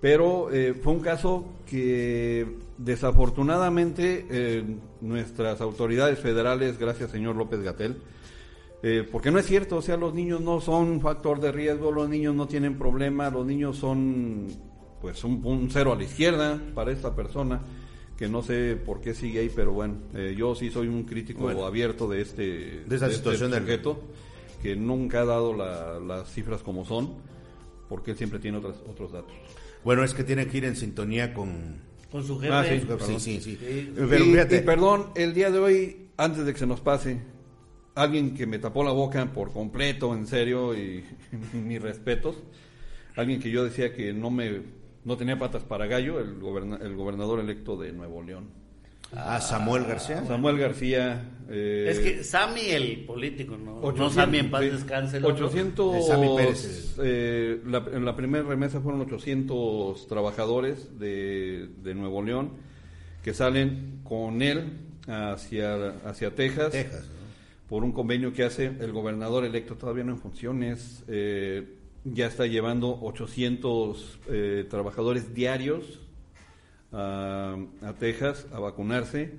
Pero 0.00 0.52
eh, 0.52 0.74
fue 0.74 0.92
un 0.92 1.00
caso 1.00 1.44
que 1.66 2.46
desafortunadamente 2.76 4.26
eh, 4.30 4.64
nuestras 5.00 5.60
autoridades 5.60 6.18
federales, 6.18 6.78
gracias 6.78 7.10
señor 7.10 7.36
López 7.36 7.60
Gatel, 7.62 7.96
eh, 8.82 9.08
porque 9.10 9.30
no 9.30 9.38
es 9.38 9.46
cierto, 9.46 9.76
o 9.78 9.82
sea, 9.82 9.96
los 9.96 10.12
niños 10.12 10.42
no 10.42 10.60
son 10.60 11.00
factor 11.00 11.40
de 11.40 11.52
riesgo, 11.52 11.90
los 11.90 12.08
niños 12.08 12.34
no 12.34 12.46
tienen 12.46 12.76
problema, 12.76 13.30
los 13.30 13.46
niños 13.46 13.78
son 13.78 14.46
pues 15.00 15.24
un, 15.24 15.40
un 15.44 15.70
cero 15.70 15.92
a 15.92 15.96
la 15.96 16.04
izquierda 16.04 16.60
para 16.74 16.92
esta 16.92 17.14
persona 17.16 17.60
que 18.18 18.28
no 18.28 18.42
sé 18.42 18.76
por 18.76 19.00
qué 19.00 19.14
sigue 19.14 19.40
ahí, 19.40 19.50
pero 19.54 19.72
bueno, 19.72 19.94
eh, 20.14 20.34
yo 20.36 20.54
sí 20.54 20.70
soy 20.70 20.86
un 20.88 21.04
crítico 21.04 21.42
Bueno. 21.44 21.64
abierto 21.64 22.08
de 22.08 22.20
este, 22.20 22.42
De 22.86 22.96
esa 22.96 23.06
este 23.06 23.16
situación 23.16 23.50
del- 23.50 23.62
sujeto, 23.62 23.98
que 24.62 24.76
nunca 24.76 25.22
ha 25.22 25.24
dado 25.24 25.52
la- 25.54 25.98
las 25.98 26.30
cifras 26.32 26.62
como 26.62 26.84
son, 26.84 27.14
porque 27.94 28.10
él 28.10 28.16
siempre 28.16 28.40
tiene 28.40 28.58
otras, 28.58 28.74
otros 28.90 29.12
datos. 29.12 29.32
Bueno, 29.84 30.02
es 30.02 30.14
que 30.14 30.24
tiene 30.24 30.48
que 30.48 30.58
ir 30.58 30.64
en 30.64 30.74
sintonía 30.74 31.32
con... 31.32 31.76
Con 32.10 32.24
su 32.26 32.40
jefe. 32.40 32.52
Ah, 32.52 32.64
sí, 32.68 32.80
Sí, 32.80 32.86
perdón. 32.86 33.20
sí, 33.20 33.40
sí. 33.40 33.56
Sí. 33.60 33.92
Pero 33.96 34.24
y, 34.24 34.30
fíjate, 34.32 34.56
y 34.56 34.60
perdón, 34.62 35.10
el 35.14 35.32
día 35.32 35.52
de 35.52 35.60
hoy, 35.60 36.08
antes 36.16 36.44
de 36.44 36.52
que 36.52 36.58
se 36.58 36.66
nos 36.66 36.80
pase, 36.80 37.20
alguien 37.94 38.34
que 38.34 38.48
me 38.48 38.58
tapó 38.58 38.82
la 38.82 38.90
boca 38.90 39.32
por 39.32 39.52
completo, 39.52 40.12
en 40.12 40.26
serio, 40.26 40.74
y 40.76 41.04
mis 41.52 41.80
respetos, 41.80 42.34
alguien 43.14 43.38
que 43.40 43.52
yo 43.52 43.62
decía 43.62 43.94
que 43.94 44.12
no 44.12 44.28
me 44.32 44.62
no 45.04 45.16
tenía 45.16 45.38
patas 45.38 45.62
para 45.62 45.86
gallo, 45.86 46.18
el, 46.18 46.40
goberna- 46.40 46.78
el 46.82 46.96
gobernador 46.96 47.38
electo 47.38 47.76
de 47.76 47.92
Nuevo 47.92 48.24
León. 48.24 48.48
A 49.16 49.40
Samuel 49.40 49.84
García. 49.84 50.24
Samuel 50.26 50.58
García. 50.58 51.30
eh, 51.48 51.86
Es 51.90 51.98
que 52.00 52.24
Sammy 52.24 52.62
el 52.70 53.04
político, 53.04 53.56
¿no? 53.56 53.74
no 53.76 53.80
800, 53.80 54.14
Sammy 54.14 54.38
en 54.38 54.50
paz 54.50 54.60
descanse. 54.62 55.16
el 55.18 55.24
otro. 55.24 55.46
800, 55.46 55.94
De 55.94 56.02
Sammy 56.02 56.28
Pérez. 56.36 56.96
eh, 57.02 57.60
la- 57.66 57.84
en 57.92 58.04
la 58.04 58.16
primera 58.16 58.44
remesa 58.44 58.80
fueron 58.80 59.00
800 59.02 60.06
trabajadores 60.08 60.98
de, 60.98 61.68
de 61.82 61.94
Nuevo 61.94 62.22
León 62.22 62.50
que 63.22 63.34
salen 63.34 64.00
con 64.04 64.42
él 64.42 64.64
hacia, 65.06 65.88
hacia 66.06 66.34
Texas, 66.34 66.72
Texas, 66.72 67.02
¿no? 67.06 67.68
por 67.68 67.84
un 67.84 67.92
convenio 67.92 68.32
que 68.32 68.44
hace 68.44 68.66
el 68.66 68.92
gobernador 68.92 69.44
electo 69.44 69.76
todavía 69.76 70.04
no 70.04 70.12
en 70.12 70.18
funciones. 70.18 71.04
eh, 71.08 71.76
ya 72.06 72.26
está 72.26 72.44
llevando 72.46 72.98
800 73.00 74.18
eh, 74.28 74.66
trabajadores 74.68 75.32
diarios 75.34 76.00
a, 76.94 77.56
a 77.82 77.92
Texas 77.94 78.46
a 78.52 78.58
vacunarse 78.60 79.32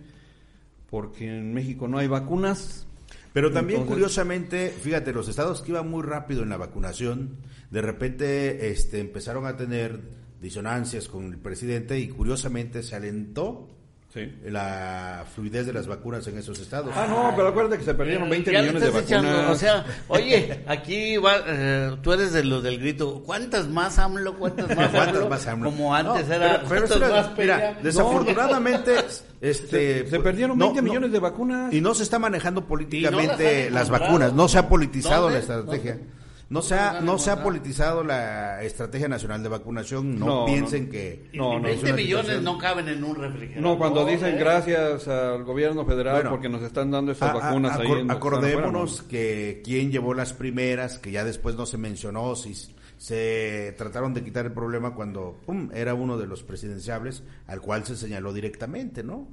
porque 0.90 1.28
en 1.28 1.54
México 1.54 1.88
no 1.88 1.98
hay 1.98 2.08
vacunas. 2.08 2.86
Pero 3.34 3.52
también 3.52 3.82
Entonces- 3.82 3.94
curiosamente, 3.96 4.70
fíjate, 4.70 5.12
los 5.12 5.28
estados 5.28 5.62
que 5.62 5.72
iban 5.72 5.90
muy 5.90 6.04
rápido 6.04 6.44
en 6.44 6.50
la 6.50 6.58
vacunación, 6.58 7.38
de 7.70 7.82
repente 7.82 8.70
este, 8.70 9.00
empezaron 9.00 9.46
a 9.46 9.58
tener 9.58 10.00
disonancias 10.42 11.08
con 11.08 11.26
el 11.26 11.38
presidente 11.38 12.00
y 12.00 12.08
curiosamente 12.08 12.82
se 12.84 12.96
alentó 12.96 13.68
Sí. 14.16 14.34
la 14.46 15.26
fluidez 15.36 15.66
de 15.66 15.74
las 15.74 15.88
vacunas 15.88 16.26
en 16.28 16.38
esos 16.38 16.58
estados. 16.60 16.90
Ah, 16.96 17.06
no, 17.08 17.34
pero 17.36 17.50
acuérdate 17.50 17.78
que 17.80 17.84
se 17.84 17.94
perdieron 17.94 18.30
20 18.30 18.50
Ya 18.52 18.62
le 18.62 18.70
millones 18.72 18.84
de 18.84 18.90
vacunas. 19.02 19.12
echando, 19.12 19.52
o 19.52 19.56
sea, 19.56 19.86
oye, 20.08 20.64
aquí 20.68 21.18
va, 21.18 21.34
eh, 21.46 21.98
tú 22.02 22.14
eres 22.14 22.32
de 22.32 22.46
los 22.46 22.64
del 22.64 22.80
grito, 22.80 23.22
¿cuántas 23.26 23.68
más 23.68 24.00
AMLO? 24.00 24.38
¿Cuántas 24.38 24.70
más 24.70 24.88
¿Cuántas 24.90 25.16
AMLO? 25.16 25.30
más 25.30 25.48
AMLO? 25.48 25.70
Como 25.70 25.94
antes 25.94 26.28
No, 26.30 26.34
era, 26.34 26.48
pero- 26.48 26.70
pero 26.70 26.88
¿cuántas 26.88 26.98
eso 26.98 27.06
era- 27.06 27.22
más 27.28 27.38
mira, 27.38 27.78
desafortunadamente, 27.84 28.96
este, 29.42 30.04
Se- 30.06 30.10
se 30.10 30.20
perdieron 30.22 30.58
20 30.58 30.82
millones 30.82 31.12
de 31.12 31.20
vacunas. 31.20 31.74
Y 31.74 31.82
no 31.82 31.94
se 31.94 32.04
está 32.04 32.18
manejando 32.18 32.62
no 32.62 32.68
políticamente 32.68 33.70
las 33.70 33.90
las 33.92 34.00
vacunas, 34.00 34.34
no 34.34 34.48
se 34.48 34.58
ha 34.58 34.70
politizado 34.70 35.24
¿Dónde? 35.24 35.36
la 35.36 35.42
estrategia. 35.42 35.92
¿Dónde? 35.96 36.25
No 36.56 36.62
se, 36.62 36.76
¿Dónde 36.76 36.98
ha, 36.98 37.02
no 37.02 37.20
se 37.20 37.30
ha 37.32 37.44
politizado 37.44 38.04
la 38.04 38.64
Estrategia 38.64 39.08
Nacional 39.08 39.44
de 39.44 39.50
Vacunación. 39.50 40.18
No, 40.18 40.26
No, 40.26 40.46
piensen 40.46 40.86
no. 40.86 40.92
que 40.92 41.30
No, 41.34 41.44
no, 41.60 41.62
20 41.62 41.72
es 41.72 41.84
una 41.84 41.94
millones 41.96 42.26
situación- 42.26 42.44
no 42.44 42.58
caben 42.58 42.88
en 42.90 43.04
un 43.04 43.16
refrigerador. 43.16 43.62
No, 43.64 43.78
cuando 43.78 44.06
dicen 44.06 44.36
¿eh? 44.36 44.40
gracias 44.40 45.08
al 45.08 45.44
gobierno 45.44 45.86
federal 45.86 46.16
Bueno, 46.16 46.30
porque 46.32 46.50
nos 46.50 46.62
están 46.64 46.90
dando 46.92 47.12
A- 47.20 47.30
a- 47.30 47.34
vacunas 47.34 47.80
ahí. 47.80 47.88
acor- 47.88 48.00
en- 48.00 48.12
acordémonos 48.12 49.02
que 49.04 49.62
quien 49.64 49.92
llevó 49.92 50.14
las 50.14 50.34
primeras, 50.34 50.98
que 50.98 51.12
ya 51.12 51.24
después 51.24 51.56
no 51.56 51.66
se 51.66 51.78
mencionó, 51.78 52.36
si 52.36 52.54
se 52.98 53.74
trataron 53.78 54.14
de 54.14 54.24
quitar 54.24 54.46
el 54.46 54.54
problema 54.54 54.96
cuando 54.96 55.38
pum, 55.46 55.70
era 55.74 55.94
uno 55.94 56.18
de 56.18 56.28
los 56.28 56.44
presidenciables 56.44 57.24
al 57.48 57.60
cual 57.62 57.86
se 57.86 57.98
señaló 57.98 58.32
directamente, 58.34 59.04
¿no? 59.04 59.28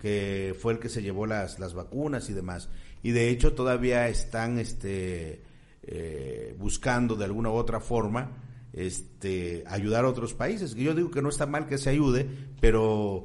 Que 0.00 0.54
fue 0.58 0.74
el 0.74 0.78
que 0.78 0.88
se 0.88 1.02
llevó 1.02 1.26
las, 1.26 1.58
las 1.58 1.74
vacunas 1.74 2.30
y 2.30 2.32
demás. 2.32 2.68
Y 3.02 3.10
de 3.10 3.28
hecho 3.30 3.52
todavía 3.54 4.08
están 4.08 4.58
este, 4.58 5.40
eh, 5.90 6.54
buscando 6.58 7.14
de 7.16 7.24
alguna 7.24 7.48
u 7.50 7.54
otra 7.54 7.80
forma 7.80 8.30
este, 8.74 9.64
ayudar 9.66 10.04
a 10.04 10.08
otros 10.08 10.34
países. 10.34 10.74
Que 10.74 10.82
Yo 10.84 10.94
digo 10.94 11.10
que 11.10 11.22
no 11.22 11.30
está 11.30 11.46
mal 11.46 11.66
que 11.66 11.78
se 11.78 11.88
ayude, 11.90 12.28
pero 12.60 13.24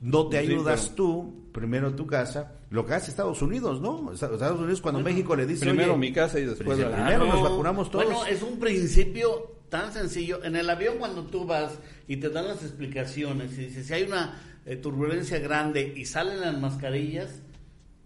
no 0.00 0.28
te 0.28 0.40
Sí, 0.40 0.52
ayudas 0.52 0.82
pero- 0.90 0.94
tú, 0.94 1.34
primero 1.52 1.94
tu 1.94 2.06
casa, 2.06 2.52
lo 2.70 2.86
que 2.86 2.94
hace 2.94 3.10
Estados 3.10 3.42
Unidos, 3.42 3.80
¿no? 3.80 4.12
Estados 4.12 4.60
Unidos 4.60 4.80
cuando 4.80 5.00
México 5.00 5.34
le 5.34 5.46
dice, 5.46 5.66
Primero 5.66 5.92
"Oye, 5.92 6.00
mi 6.00 6.12
casa 6.12 6.38
y 6.38 6.44
después 6.44 6.76
Primero 6.78 6.90
la- 6.90 6.96
primero 7.04 7.26
nos 7.26 7.42
vacunamos 7.42 7.90
todos. 7.90 8.04
Bueno, 8.04 8.24
es 8.26 8.42
un 8.42 8.58
principio 8.60 9.56
tan 9.68 9.92
sencillo. 9.92 10.44
En 10.44 10.54
el 10.54 10.70
avión 10.70 10.98
cuando 10.98 11.24
tú 11.24 11.44
vas 11.44 11.76
y 12.06 12.18
te 12.18 12.28
dan 12.30 12.46
las 12.46 12.62
explicaciones. 12.62 13.52
Y 13.58 13.66
dice, 13.66 13.82
si 13.82 13.92
hay 13.92 14.04
una 14.04 14.40
eh, 14.64 14.76
turbulencia 14.76 15.38
grande 15.40 15.92
y 15.96 16.04
salen 16.06 16.40
las 16.40 16.58
mascarillas 16.58 17.40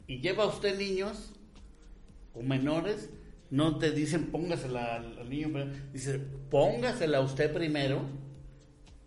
y 0.06 0.20
lleva 0.20 0.46
usted 0.46 0.78
niños 0.78 1.32
o 2.34 2.42
menores, 2.42 3.10
no 3.50 3.78
te 3.78 3.90
dicen 3.90 4.26
póngasela 4.26 4.96
al, 4.96 5.18
al 5.18 5.28
niño, 5.28 5.48
pero 5.52 5.66
dice 5.92 6.18
póngasela 6.50 7.20
usted 7.20 7.52
primero 7.52 8.02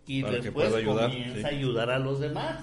y 0.06 0.22
Para 0.22 0.38
después 0.38 0.74
ayudar, 0.74 1.10
comienza 1.10 1.38
sí. 1.38 1.44
a 1.44 1.48
ayudar 1.48 1.90
a 1.90 1.98
los 1.98 2.20
demás. 2.20 2.62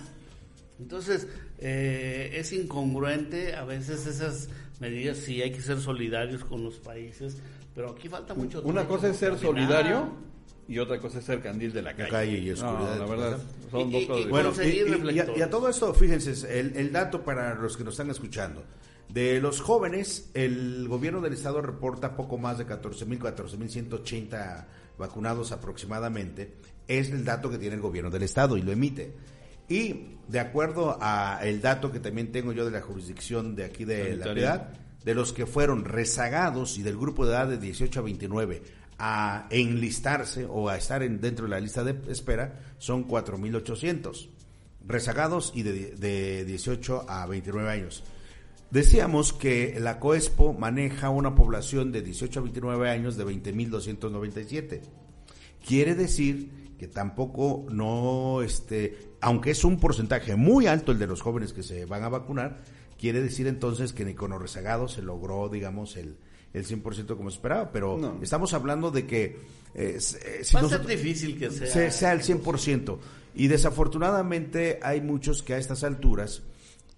Entonces, 0.80 1.28
eh, 1.60 2.32
es 2.36 2.54
incongruente 2.54 3.56
a 3.56 3.64
veces 3.66 4.06
esas 4.08 4.50
medidas, 4.80 5.18
sí 5.18 5.42
hay 5.42 5.52
que 5.52 5.62
ser 5.62 5.80
solidarios 5.80 6.44
con 6.44 6.64
los 6.64 6.76
países, 6.80 7.38
pero 7.76 7.92
aquí 7.92 8.10
falta 8.10 8.34
mucho. 8.34 8.62
Una 8.64 8.88
cosa 8.88 9.10
es 9.10 9.18
ser 9.18 9.32
caminar. 9.36 9.52
solidario 9.54 10.10
y 10.68 10.80
otra 10.80 11.00
cosa 11.00 11.20
es 11.20 11.26
ser 11.26 11.42
candil 11.42 11.72
de 11.74 11.82
la 11.82 11.94
calle. 11.96 12.10
calle 12.10 12.38
y 12.40 12.46
No, 12.48 12.54
oscuridad. 12.54 12.98
la 13.00 13.06
verdad, 13.06 13.40
son 13.72 13.90
Y- 13.90 13.92
dos 13.94 14.02
y- 14.04 14.08
cosas 14.08 14.26
y-. 14.26 14.30
Bueno, 14.30 14.50
Conseguir 14.50 14.74
y, 14.76 14.78
y- 14.78 14.82
y 14.82 14.90
a, 14.90 14.96
reflectores. 14.98 15.38
y 15.38 15.42
a 15.42 15.50
todo 15.50 15.70
esto, 15.70 15.94
fíjense, 15.94 16.60
el, 16.60 16.76
el 16.76 16.92
dato 16.92 17.24
para 17.24 17.54
los 17.56 17.76
que 17.78 17.84
nos 17.84 17.94
están 17.94 18.10
escuchando. 18.10 18.64
De 19.14 19.42
los 19.42 19.60
jóvenes, 19.60 20.30
el 20.34 20.88
gobierno 20.88 21.20
del 21.20 21.34
estado 21.34 21.62
reporta 21.62 22.16
poco 22.16 22.38
más 22.38 22.58
de 22.58 22.66
14.000, 22.66 23.20
14.180 23.20 24.66
vacunados 24.98 25.52
aproximadamente. 25.52 26.54
Es 26.88 27.10
el 27.10 27.26
dato 27.26 27.50
que 27.50 27.58
tiene 27.58 27.76
el 27.76 27.82
gobierno 27.82 28.10
del 28.10 28.24
estado 28.24 28.56
y 28.56 28.62
lo 28.62 28.72
emite. 28.72 29.14
Y 29.68 30.18
de 30.28 30.40
acuerdo 30.40 30.98
a 31.02 31.40
el 31.44 31.62
dato 31.62 31.92
que 31.92 32.00
también 32.00 32.32
tengo 32.32 32.54
yo 32.54 32.64
de 32.64 32.72
la 32.72 32.82
jurisdicción 32.82 33.56
de 33.56 33.66
aquí 33.66 33.84
de 33.84 34.16
la. 34.16 34.34
Piedad, 34.34 34.74
de 35.04 35.16
los 35.16 35.34
que 35.34 35.46
fueron 35.46 35.86
rezagados 35.86 36.78
y 36.78 36.84
del 36.84 36.98
grupo 36.98 37.26
de 37.26 37.32
edad 37.32 37.48
de 37.48 37.58
18 37.58 38.00
a 38.00 38.04
29 38.04 38.62
a 39.00 39.48
enlistarse 39.50 40.46
o 40.46 40.70
a 40.70 40.78
estar 40.78 41.02
en, 41.02 41.20
dentro 41.20 41.46
de 41.46 41.52
la 41.52 41.60
lista 41.60 41.84
de 41.84 42.00
espera 42.12 42.60
son 42.78 43.08
4.800 43.08 44.30
rezagados 44.86 45.52
y 45.56 45.64
de, 45.64 45.96
de 45.96 46.46
18 46.46 47.10
a 47.10 47.26
29 47.26 47.70
años. 47.70 48.04
Decíamos 48.72 49.34
que 49.34 49.78
la 49.80 50.00
COESPO 50.00 50.54
maneja 50.54 51.10
una 51.10 51.36
población 51.36 51.92
de 51.92 52.02
18 52.02 52.40
a 52.40 52.44
29 52.44 52.90
años 52.90 53.18
de 53.18 53.26
20.297. 53.26 54.82
Quiere 55.66 55.94
decir 55.96 56.50
que 56.80 56.88
tampoco 56.88 57.66
no, 57.70 58.42
este, 58.42 58.98
aunque 59.20 59.52
es 59.52 59.64
un 59.66 59.78
porcentaje 59.80 60.36
muy 60.36 60.68
alto 60.68 60.92
el 60.92 61.00
de 61.00 61.08
los 61.08 61.22
jóvenes 61.22 61.54
que 61.54 61.64
se 61.64 61.86
van 61.86 62.04
a 62.04 62.10
vacunar, 62.10 62.62
quiere 62.98 63.22
decir 63.22 63.46
entonces 63.48 63.94
que 63.94 64.06
ni 64.06 64.14
con 64.16 64.32
los 64.32 64.42
rezagados 64.42 64.94
se 64.94 65.02
logró, 65.02 65.50
digamos, 65.50 65.98
el, 65.98 66.16
el 66.54 66.66
100% 66.66 67.18
como 67.18 67.30
se 67.30 67.36
esperaba. 67.36 67.72
Pero 67.72 67.98
No. 67.98 68.20
estamos 68.22 68.54
hablando 68.54 68.90
de 68.90 69.06
que 69.06 69.24
eh, 69.76 69.98
eh, 69.98 70.00
si 70.00 70.56
Va 70.56 70.62
a 70.62 70.70
ser 70.70 70.86
difícil 70.86 71.38
que 71.38 71.52
sea. 71.52 71.68
se- 71.68 71.92
sea 71.92 72.14
el 72.14 72.22
100%. 72.22 72.98
Y 73.36 73.48
desafortunadamente 73.48 74.80
hay 74.82 75.02
muchos 75.02 75.44
que 75.44 75.54
a 75.54 75.58
estas 75.58 75.84
alturas 75.84 76.42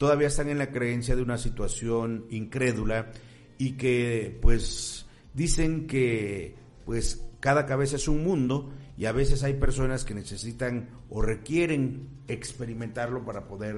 todavía 0.03 0.27
están 0.27 0.49
en 0.49 0.57
la 0.57 0.69
creencia 0.69 1.15
de 1.15 1.21
una 1.21 1.37
situación 1.37 2.25
incrédula 2.29 3.13
y 3.57 3.77
que 3.77 4.37
pues 4.41 5.05
dicen 5.33 5.87
que 5.87 6.55
pues 6.83 7.25
cada 7.39 7.65
cabeza 7.65 7.95
es 7.95 8.09
un 8.09 8.21
mundo 8.21 8.69
y 8.97 9.05
a 9.05 9.13
veces 9.13 9.43
hay 9.43 9.53
personas 9.53 10.03
que 10.03 10.13
necesitan 10.13 10.89
o 11.09 11.21
requieren 11.21 12.09
experimentarlo 12.27 13.23
para 13.23 13.47
poder 13.47 13.77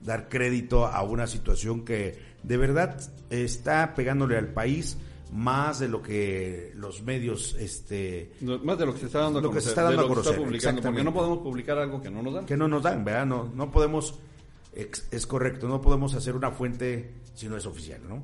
dar 0.00 0.28
crédito 0.28 0.86
a 0.86 1.04
una 1.04 1.28
situación 1.28 1.84
que 1.84 2.18
de 2.42 2.56
verdad 2.56 3.00
está 3.30 3.94
pegándole 3.94 4.38
al 4.38 4.48
país 4.48 4.98
más 5.32 5.78
de 5.78 5.86
lo 5.86 6.02
que 6.02 6.72
los 6.74 7.04
medios 7.04 7.54
este 7.60 8.32
No, 8.40 8.58
Más 8.58 8.76
de 8.76 8.86
lo 8.86 8.92
que 8.92 8.98
se 8.98 9.06
está 9.06 9.20
dando 9.20 9.38
a 9.38 9.42
Lo 9.42 9.52
que 9.52 9.60
se 9.60 9.66
conocer, 9.66 9.70
está 9.70 9.82
dando 9.84 10.00
a 10.00 10.02
lo 10.02 10.08
conocer, 10.08 10.36
publicando, 10.36 10.82
porque 10.82 11.04
no 11.04 11.14
podemos 11.14 11.38
publicar 11.38 11.78
algo 11.78 12.02
que 12.02 12.10
no 12.10 12.22
nos 12.24 12.34
dan. 12.34 12.46
que 12.46 12.56
no 12.56 12.66
nos 12.66 12.82
dan, 12.82 13.04
¿verdad? 13.04 13.26
No, 13.26 13.52
no 13.54 13.70
podemos, 13.70 14.18
es 14.72 15.26
correcto, 15.26 15.68
no 15.68 15.80
podemos 15.80 16.14
hacer 16.14 16.36
una 16.36 16.50
fuente 16.50 17.14
si 17.34 17.48
no 17.48 17.56
es 17.56 17.66
oficial, 17.66 18.00
¿no? 18.08 18.22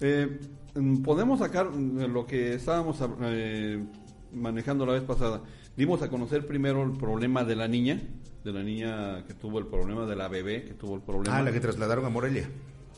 Eh, 0.00 0.38
mm, 0.74 1.02
podemos 1.02 1.40
sacar 1.40 1.70
mm, 1.70 2.12
lo 2.12 2.26
que 2.26 2.54
estábamos 2.54 2.98
eh, 3.22 3.84
manejando 4.32 4.86
la 4.86 4.92
vez 4.92 5.02
pasada. 5.02 5.42
Dimos 5.76 6.02
a 6.02 6.08
conocer 6.08 6.46
primero 6.46 6.82
el 6.82 6.92
problema 6.92 7.44
de 7.44 7.56
la 7.56 7.68
niña, 7.68 8.00
de 8.44 8.52
la 8.52 8.62
niña 8.62 9.24
que 9.26 9.34
tuvo 9.34 9.58
el 9.58 9.66
problema, 9.66 10.06
de 10.06 10.16
la 10.16 10.28
bebé 10.28 10.64
que 10.64 10.74
tuvo 10.74 10.96
el 10.96 11.02
problema. 11.02 11.38
Ah, 11.38 11.42
la 11.42 11.52
que 11.52 11.60
trasladaron 11.60 12.04
a 12.04 12.08
Morelia. 12.08 12.48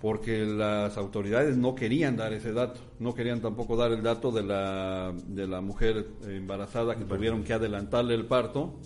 porque 0.00 0.46
las 0.46 0.96
autoridades 0.96 1.58
no 1.58 1.74
querían 1.74 2.16
dar 2.16 2.32
ese 2.32 2.52
dato, 2.52 2.80
no 2.98 3.14
querían 3.14 3.40
tampoco 3.40 3.76
dar 3.76 3.92
el 3.92 4.02
dato 4.02 4.32
de 4.32 4.42
la, 4.42 5.12
de 5.26 5.46
la 5.46 5.60
mujer 5.60 6.06
embarazada 6.26 6.96
que 6.96 7.04
tuvieron 7.04 7.44
que 7.44 7.52
adelantarle 7.52 8.14
el 8.14 8.24
parto 8.24 8.78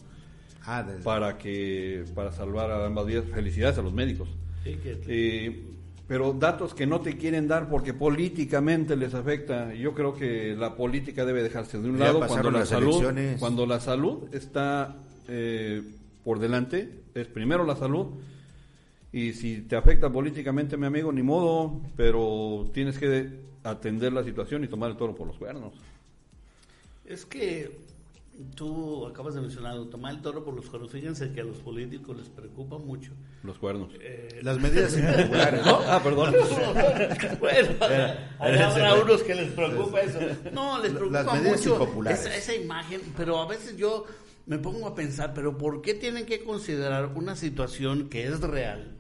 Ah, 0.67 0.87
para 1.03 1.37
que 1.39 2.05
para 2.15 2.33
salvar 2.33 2.71
a 2.71 2.87
ambas 2.87 3.07
vidas. 3.07 3.25
Felicidades 3.33 3.79
a 3.79 3.83
los 3.83 3.93
médicos. 3.93 4.29
Sí, 4.65 4.77
que- 4.83 4.99
Eh, 5.07 5.63
pero 6.09 6.33
datos 6.33 6.75
que 6.75 6.87
no 6.87 7.01
te 7.01 7.17
quieren 7.17 7.49
dar 7.49 7.69
porque 7.69 7.93
políticamente 7.95 8.97
les 8.97 9.15
afecta. 9.15 9.75
Yo 9.75 9.95
creo 9.95 10.15
que 10.15 10.55
la 10.57 10.75
política 10.77 11.25
debe 11.25 11.43
dejarse 11.43 11.79
de 11.81 11.89
un 11.91 11.99
Ya 11.99 12.07
lado 12.07 12.27
cuando 12.27 12.51
la 12.51 12.65
salud, 12.67 12.89
elecciones. 12.89 13.39
cuando 13.41 13.67
la 13.67 13.81
salud 13.81 14.29
está 14.35 14.97
eh, 15.29 15.83
por 16.23 16.39
delante. 16.39 16.89
Es 17.15 17.27
primero 17.27 17.65
la 17.65 17.77
salud 17.77 18.07
y 19.13 19.33
si 19.35 19.61
te 19.63 19.77
afecta 19.77 20.11
políticamente, 20.11 20.77
mi 20.77 20.87
amigo, 20.87 21.13
ni 21.13 21.23
modo, 21.23 21.81
pero 21.97 22.69
tienes 22.75 22.99
que 22.99 23.31
atender 23.63 24.13
la 24.13 24.25
situación 24.25 24.65
y 24.65 24.69
tomar 24.69 24.91
el 24.91 24.97
toro 24.97 25.15
por 25.15 25.27
los 25.27 25.37
cuernos. 25.37 25.73
Es 27.07 27.25
que 27.25 27.71
tú 28.55 29.07
acabas 29.07 29.35
de 29.35 29.41
mencionar, 29.41 29.77
tomar 29.91 30.13
el 30.15 30.21
toro 30.23 30.45
por 30.45 30.55
los 30.55 30.67
cuernos. 30.67 30.91
Fíjense 30.91 31.33
que 31.33 31.41
a 31.41 31.45
los 31.45 31.59
políticos 31.59 32.17
les 32.17 32.29
preocupa 32.29 32.79
mucho. 32.79 33.13
Los 33.43 33.59
cuernos. 33.59 33.93
Eh, 34.01 34.41
Las 34.43 34.59
medidas 34.61 34.97
impopulares, 34.99 35.65
¿no? 35.65 35.79
Ah, 35.87 36.01
perdón. 36.03 36.35
bueno, 37.41 37.69
Era- 37.87 38.37
allá 38.39 38.71
habrá 38.71 38.95
unos 38.95 39.23
que 39.23 39.35
les 39.35 39.53
preocupa 39.53 40.01
eso. 40.01 40.19
No, 40.53 40.81
les 40.83 40.93
Las 40.93 40.99
preocupa 41.01 41.35
medidas 41.35 41.59
mucho 41.59 41.73
impopulares. 41.75 42.21
esa, 42.21 42.37
esa 42.37 42.55
imagen, 42.55 43.01
pero 43.17 43.39
a 43.41 43.47
veces 43.47 43.77
yo 43.77 44.05
me 44.47 44.59
pongo 44.59 44.87
a 44.89 44.95
pensar, 44.95 45.33
pero 45.35 45.57
¿por 45.57 45.81
qué 45.81 45.95
tienen 45.95 46.27
que 46.27 46.43
considerar 46.45 47.13
una 47.15 47.37
situación 47.37 48.09
que 48.09 48.27
es 48.27 48.41
real, 48.41 48.97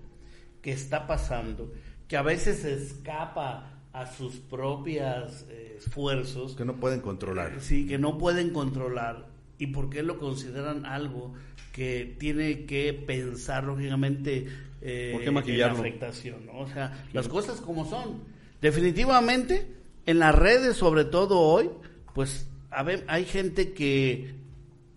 que 0.62 0.72
está 0.72 1.06
pasando, 1.06 1.72
que 2.08 2.16
a 2.16 2.22
veces 2.22 2.60
se 2.60 2.74
escapa 2.74 3.73
a 3.94 4.06
sus 4.06 4.34
propios 4.36 5.46
esfuerzos? 5.76 6.56
Que 6.56 6.64
no 6.64 6.76
pueden 6.76 7.00
controlar. 7.00 7.60
Sí, 7.60 7.86
que 7.86 7.96
no 7.96 8.18
pueden 8.18 8.50
controlar. 8.50 9.28
¿Y 9.56 9.68
por 9.68 9.88
qué 9.88 10.02
lo 10.02 10.18
consideran 10.18 10.84
algo 10.84 11.32
que 11.72 12.16
tiene 12.18 12.66
que 12.66 12.92
pensar, 12.92 13.64
lógicamente, 13.64 14.48
eh, 14.82 15.10
¿Por 15.12 15.22
qué 15.22 15.30
maquillarlo? 15.30 15.76
en 15.76 15.82
la 15.82 15.88
afectación? 15.88 16.46
¿no? 16.46 16.58
O 16.58 16.66
sea, 16.66 17.06
las 17.12 17.28
cosas 17.28 17.60
como 17.60 17.88
son. 17.88 18.24
Definitivamente, 18.60 19.72
en 20.06 20.18
las 20.18 20.34
redes, 20.34 20.76
sobre 20.76 21.04
todo 21.04 21.38
hoy, 21.38 21.70
pues 22.14 22.48
a 22.70 22.82
ver, 22.82 23.04
hay 23.06 23.24
gente 23.24 23.72
que 23.74 24.34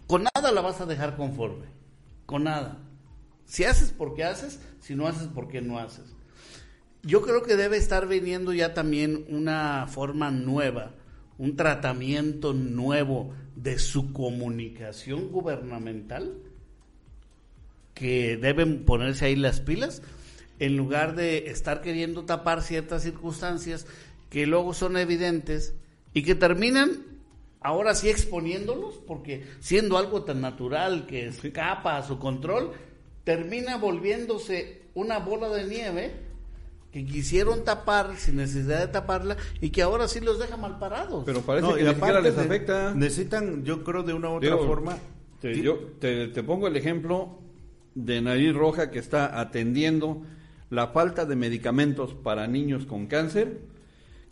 con 0.07 0.23
nada 0.23 0.51
la 0.51 0.61
vas 0.61 0.81
a 0.81 0.87
dejar 0.87 1.15
conforme. 1.15 1.67
Con 2.25 2.45
nada. 2.45 2.79
Si 3.45 3.63
haces 3.63 3.93
porque 3.95 4.23
haces, 4.23 4.59
si 4.79 4.95
no 4.95 5.07
haces 5.07 5.29
porque 5.33 5.61
no 5.61 5.77
haces. 5.77 6.16
Yo 7.07 7.21
creo 7.21 7.41
que 7.41 7.55
debe 7.55 7.77
estar 7.77 8.05
viniendo 8.05 8.51
ya 8.51 8.73
también 8.73 9.25
una 9.29 9.87
forma 9.87 10.29
nueva, 10.29 10.91
un 11.37 11.55
tratamiento 11.55 12.51
nuevo 12.51 13.33
de 13.55 13.79
su 13.79 14.11
comunicación 14.11 15.31
gubernamental, 15.31 16.33
que 17.93 18.35
deben 18.35 18.83
ponerse 18.83 19.23
ahí 19.23 19.37
las 19.37 19.61
pilas, 19.61 20.01
en 20.59 20.75
lugar 20.75 21.15
de 21.15 21.49
estar 21.49 21.79
queriendo 21.79 22.25
tapar 22.25 22.61
ciertas 22.61 23.03
circunstancias 23.03 23.87
que 24.29 24.45
luego 24.45 24.73
son 24.73 24.97
evidentes 24.97 25.75
y 26.13 26.23
que 26.23 26.35
terminan 26.35 27.05
ahora 27.61 27.95
sí 27.95 28.09
exponiéndolos, 28.09 28.95
porque 29.07 29.45
siendo 29.61 29.97
algo 29.97 30.25
tan 30.25 30.41
natural 30.41 31.05
que 31.05 31.27
escapa 31.27 31.95
a 31.95 32.03
su 32.03 32.19
control, 32.19 32.73
termina 33.23 33.77
volviéndose 33.77 34.81
una 34.93 35.19
bola 35.19 35.47
de 35.47 35.63
nieve 35.67 36.26
que 36.91 37.05
quisieron 37.05 37.63
tapar 37.63 38.15
sin 38.17 38.37
necesidad 38.37 38.79
de 38.79 38.87
taparla 38.87 39.37
y 39.61 39.69
que 39.69 39.81
ahora 39.81 40.07
sí 40.07 40.19
los 40.19 40.39
deja 40.39 40.57
mal 40.57 40.79
parados. 40.79 41.23
Pero 41.25 41.41
parece 41.41 41.67
No, 41.67 41.75
que 41.75 41.83
ni 41.83 41.89
siquiera 41.89 42.19
aparte 42.19 42.29
les 42.29 42.37
afecta. 42.37 42.93
Necesitan, 42.95 43.63
yo 43.63 43.83
creo, 43.83 44.03
de 44.03 44.13
una 44.13 44.29
u 44.29 44.33
otra 44.35 44.49
Digo, 44.51 44.65
forma. 44.65 44.97
Te, 45.41 45.61
yo 45.61 45.75
te, 45.99 46.27
te 46.29 46.43
pongo 46.43 46.67
el 46.67 46.75
ejemplo 46.77 47.39
de 47.93 48.21
Nariz 48.21 48.53
Roja 48.55 48.89
que 48.89 48.99
está 48.99 49.39
atendiendo 49.39 50.23
la 50.69 50.87
falta 50.87 51.25
de 51.25 51.35
medicamentos 51.35 52.13
para 52.13 52.47
niños 52.47 52.85
con 52.85 53.07
cáncer, 53.07 53.59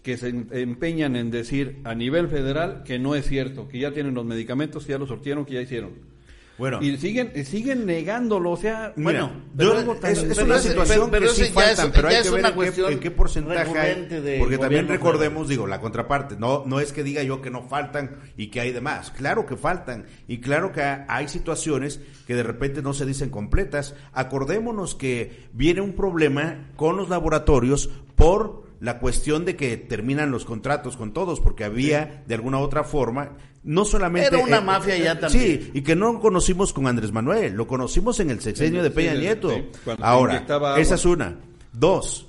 que 0.01 0.17
se 0.17 0.29
em- 0.29 0.47
empeñan 0.51 1.15
en 1.15 1.31
decir 1.31 1.79
a 1.83 1.93
nivel 1.95 2.27
federal 2.27 2.83
que 2.83 2.99
no 2.99 3.15
es 3.15 3.27
cierto, 3.27 3.67
que 3.67 3.79
ya 3.79 3.91
tienen 3.91 4.13
los 4.15 4.25
medicamentos, 4.25 4.85
que 4.85 4.91
ya 4.93 4.97
los 4.97 5.09
sortieron, 5.09 5.45
que 5.45 5.53
ya 5.55 5.61
hicieron. 5.61 6.14
Bueno. 6.57 6.79
y 6.81 6.95
siguen 6.97 7.33
siguen 7.45 7.85
negándolo, 7.85 8.51
o 8.51 8.57
sea, 8.57 8.93
Bueno, 8.95 9.29
pero- 9.57 9.73
yo- 9.73 9.79
es, 9.93 9.97
pero- 9.99 10.11
es 10.13 10.23
pero 10.35 10.45
una 10.45 10.59
situación 10.59 11.09
pero 11.11 11.27
que 11.27 11.33
sí 11.33 11.41
ya 11.41 11.47
es- 11.47 11.53
faltan, 11.53 11.91
pero 11.91 12.07
hay 12.07 12.15
es 12.15 12.23
que 12.23 12.29
ver 12.29 12.39
una 12.39 12.47
en 12.47 12.53
qué, 12.53 12.55
cuestión 12.55 12.93
en 12.93 12.99
qué 12.99 13.11
porcentaje 13.11 13.79
hay, 13.79 14.37
porque 14.39 14.57
también 14.57 14.87
recordemos, 14.87 15.49
digo, 15.49 15.67
la 15.67 15.81
contraparte, 15.81 16.37
no, 16.37 16.63
no 16.65 16.79
es 16.79 16.93
que 16.93 17.03
diga 17.03 17.23
yo 17.23 17.41
que 17.41 17.51
no 17.51 17.63
faltan 17.63 18.17
y 18.37 18.47
que 18.47 18.61
hay 18.61 18.71
de 18.71 18.79
más, 18.81 19.11
claro 19.11 19.45
que 19.45 19.57
faltan. 19.57 20.05
Y 20.27 20.39
claro 20.39 20.71
que 20.71 20.81
hay 20.81 21.27
situaciones 21.27 21.99
que 22.25 22.35
de 22.35 22.43
repente 22.43 22.81
no 22.81 22.93
se 22.93 23.05
dicen 23.05 23.29
completas. 23.29 23.93
Acordémonos 24.13 24.95
que 24.95 25.47
viene 25.53 25.81
un 25.81 25.93
problema 25.93 26.69
con 26.75 26.97
los 26.97 27.09
laboratorios 27.09 27.89
por 28.15 28.63
la 28.79 28.99
cuestión 28.99 29.45
de 29.45 29.55
que 29.55 29.77
terminan 29.77 30.31
los 30.31 30.45
contratos 30.45 30.97
con 30.97 31.13
todos, 31.13 31.39
porque 31.39 31.63
había 31.63 32.23
de 32.27 32.35
alguna 32.35 32.59
otra 32.59 32.83
forma, 32.83 33.37
no 33.65 33.83
solamente... 33.83 34.27
Era 34.27 34.43
una 34.43 34.61
mafia 34.61 34.95
ya 34.97 35.19
también. 35.19 35.43
Sí, 35.43 35.71
y 35.73 35.81
que 35.81 35.95
no 35.95 36.19
conocimos 36.19 36.71
con 36.71 36.87
Andrés 36.87 37.11
Manuel, 37.11 37.53
lo 37.53 37.67
conocimos 37.67 38.19
en 38.19 38.29
el 38.29 38.39
sexenio 38.39 38.81
de 38.83 38.91
Peña 38.91 39.13
sí, 39.13 39.19
Nieto. 39.19 39.51
Ahora, 39.99 40.45
esa 40.77 40.95
es 40.95 41.05
una. 41.05 41.35
Dos, 41.73 42.27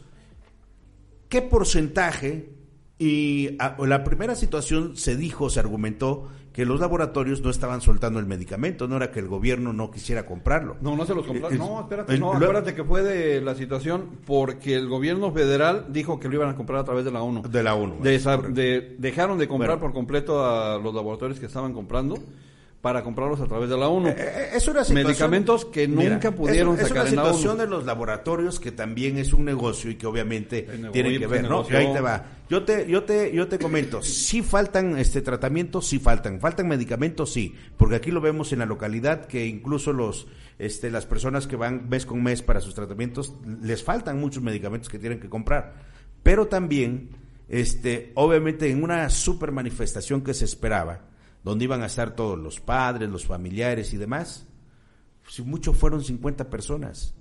¿qué 1.29 1.43
porcentaje? 1.43 2.51
Y 2.99 3.57
ah, 3.59 3.77
la 3.87 4.03
primera 4.03 4.35
situación 4.35 4.97
se 4.97 5.17
dijo, 5.17 5.51
se 5.51 5.61
argumentó 5.61 6.31
que 6.57 6.65
los 6.65 6.81
laboratorios 6.81 7.43
no 7.43 7.51
estaban 7.51 7.83
soltando 7.83 8.19
el 8.19 8.25
medicamento, 8.25 8.89
no 8.89 8.97
era 8.97 9.11
que 9.11 9.21
el 9.21 9.29
gobierno 9.29 9.75
no 9.75 9.91
quisiera 9.91 10.25
comprarlo. 10.25 10.79
No, 10.81 10.97
no 10.97 11.05
se 11.05 11.15
los 11.15 11.23
Eh, 11.27 11.29
compraron. 11.29 11.59
No, 11.59 11.81
espérate, 11.81 12.19
no, 12.19 12.33
acuérdate 12.33 12.75
que 12.75 12.83
fue 12.83 13.03
de 13.03 13.43
la 13.43 13.55
situación 13.55 14.07
porque 14.25 14.75
el 14.75 14.89
gobierno 14.89 15.31
federal 15.33 15.85
dijo 15.91 16.19
que 16.19 16.29
lo 16.31 16.37
iban 16.37 16.49
a 16.49 16.57
comprar 16.57 16.79
a 16.81 16.85
través 16.85 17.05
de 17.05 17.11
la 17.11 17.21
ONU. 17.23 17.43
De 17.43 17.63
la 17.63 17.75
ONU. 17.75 17.97
De- 18.03 18.95
dejaron 18.99 19.37
de 19.39 19.47
comprar 19.49 19.73
Bueno. 19.73 19.81
por 19.83 19.93
completo 19.93 20.47
a 20.47 20.79
los 20.79 20.95
laboratorios 20.95 21.39
que 21.39 21.45
estaban 21.45 21.75
comprando 21.75 22.17
para 22.87 23.03
comprarlos 23.03 23.41
a 23.41 23.49
través 23.49 23.69
de 23.69 23.77
la 23.77 23.89
ONU. 23.89 24.07
Eh, 24.11 24.15
eh, 24.17 24.49
es 24.55 24.69
una 24.69 24.85
situación- 24.85 25.09
Medicamentos 25.09 25.65
que 25.65 25.89
nunca 25.89 26.31
pudieron 26.31 26.77
es, 26.77 26.83
es 26.83 26.89
sacar 26.89 27.03
una 27.03 27.11
en 27.11 27.17
la 27.17 27.25
situación 27.25 27.59
de 27.59 27.67
los 27.67 27.85
laboratorios 27.85 28.61
que 28.61 28.71
también 28.71 29.19
es 29.19 29.33
un 29.33 29.45
negocio 29.45 29.91
y 29.91 29.97
que 29.97 30.07
obviamente 30.07 30.63
negocio, 30.69 30.93
tienen 30.93 31.19
que 31.19 31.27
ver, 31.27 31.43
¿no? 31.43 31.49
negocio. 31.49 31.79
Ahí 31.79 31.93
te 31.93 32.01
va. 32.01 32.25
Yo 32.49 32.63
te, 32.63 32.89
yo 32.89 33.03
te, 33.03 33.35
yo 33.35 33.49
te 33.49 33.59
comento, 33.59 34.03
sí 34.03 34.41
faltan 34.41 34.97
este 34.99 35.21
tratamientos, 35.21 35.89
sí 35.89 35.99
faltan, 35.99 36.39
faltan 36.39 36.69
medicamentos, 36.69 37.33
sí, 37.33 37.57
porque 37.77 37.97
aquí 37.97 38.13
lo 38.13 38.21
vemos 38.21 38.53
en 38.53 38.61
la 38.61 38.67
localidad 38.67 39.27
que 39.27 39.47
incluso 39.47 39.93
los, 39.93 40.29
este, 40.61 40.89
las 40.93 41.07
personas 41.07 41.49
que 41.49 41.57
van 41.57 41.89
mes 41.89 42.07
con 42.07 42.23
mes 42.23 42.41
para 42.43 42.61
sus 42.61 42.77
tratamientos 42.77 43.35
les 43.63 43.83
faltan 43.83 44.21
muchos 44.21 44.45
medicamentos 44.45 44.89
que 44.89 45.01
tienen 45.01 45.19
que 45.19 45.29
comprar, 45.29 45.75
pero 46.23 46.47
también, 46.47 47.09
este, 47.49 48.13
obviamente 48.15 48.71
en 48.71 48.85
una 48.85 49.11
super 49.11 49.51
manifestación 49.51 50.23
que 50.23 50.33
se 50.33 50.45
esperaba, 50.45 51.01
donde 51.47 51.63
iban 51.65 51.81
a 51.85 51.87
estar 51.87 52.17
todos 52.17 52.37
los 52.37 52.59
padres, 52.61 53.09
los 53.09 53.25
familiares 53.25 53.95
y 53.95 53.97
demás, 53.97 54.49
si 55.29 55.43
mucho 55.43 55.73
fueron 55.73 56.03
50 56.03 56.51
personas. 56.51 57.15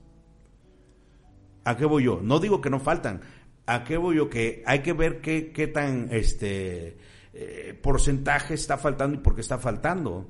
¿A 1.63 1.77
qué 1.77 1.85
voy 1.85 2.05
yo? 2.05 2.21
No 2.23 2.39
digo 2.39 2.59
que 2.59 2.71
no 2.71 2.79
faltan. 2.79 3.21
¿A 3.67 3.83
qué 3.83 3.97
voy 3.97 4.15
yo? 4.17 4.27
Que 4.27 4.63
hay 4.65 4.79
que 4.79 4.93
ver 4.93 5.21
qué, 5.21 5.51
qué 5.51 5.67
tan 5.67 6.07
este 6.11 6.97
eh, 7.33 7.79
porcentaje 7.83 8.55
está 8.55 8.79
faltando 8.79 9.15
y 9.15 9.19
por 9.19 9.35
qué 9.35 9.41
está 9.41 9.59
faltando. 9.59 10.27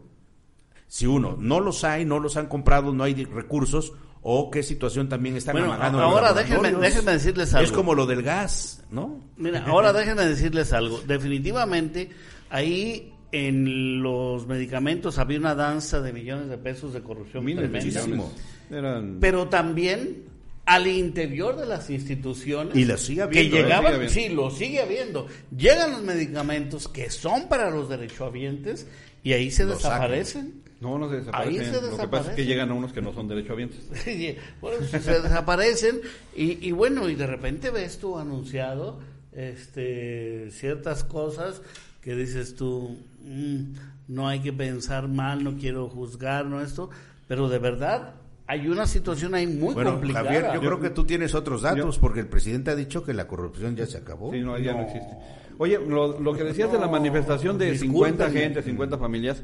Si 0.87 1.07
uno 1.07 1.37
no 1.39 1.61
los 1.61 1.85
hay, 1.85 2.03
no 2.03 2.19
los 2.19 2.35
han 2.35 2.47
comprado, 2.47 2.93
no 2.93 3.05
hay 3.05 3.23
recursos, 3.23 3.93
o 4.21 4.51
qué 4.51 4.61
situación 4.61 5.07
también 5.07 5.37
están 5.37 5.53
Bueno, 5.55 5.71
ahora 5.73 6.33
déjenme- 6.33 6.77
decirles 7.05 7.47
Es 7.49 7.55
algo. 7.55 7.73
como 7.73 7.95
lo 7.95 8.05
del 8.05 8.23
gas, 8.23 8.83
¿no? 8.91 9.21
Mira, 9.37 9.63
ahora 9.65 9.93
déjenme 9.93 10.25
decirles 10.25 10.73
algo. 10.73 10.99
Definitivamente, 11.07 12.09
ahí 12.49 13.14
en 13.35 14.01
los 14.01 14.47
medicamentos 14.47 15.17
había 15.19 15.37
una 15.39 15.55
danza 15.55 16.01
de 16.01 16.13
millones 16.13 16.47
de 16.49 16.57
pesos 16.57 16.93
de 16.93 17.01
corrupción 17.01 17.43
Miles 17.43 17.69
tremenda. 17.69 18.25
Eran- 18.71 19.17
Pero 19.19 19.47
también 19.49 20.23
al 20.65 20.87
interior 20.87 21.55
de 21.57 21.65
las 21.67 21.89
instituciones 21.91 22.75
Y 22.75 22.85
lo 22.85 22.97
sigue 22.97 23.17
que 23.17 23.23
habiendo, 23.23 23.57
¿eh? 23.57 23.61
llegaban, 23.61 23.85
Sigue 23.85 23.95
habiendo. 23.95 24.13
sí, 24.13 24.29
lo 24.29 24.51
sigue 24.51 24.81
habiendo. 24.81 25.27
Llegan 25.55 25.91
los 25.91 26.01
medicamentos 26.03 26.87
que 26.87 27.09
son 27.11 27.47
para 27.49 27.69
los 27.69 27.87
derechohabientes 27.89 28.87
y 29.23 29.33
ahí 29.33 29.51
se 29.51 29.65
Los 29.65 29.77
desaparecen. 29.77 30.63
No, 30.81 30.97
no 30.97 31.09
se 31.09 31.17
desaparecen. 31.17 31.59
Ahí 31.61 31.65
se 31.65 31.71
Lo 31.73 31.81
que 31.81 31.81
pasa 31.81 31.93
es 31.93 31.97
que 31.97 32.07
desaparecen. 32.07 32.47
llegan 32.47 32.69
a 32.71 32.73
unos 32.73 32.93
que 32.93 33.01
no 33.01 33.13
son 33.13 33.27
derechohabientes. 33.27 33.79
bueno, 34.61 34.85
se 34.87 34.99
desaparecen 35.21 36.01
y, 36.35 36.67
y 36.67 36.71
bueno, 36.71 37.07
y 37.09 37.15
de 37.15 37.27
repente 37.27 37.69
ves 37.69 37.97
tú 37.99 38.17
anunciado 38.17 38.99
este 39.33 40.49
ciertas 40.51 41.03
cosas 41.03 41.61
que 42.01 42.15
dices 42.15 42.55
tú, 42.55 42.97
"Mm, 43.25 43.73
no 44.07 44.27
hay 44.27 44.39
que 44.39 44.53
pensar 44.53 45.07
mal, 45.07 45.43
no 45.43 45.57
quiero 45.57 45.89
juzgar, 45.89 46.45
no 46.45 46.61
esto, 46.61 46.89
pero 47.27 47.49
de 47.49 47.59
verdad 47.59 48.15
hay 48.47 48.67
una 48.67 48.85
situación 48.85 49.33
ahí 49.33 49.47
muy 49.47 49.73
Bueno, 49.73 49.93
complicada. 49.93 50.25
Javier, 50.25 50.45
yo 50.53 50.59
creo 50.59 50.79
que 50.79 50.91
tú 50.91 51.03
tienes 51.05 51.33
otros 51.33 51.63
datos, 51.63 51.97
porque 51.97 52.19
el 52.19 52.27
presidente 52.27 52.69
ha 52.71 52.75
dicho 52.75 53.03
que 53.03 53.13
la 53.13 53.27
corrupción 53.27 53.75
ya 53.75 53.87
se 53.87 53.97
acabó. 53.97 54.31
Sí, 54.31 54.41
no, 54.41 54.57
ya 54.59 54.73
no 54.73 54.81
existe. 54.81 55.09
Oye, 55.57 55.79
lo, 55.79 56.19
lo 56.19 56.33
que 56.33 56.43
decías 56.43 56.71
de 56.71 56.77
la 56.77 56.87
manifestación 56.87 57.57
de 57.57 57.75
50 57.77 58.25
discúlpenme. 58.25 58.39
gente, 58.55 58.61
50 58.61 58.97
familias, 58.97 59.41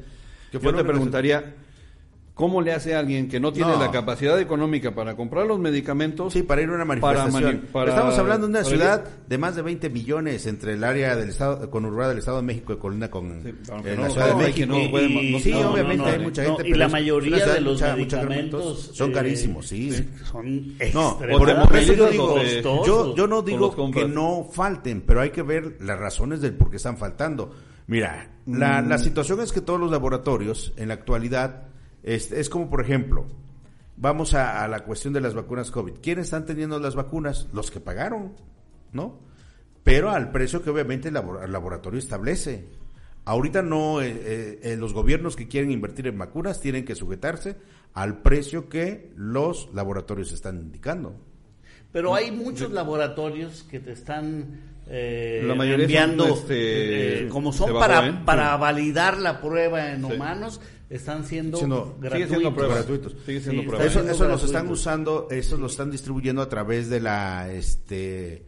¿Qué 0.52 0.60
yo 0.60 0.76
te 0.76 0.84
preguntaría, 0.84 1.56
¿cómo 2.41 2.60
le 2.60 2.73
hace 2.73 2.95
a 2.95 2.99
alguien 2.99 3.30
que 3.30 3.39
no 3.39 3.54
tiene 3.54 3.69
No. 3.73 3.80
la 3.80 3.91
capacidad 3.91 4.39
económica 4.39 4.95
para 4.95 5.15
comprar 5.15 5.45
los 5.45 5.60
medicamentos? 5.60 6.34
Sí, 6.34 6.41
para 6.41 6.63
ir 6.63 6.69
a 6.69 6.73
una 6.73 6.86
Para 6.88 7.01
manifestación. 7.19 7.43
mani- 7.58 7.67
para- 7.71 7.89
Estamos 7.91 8.17
hablando 8.17 8.47
de 8.47 8.51
una 8.51 8.63
ciudad 8.63 9.04
de 9.27 9.38
más 9.38 9.56
de 9.56 9.62
20 9.62 9.91
millones 9.91 10.47
entre 10.47 10.73
el 10.73 10.84
área 10.84 11.15
del 11.15 11.30
estado 11.30 11.69
conurbada 11.69 12.10
del 12.10 12.17
Estado 12.17 12.38
de 12.38 12.43
México 12.43 12.73
y 12.73 12.77
Colina 12.77 13.12
con 13.12 13.43
Sí, 13.43 13.49
en 13.86 13.95
no 13.95 14.01
la 14.01 14.10
Ciudad 14.10 14.36
de 14.36 14.43
México. 14.43 14.73
no 14.73 14.89
puede- 14.89 15.39
sí, 15.39 15.54
obviamente 15.54 15.97
no, 15.97 16.06
hay 16.10 16.17
no, 16.17 16.23
mucha 16.23 16.41
no, 16.43 16.47
gente. 16.56 16.63
y 16.63 16.71
pero 16.71 16.77
la 16.80 16.88
mayoría 16.89 17.38
ciudad 17.38 17.54
de 17.54 17.62
los 17.62 17.73
mucha- 17.73 17.95
mucha 17.95 18.17
medicamentos 18.17 18.89
son 18.93 19.12
eh, 19.12 19.13
carísimos, 19.13 19.67
sí. 19.67 19.91
son 20.32 20.77
No, 20.95 21.19
por, 21.19 21.75
eso 21.77 21.93
yo 21.93 22.10
digo, 22.10 22.34
costosos. 22.34 22.88
yo, 22.88 23.15
yo 23.15 23.27
no 23.27 23.43
digo 23.43 23.91
que 23.91 24.08
no 24.08 24.47
falten, 24.51 25.01
pero 25.01 25.21
hay 25.21 25.30
que 25.30 25.43
ver 25.43 25.77
las 25.80 25.99
razones 25.99 26.41
del 26.41 26.54
por 26.56 26.71
qué 26.71 26.77
están 26.77 26.97
faltando. 26.97 27.54
Mira, 27.86 28.30
la, 28.47 28.82
Mm. 28.82 28.89
la 28.89 28.97
situación 28.97 29.41
es 29.41 29.51
que 29.51 29.62
todos 29.62 29.80
los 29.80 29.91
laboratorios 29.91 30.73
en 30.77 30.88
la 30.88 30.95
actualidad 30.95 31.67
es, 32.03 32.31
es 32.31 32.49
como, 32.49 32.69
por 32.69 32.81
ejemplo, 32.81 33.25
vamos 34.01 34.33
a, 34.33 34.67
la 34.67 34.83
cuestión 34.83 35.13
de 35.13 35.21
las 35.21 35.35
vacunas 35.35 35.71
COVID. 35.71 35.93
¿Quiénes 36.01 36.25
están 36.25 36.45
teniendo 36.45 36.79
las 36.79 36.95
vacunas? 36.95 37.47
Los 37.53 37.69
que 37.69 37.79
pagaron, 37.79 38.33
¿no? 38.91 39.19
Pero 39.83 40.09
al 40.09 40.31
precio 40.31 40.63
que 40.63 40.69
obviamente 40.69 41.09
el 41.09 41.13
laboratorio 41.13 41.99
establece. 41.99 42.67
Ahorita 43.25 43.61
no, 43.61 44.01
eh, 44.01 44.09
eh, 44.09 44.59
eh, 44.63 44.75
los 44.75 44.93
gobiernos 44.93 45.35
que 45.35 45.47
quieren 45.47 45.71
invertir 45.71 46.07
en 46.07 46.17
vacunas 46.17 46.59
tienen 46.59 46.85
que 46.85 46.95
sujetarse 46.95 47.57
al 47.93 48.21
precio 48.23 48.67
que 48.69 49.11
los 49.15 49.69
laboratorios 49.73 50.31
están 50.31 50.57
indicando. 50.57 51.15
Pero 51.91 52.15
hay 52.15 52.32
muchos 52.32 52.71
laboratorios 52.71 53.63
que 53.69 53.80
te 53.80 53.91
están 53.91 54.62
eh, 54.93 55.43
La 55.45 55.56
mayoría 55.56 55.77
son, 55.77 56.10
enviando, 56.10 56.25
este, 56.34 57.23
eh, 57.23 57.27
como 57.30 57.54
son 57.54 57.73
para, 57.73 58.08
¿eh? 58.08 58.13
para 58.25 58.56
Sí. 58.56 58.62
validar 58.62 59.17
la 59.19 59.39
prueba 59.39 59.91
en 59.93 60.06
Sí. 60.06 60.13
humanos, 60.13 60.60
están 60.89 61.23
siendo, 61.23 61.58
Siendo- 61.58 61.95
gratuitos. 61.99 62.30
siendo 62.32 62.54
pruebas. 62.54 62.75
gratuitos. 62.77 63.15
Sigue 63.25 63.39
siendo 63.39 63.62
Sí, 63.62 63.67
pruebas. 63.69 63.88
Eso, 63.88 63.99
siendo 63.99 64.12
eso 64.13 64.27
los 64.27 64.43
están 64.43 64.67
usando, 64.69 65.27
eso 65.32 65.58
lo 65.58 65.67
están 65.67 65.91
distribuyendo 65.91 66.41
a 66.41 66.49
través 66.49 66.89
de 66.89 66.99
la 66.99 67.49
este, 67.54 68.45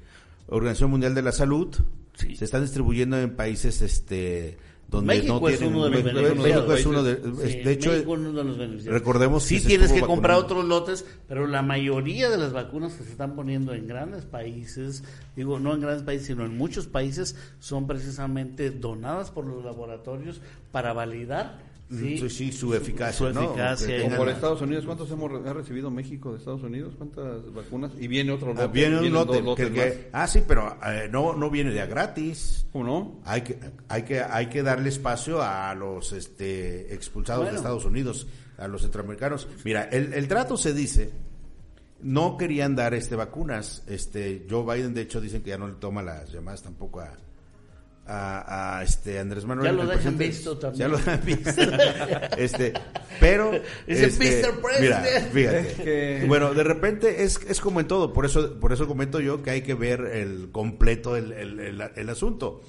Organización 0.48 0.92
Mundial 0.92 1.16
de 1.16 1.22
la 1.22 1.32
Salud. 1.32 1.74
Sí. 2.18 2.36
Se 2.36 2.44
están 2.46 2.62
distribuyendo 2.62 3.18
en 3.18 3.36
países 3.36 3.82
este 3.82 4.58
donde 4.90 5.16
México 5.16 5.40
no 5.40 5.50
es 5.50 5.58
tienen 5.58 5.76
uno 5.76 5.86
de 5.86 5.90
los 5.92 6.04
beneficiados. 6.04 6.44
México 6.44 6.74
es 6.74 6.86
uno 6.86 7.04
de, 7.04 7.16
Sí, 7.52 7.58
de 7.64 7.72
hecho 7.72 7.92
México 7.92 8.14
es 8.14 8.20
uno 8.20 8.32
de 8.34 8.44
los 8.44 8.58
beneficiados. 8.58 9.00
recordemos 9.00 9.44
sí 9.44 9.56
que 9.56 9.62
se 9.62 9.68
tienes 9.68 9.92
que 9.92 10.02
comprar 10.02 10.38
otros 10.38 10.66
lotes, 10.66 11.06
pero 11.28 11.48
la 11.48 11.62
mayoría 11.62 12.30
de 12.30 12.38
las 12.38 12.54
vacunas 12.54 12.94
que 12.94 13.04
se 13.04 13.12
están 13.12 13.36
poniendo 13.36 13.74
en 13.74 13.88
grandes 13.88 14.26
países, 14.26 15.04
digo 15.36 15.60
no 15.60 15.74
en 15.74 15.82
grandes 15.82 16.04
países, 16.04 16.28
sino 16.28 16.46
en 16.46 16.58
muchos 16.58 16.88
países, 16.88 17.36
son 17.60 17.88
precisamente 17.88 18.70
donadas 18.70 19.32
por 19.32 19.46
los 19.46 19.64
laboratorios 19.66 20.42
para 20.72 20.94
validar 20.94 21.73
sí, 21.98 22.18
Sí, 22.18 22.30
sí, 22.30 22.52
su 22.52 22.74
eficacia, 22.74 23.28
su 23.30 23.34
¿no? 23.34 23.44
eficacia 23.44 24.02
Como 24.04 24.16
por 24.18 24.30
Estados 24.30 24.62
Unidos, 24.62 24.86
¿cuántos 24.86 25.10
hemos 25.12 25.32
re- 25.32 25.50
ha 25.50 25.54
recibido 25.54 25.90
México 25.92 26.32
de 26.32 26.38
Estados 26.40 26.64
Unidos? 26.64 26.94
¿Cuántas 26.98 27.54
vacunas? 27.54 27.92
Y 28.00 28.08
viene 28.08 28.32
otro 28.32 28.50
lote. 28.50 28.62
Ah, 28.64 28.68
viene 28.68 28.96
un 28.96 29.02
vienen 29.02 29.14
lote, 29.20 29.36
dos 29.38 29.46
lotes 29.46 29.68
que- 29.68 29.74
que- 29.74 30.10
ah 30.12 30.28
sí, 30.28 30.42
pero 30.48 30.78
eh, 30.86 31.08
no 31.12 31.34
no 31.36 31.50
viene 31.50 31.72
de 31.72 31.82
a 31.82 31.86
gratis. 31.86 32.66
¿Cómo 32.72 32.84
no? 32.86 33.22
Hay 33.26 33.42
que, 33.42 33.58
hay 33.88 34.04
que, 34.04 34.22
hay 34.22 34.48
que 34.48 34.64
darle 34.64 34.90
espacio 34.90 35.42
a 35.42 35.74
los 35.76 36.12
este, 36.14 36.94
expulsados 36.94 37.50
de. 37.50 37.56
Estados 37.56 37.86
Unidos, 37.86 38.28
a 38.58 38.68
los 38.68 38.82
centroamericanos. 38.82 39.48
Mira, 39.64 39.84
el, 39.92 40.14
el 40.14 40.28
trato 40.28 40.58
se 40.58 40.74
dice, 40.74 41.12
no 42.02 42.38
querían 42.38 42.76
dar 42.76 42.94
este 42.94 43.16
vacunas. 43.16 43.84
Este, 43.88 44.46
Joe 44.50 44.64
Biden, 44.76 44.94
de 44.94 45.02
hecho, 45.02 45.22
dicen 45.22 45.42
que 45.42 45.52
ya 45.52 45.58
no 45.58 45.68
le 45.68 45.76
toma 45.76 46.02
las 46.02 46.32
llamadas 46.32 46.64
tampoco 46.64 47.00
a, 47.02 47.14
a, 48.06 48.78
a, 48.80 48.84
este 48.84 49.18
Andrés 49.20 49.46
Manuel. 49.46 49.68
Ya 49.68 49.72
lo 49.84 49.86
dejan 49.90 50.18
visto 50.18 50.58
también. 50.58 50.80
Ya 50.80 50.88
lo 50.90 50.98
dejan 50.98 51.22
visto. 51.26 51.50
este, 52.38 52.74
pero. 53.20 53.52
Dice, 53.88 54.06
este, 54.08 54.42
"Mr. 54.46 54.62
President". 54.62 55.04
Mira, 55.04 55.20
fíjate. 55.32 55.60
Es 55.60 55.74
que- 55.76 56.26
Bueno, 56.28 56.54
de 56.54 56.64
repente 56.64 57.24
es, 57.24 57.40
es 57.48 57.62
como 57.62 57.80
en 57.80 57.88
todo, 57.88 58.12
por 58.14 58.26
eso, 58.26 58.60
por 58.60 58.74
eso 58.74 58.88
comento 58.88 59.20
yo 59.22 59.42
que 59.42 59.52
hay 59.52 59.62
que 59.62 59.74
ver 59.74 60.02
el 60.02 60.50
completo 60.52 61.16
el, 61.16 61.32
el, 61.32 61.60
el- 61.60 61.82
el 61.96 62.10
asunto. 62.10 62.62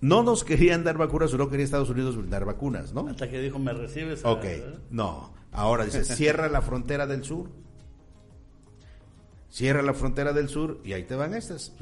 no 0.00 0.22
nos 0.22 0.44
querían 0.44 0.84
dar 0.84 0.98
vacunas 0.98 1.32
o 1.32 1.38
no 1.38 1.48
quería 1.48 1.64
Estados 1.64 1.88
Unidos 1.90 2.16
dar 2.30 2.44
vacunas, 2.44 2.92
¿no? 2.92 3.08
Hasta 3.08 3.28
que 3.30 3.40
dijo, 3.40 3.58
me 3.58 3.72
recibes. 3.72 4.20
Ok, 4.24 4.42
¿verdad? 4.42 4.78
no. 4.90 5.32
Ahora 5.52 5.84
dice, 5.84 6.02
cierra 6.04 6.48
la 6.48 6.62
frontera 6.62 7.06
del 7.06 7.22
sur. 7.24 7.48
Cierra 9.50 9.82
la 9.82 9.94
frontera 9.94 10.32
del 10.32 10.48
sur 10.48 10.80
y 10.84 10.94
ahí 10.94 11.04
te 11.04 11.14
van 11.14 11.32
estas. 11.34 11.72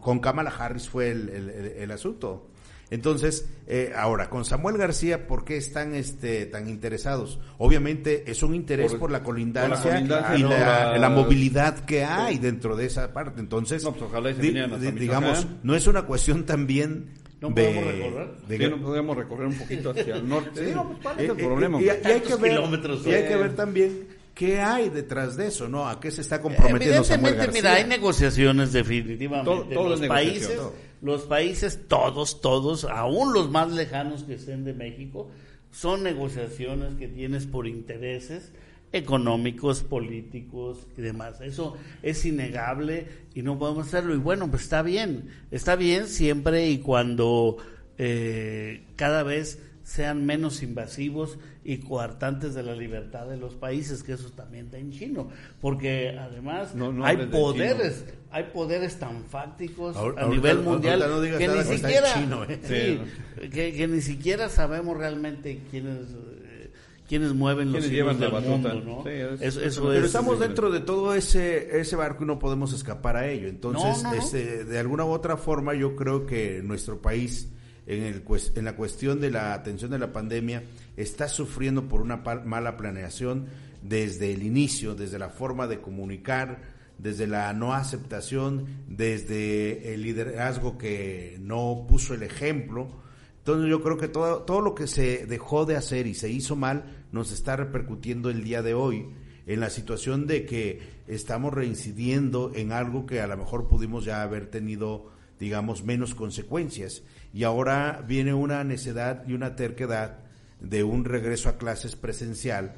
Con 0.00 0.18
Kamala 0.20 0.50
Harris 0.50 0.88
fue 0.88 1.10
el, 1.10 1.28
el- 1.28 1.50
el- 1.50 1.66
el 1.78 1.90
asunto. 1.90 2.46
Entonces, 2.92 3.48
eh, 3.68 3.92
ahora, 3.94 4.28
con 4.28 4.44
Samuel 4.44 4.76
García, 4.76 5.28
¿por 5.28 5.44
qué 5.44 5.56
están 5.56 5.94
este, 5.94 6.46
tan 6.46 6.68
interesados? 6.68 7.38
Obviamente 7.58 8.28
es 8.28 8.42
un 8.42 8.52
interés 8.52 8.90
por, 8.90 8.98
Por- 9.00 9.10
la 9.12 9.22
colindancia, 9.22 9.76
por 9.76 9.84
la 9.84 9.92
colindancia, 9.92 10.36
y 10.38 10.42
¿no? 10.42 10.48
la, 10.48 10.58
La- 10.92 10.98
la 10.98 11.08
movilidad 11.08 11.84
que 11.84 12.02
hay 12.04 12.38
dentro 12.38 12.74
de 12.74 12.86
esa 12.86 13.12
parte. 13.12 13.38
Entonces, 13.40 13.84
No, 13.84 13.92
pues, 13.92 14.38
di- 14.38 14.50
di- 14.50 14.90
digamos, 14.98 15.46
no 15.62 15.76
es 15.76 15.86
una 15.86 16.02
cuestión 16.02 16.44
también 16.44 17.10
¿No 17.40 17.50
de- 17.50 17.62
podemos 17.62 17.84
recorrer? 17.84 18.28
de- 18.48 18.58
Sí, 18.58 18.68
no 18.68 18.82
podemos 18.82 19.16
recorrer 19.16 19.46
un 19.46 19.54
poquito 19.54 19.90
hacia 19.90 20.16
el 20.16 20.28
norte. 20.28 20.66
Sí, 20.66 20.72
no, 20.74 20.88
pues, 20.88 20.98
¿cuál 21.00 21.20
es 21.20 21.24
el 21.30 21.30
Eh, 21.30 21.42
eh, 21.42 21.46
problema? 21.46 21.80
y- 21.80 21.84
y- 21.84 21.88
hay 21.88 22.20
que 22.22 22.34
ver, 22.34 22.60
y 23.06 23.10
hay 23.12 23.28
que 23.28 23.36
ver 23.36 23.54
también 23.54 24.08
qué 24.40 24.58
hay 24.58 24.88
detrás 24.88 25.36
de 25.36 25.48
eso, 25.48 25.68
¿no? 25.68 25.86
¿A 25.86 26.00
qué 26.00 26.10
se 26.10 26.22
está 26.22 26.40
comprometiendo 26.40 27.04
Samuel 27.04 27.34
Evidentemente, 27.34 27.46
García? 27.60 27.62
mira, 27.62 27.74
hay 27.74 27.84
negociaciones 27.98 28.72
definitivamente. 28.72 29.50
Todo- 29.50 29.64
todo 29.64 29.88
los 29.90 30.00
países, 30.00 30.56
todo. 30.56 30.74
los 31.02 31.22
países, 31.24 31.80
todos, 31.88 32.40
todos, 32.40 32.84
aún 32.86 33.34
los 33.34 33.50
más 33.50 33.70
lejanos 33.70 34.22
que 34.24 34.34
estén 34.34 34.64
de 34.64 34.72
México, 34.72 35.30
son 35.70 36.02
negociaciones 36.02 36.94
que 36.94 37.06
tienes 37.06 37.44
por 37.44 37.66
intereses 37.66 38.50
económicos, 38.92 39.82
políticos 39.82 40.86
y 40.96 41.02
demás. 41.02 41.40
Eso 41.42 41.76
es 42.02 42.24
innegable 42.24 43.08
y 43.34 43.42
no 43.42 43.58
podemos 43.58 43.88
hacerlo. 43.88 44.14
Y 44.14 44.18
bueno, 44.18 44.50
pues 44.50 44.62
está 44.62 44.80
bien, 44.82 45.28
está 45.50 45.76
bien 45.76 46.08
siempre 46.08 46.68
y 46.70 46.78
cuando 46.78 47.58
eh, 47.98 48.84
cada 48.96 49.22
vez 49.22 49.58
sean 49.90 50.24
menos 50.24 50.62
invasivos 50.62 51.36
y 51.64 51.78
coartantes 51.78 52.54
de 52.54 52.62
la 52.62 52.76
libertad 52.76 53.26
de 53.26 53.36
los 53.36 53.56
países, 53.56 54.04
que 54.04 54.12
eso 54.12 54.30
también 54.30 54.66
está 54.66 54.78
en 54.78 54.92
chino, 54.92 55.28
porque 55.60 56.16
además 56.16 56.76
No, 56.76 56.92
no 56.92 57.04
hay 57.04 57.16
poderes, 57.26 58.04
hay 58.30 58.44
poderes 58.54 59.00
tan 59.00 59.24
fácticos 59.24 59.96
a 59.96 60.26
nivel 60.28 60.60
mundial 60.60 61.00
no 61.00 61.20
digas 61.20 61.38
que 61.38 61.48
ni 61.48 61.64
siquiera 61.64 62.14
chino, 62.14 62.44
¿eh? 62.44 62.60
sí, 62.62 63.48
que, 63.48 63.72
que 63.74 63.88
ni 63.88 64.00
siquiera 64.00 64.48
sabemos 64.48 64.96
realmente 64.96 65.58
quiénes 65.72 66.06
eh, 66.44 66.70
quiénes 67.08 67.34
mueven 67.34 67.72
los 67.72 67.88
llevan 67.90 68.20
la 68.20 68.26
del 68.26 68.34
batuta. 68.34 68.74
mundo, 68.74 68.98
¿no? 68.98 69.02
Sí, 69.02 69.10
es- 69.10 69.40
eso, 69.42 69.60
eso 69.60 69.80
Pero 69.80 69.92
Pero 69.94 69.98
es- 69.98 70.04
estamos 70.06 70.36
sí, 70.36 70.42
dentro 70.44 70.70
de 70.70 70.78
todo 70.78 71.14
ese, 71.16 71.80
ese 71.80 71.96
barco 71.96 72.22
y 72.22 72.28
no 72.28 72.38
podemos 72.38 72.72
escapar 72.72 73.16
a 73.16 73.26
ello. 73.28 73.48
Entonces, 73.48 74.04
No, 74.04 74.10
no, 74.10 74.14
no. 74.16 74.22
este, 74.22 74.64
de 74.64 74.78
alguna 74.78 75.04
u 75.04 75.08
otra 75.08 75.36
forma, 75.36 75.74
yo 75.74 75.96
creo 75.96 76.26
que 76.26 76.62
nuestro 76.62 77.02
país, 77.02 77.48
en, 77.96 78.04
el, 78.04 78.22
en 78.54 78.64
la 78.64 78.76
cuestión 78.76 79.20
de 79.20 79.30
la 79.30 79.54
atención 79.54 79.90
de 79.90 79.98
la 79.98 80.12
pandemia, 80.12 80.62
está 80.96 81.28
sufriendo 81.28 81.88
por 81.88 82.00
una 82.00 82.16
mala 82.16 82.76
planeación 82.76 83.46
desde 83.82 84.32
el 84.32 84.42
inicio, 84.42 84.94
desde 84.94 85.18
la 85.18 85.30
forma 85.30 85.66
de 85.66 85.80
comunicar, 85.80 86.62
desde 86.98 87.26
la 87.26 87.52
no 87.52 87.74
aceptación, 87.74 88.66
desde 88.88 89.94
el 89.94 90.02
liderazgo 90.02 90.78
que 90.78 91.38
no 91.40 91.86
puso 91.88 92.14
el 92.14 92.22
ejemplo. 92.22 92.90
Entonces 93.38 93.70
yo 93.70 93.82
creo 93.82 93.96
que 93.96 94.08
todo, 94.08 94.42
todo 94.42 94.60
lo 94.60 94.74
que 94.74 94.86
se 94.86 95.26
dejó 95.26 95.64
de 95.64 95.76
hacer 95.76 96.06
y 96.06 96.14
se 96.14 96.30
hizo 96.30 96.56
mal 96.56 96.84
nos 97.10 97.32
está 97.32 97.56
repercutiendo 97.56 98.30
el 98.30 98.44
día 98.44 98.62
de 98.62 98.74
hoy 98.74 99.08
en 99.46 99.58
la 99.58 99.70
situación 99.70 100.26
de 100.28 100.46
que 100.46 100.80
estamos 101.08 101.52
reincidiendo 101.52 102.52
en 102.54 102.70
algo 102.70 103.06
que 103.06 103.20
a 103.20 103.26
lo 103.26 103.36
mejor 103.36 103.66
pudimos 103.66 104.04
ya 104.04 104.22
haber 104.22 104.46
tenido, 104.48 105.10
digamos, 105.40 105.82
menos 105.82 106.14
consecuencias. 106.14 107.02
Y 107.32 107.42
ahora 107.42 108.04
viene 108.06 108.34
una 108.34 108.62
necedad 108.62 109.24
y 109.26 109.32
una 109.32 109.56
terquedad 109.56 110.18
de 110.60 110.84
un 110.84 111.04
regreso 111.04 111.48
a 111.48 111.56
clases 111.56 111.96
presencial 111.96 112.76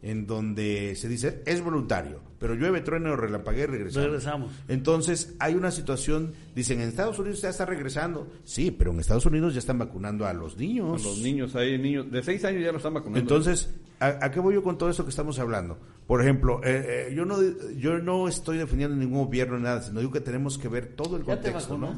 en 0.00 0.26
donde 0.26 0.94
se 0.94 1.08
dice 1.08 1.42
es 1.44 1.60
voluntario, 1.60 2.20
pero 2.38 2.54
llueve, 2.54 2.80
trueno, 2.80 3.16
relampaguea 3.16 3.64
y 3.64 3.66
regresamos. 3.66 4.06
Regresamos. 4.06 4.52
Entonces, 4.68 5.34
hay 5.38 5.54
una 5.54 5.70
situación, 5.70 6.32
dicen, 6.54 6.80
en 6.80 6.88
Estados 6.88 7.18
Unidos 7.18 7.42
ya 7.42 7.50
está 7.50 7.66
regresando. 7.66 8.32
Sí, 8.44 8.70
pero 8.70 8.92
en 8.92 9.00
Estados 9.00 9.26
Unidos 9.26 9.54
ya 9.54 9.58
están 9.58 9.78
vacunando 9.78 10.24
a 10.24 10.32
los 10.32 10.56
niños. 10.56 11.04
Los 11.04 11.18
niños, 11.18 11.54
hay 11.56 11.78
niños 11.78 12.10
de 12.10 12.22
6 12.22 12.44
años 12.44 12.62
ya 12.62 12.70
lo 12.70 12.78
están 12.78 12.94
vacunando. 12.94 13.20
Entonces, 13.20 13.74
¿a, 14.00 14.06
a 14.24 14.30
qué 14.30 14.40
voy 14.40 14.54
yo 14.54 14.62
con 14.62 14.78
todo 14.78 14.90
eso 14.90 15.04
que 15.04 15.10
estamos 15.10 15.38
hablando? 15.38 15.78
Por 16.06 16.22
ejemplo, 16.22 16.60
eh, 16.64 17.08
eh, 17.10 17.14
yo 17.14 17.26
no 17.26 17.36
yo 17.76 17.98
no 17.98 18.28
estoy 18.28 18.56
defendiendo 18.56 18.96
ningún 18.96 19.26
gobierno 19.26 19.58
ni 19.58 19.64
nada, 19.64 19.82
sino 19.82 20.00
digo 20.00 20.10
que 20.10 20.20
tenemos 20.20 20.56
que 20.56 20.68
ver 20.68 20.86
todo 20.96 21.16
el 21.16 21.24
¿Ya 21.24 21.38
te 21.38 21.50
contexto, 21.50 21.76
¿no? 21.76 21.94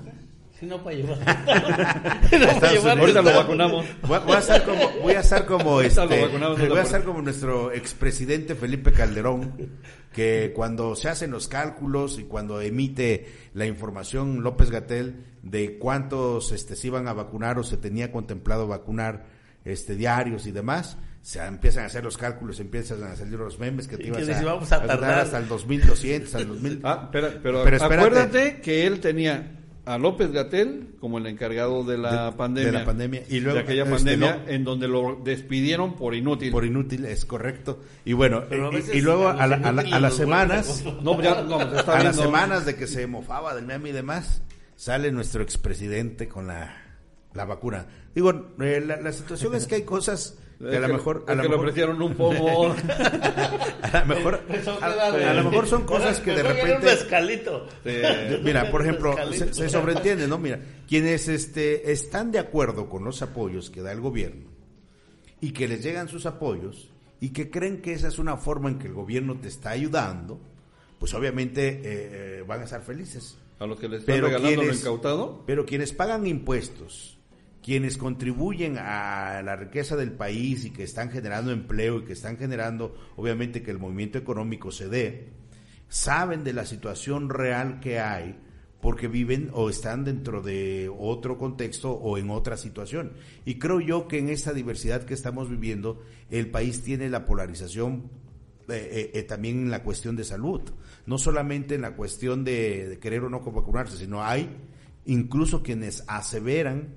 Si 0.59 0.67
no, 0.67 0.83
para 0.83 0.97
llevar. 0.97 1.19
No, 2.83 2.91
Ahorita 2.91 3.23
lo 3.23 3.35
vacunamos. 3.35 3.87
Voy 4.03 4.17
a, 4.17 4.19
voy 4.21 4.35
a 4.35 4.39
estar 4.41 4.65
como, 4.65 4.91
voy 5.01 5.15
a 5.15 5.21
estar 5.21 5.47
como 5.47 5.71
Ahorita 5.71 6.05
este, 6.05 6.69
voy 6.69 6.79
a 6.79 6.83
estar 6.83 7.03
como 7.03 7.23
nuestro 7.23 7.73
expresidente 7.73 8.55
Felipe 8.55 8.93
Calderón, 8.93 9.55
que 10.13 10.53
cuando 10.55 10.97
se 10.97 11.09
hacen 11.09 11.31
los 11.31 11.49
cálculos 11.49 12.19
y 12.19 12.25
cuando 12.25 12.61
emite 12.61 13.33
la 13.55 13.65
información 13.67 14.43
López 14.43 14.71
Gatel 14.71 15.25
de 15.43 15.79
cuántos 15.79 16.53
este 16.53 16.77
se 16.77 16.89
iban 16.89 17.09
a 17.09 17.15
vacunar 17.15 17.59
o 17.59 17.63
se 17.63 17.79
tenía 17.79 18.13
contemplado 18.13 18.69
vacunar 18.69 19.25
este 19.65 19.95
diarios 19.97 20.47
y 20.47 20.53
demás, 20.53 20.99
se 21.22 21.38
empiezan 21.44 21.85
a 21.85 21.87
hacer 21.87 22.02
los 22.02 22.16
cálculos, 22.16 22.61
empiezan 22.61 23.02
a 23.04 23.14
salir 23.14 23.38
los 23.38 23.59
memes 23.59 23.87
que 23.87 23.96
te 23.98 24.06
ibas 24.06 24.24
que 24.24 24.33
a, 24.35 24.42
vamos 24.42 24.72
a 24.72 24.83
tardar. 24.87 25.18
hasta 25.20 25.38
el 25.38 25.48
2200, 25.48 26.35
al 26.35 26.48
2000. 26.48 26.80
Ah, 26.83 27.09
pero, 27.12 27.28
Pero 27.42 27.59
espérate. 27.64 27.94
acuérdate 27.94 28.61
que 28.62 28.87
él 28.87 29.00
tenía 29.00 29.56
a 29.85 29.98
López 29.98 30.30
Gatel 30.33 30.94
como 31.00 31.18
el 31.18 31.26
encargado 31.26 31.85
de 31.85 31.98
la 31.98 32.26
De- 32.26 32.33
pandemia. 32.33 32.72
de 32.72 32.78
la 32.78 32.85
pandemia. 32.85 33.22
Y 33.28 33.40
luego, 33.40 33.56
de 33.59 33.64
aquella 33.64 33.83
este, 33.83 33.94
pandemia 33.96 34.42
no. 34.44 34.48
en 34.50 34.64
donde 34.64 34.88
lo 34.88 35.20
despidieron 35.24 35.96
por 35.96 36.14
inútil. 36.14 36.50
por 36.52 36.64
inútil, 36.64 37.04
es 37.06 37.24
correcto. 37.24 37.80
Y 38.04 38.12
bueno, 38.14 38.44
Pero 38.48 38.70
y- 38.92 39.00
luego 39.00 39.28
a 39.28 39.46
la- 39.46 39.56
a 39.56 39.72
la- 39.72 39.83
a 39.96 40.00
las 40.00 40.14
semanas. 40.14 40.85
No, 41.02 41.20
ya, 41.20 41.42
no, 41.42 41.59
se 41.70 41.76
está 41.76 41.98
a 41.98 42.04
las 42.04 42.16
semanas 42.16 42.64
de 42.66 42.76
que 42.76 42.87
se 42.87 43.06
mofaba 43.06 43.54
del 43.54 43.66
meme 43.66 43.88
y 43.90 43.92
demás, 43.92 44.42
sale 44.76 45.12
nuestro 45.12 45.42
expresidente 45.42 46.28
con 46.28 46.46
la, 46.46 46.76
la 47.35 47.44
vacuna. 47.44 47.87
Digo, 48.14 48.54
eh, 48.61 48.83
la, 48.87 48.96
la 49.00 49.12
situación 49.12 49.54
es 49.54 49.66
que 49.66 49.74
hay 49.76 49.83
cosas 49.83 50.38
que 50.61 50.77
a 50.77 50.81
lo 50.81 50.88
mejor, 50.88 51.25
a 51.27 51.35
lo 51.35 51.42
le 51.42 51.49
mejor, 51.49 51.64
ofrecieron 51.66 52.03
un 52.03 52.14
pomo. 52.14 52.75
a 53.83 54.01
lo 54.01 54.07
mejor, 54.07 54.40
Eso 54.51 54.79
a, 54.83 55.33
lo 55.35 55.44
mejor 55.51 55.66
son 55.66 55.85
cosas 55.85 56.20
que 56.20 56.33
de 56.33 56.42
un 56.42 56.49
repente, 56.49 56.85
mezcalito. 56.87 57.66
Sí. 57.85 57.90
Mira, 58.42 58.70
por 58.70 58.83
ejemplo, 58.83 59.14
se, 59.33 59.53
se 59.55 59.68
sobreentiende, 59.68 60.29
¿no? 60.29 60.38
Mira, 60.38 60.61
quienes 60.88 61.29
este, 61.29 61.90
están 61.92 62.31
de 62.31 62.38
acuerdo 62.38 62.88
con 62.88 63.05
los 63.05 63.23
apoyos 63.23 63.70
que 63.70 63.81
da 63.83 63.92
el 63.92 64.01
gobierno 64.01 64.51
y 65.40 65.53
que 65.53 65.66
les 65.66 65.83
llegan 65.83 66.09
sus 66.09 66.27
apoyos 66.27 66.90
y 67.20 67.31
que 67.31 67.51
creen 67.51 67.81
que 67.81 67.92
esa 67.92 68.09
es 68.09 68.18
una 68.18 68.37
forma 68.37 68.68
en 68.68 68.79
que 68.79 68.87
el 68.88 68.94
gobierno 68.94 69.38
te 69.40 69.49
está 69.49 69.70
ayudando, 69.70 70.38
pues 70.99 71.14
obviamente 71.14 71.68
eh, 71.68 71.81
eh, 71.85 72.44
van 72.46 72.61
a 72.61 72.64
estar 72.64 72.83
felices. 72.83 73.38
A 73.59 73.66
los 73.66 73.79
que 73.79 73.88
les 73.88 74.01
están 74.01 74.14
Pero 74.14 74.27
regalando 74.29 74.57
lo 74.57 74.61
quienes- 74.62 74.81
incautado. 74.81 75.42
Pero 75.46 75.66
quienes 75.66 75.92
pagan 75.92 76.27
impuestos, 76.27 77.18
quienes 77.62 77.99
contribuyen 77.99 78.79
a 78.79 79.42
la 79.42 79.57
riqueza 79.57 79.96
del 79.96 80.12
país 80.12 80.64
y 80.64 80.70
que 80.70 80.83
están 80.83 81.11
generando 81.11 81.53
empleo 81.53 81.99
y 81.99 82.05
que 82.05 82.14
están 82.14 82.37
generando, 82.37 82.94
obviamente, 83.16 83.62
que 83.62 83.70
el 83.70 83.79
movimiento 83.79 84.18
económico 84.18 84.70
se 84.73 84.88
dé, 84.88 85.29
saben 85.88 86.44
de 86.44 86.53
la 86.53 86.64
situación 86.64 87.29
real 87.29 87.81
que 87.81 88.01
hay 88.01 88.37
porque 88.81 89.09
viven 89.09 89.51
o 89.53 89.68
están 89.68 90.05
dentro 90.05 90.40
de 90.40 90.90
otro 90.99 91.37
contexto 91.37 91.92
o 91.92 92.16
en 92.16 92.31
otra 92.31 92.57
situación. 92.57 93.12
Y 93.44 93.59
creo 93.59 93.81
yo 93.81 94.09
que 94.09 94.18
en 94.18 94.31
esta 94.31 94.53
diversidad 94.53 95.05
que 95.05 95.14
estamos 95.14 95.51
viviendo, 95.51 96.03
el 96.31 96.51
país 96.51 96.83
tiene 96.83 97.11
la 97.11 97.27
polarización 97.27 98.11
eh, 98.68 98.88
eh, 98.90 99.11
eh, 99.14 99.23
también 99.25 99.59
en 99.59 99.70
la 99.70 99.83
cuestión 99.83 100.16
de 100.16 100.25
salud, 100.25 100.62
no 101.05 101.18
solamente 101.18 101.75
en 101.75 101.83
la 101.83 101.94
cuestión 101.94 102.44
de, 102.44 102.88
de 102.88 102.99
querer 102.99 103.25
o 103.25 103.29
no 103.29 103.40
vacunarse, 103.40 103.96
sino 103.96 104.25
hay 104.25 104.49
incluso 105.05 105.62
quienes 105.62 106.05
aseveran 106.07 106.94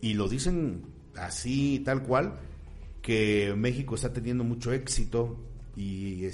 y 0.00 0.14
lo 0.14 0.28
dicen 0.28 0.82
así 1.16 1.80
tal 1.84 2.02
cual 2.02 2.38
que 3.02 3.54
México 3.56 3.94
está 3.94 4.12
teniendo 4.12 4.44
mucho 4.44 4.72
éxito 4.72 5.36
y 5.76 6.24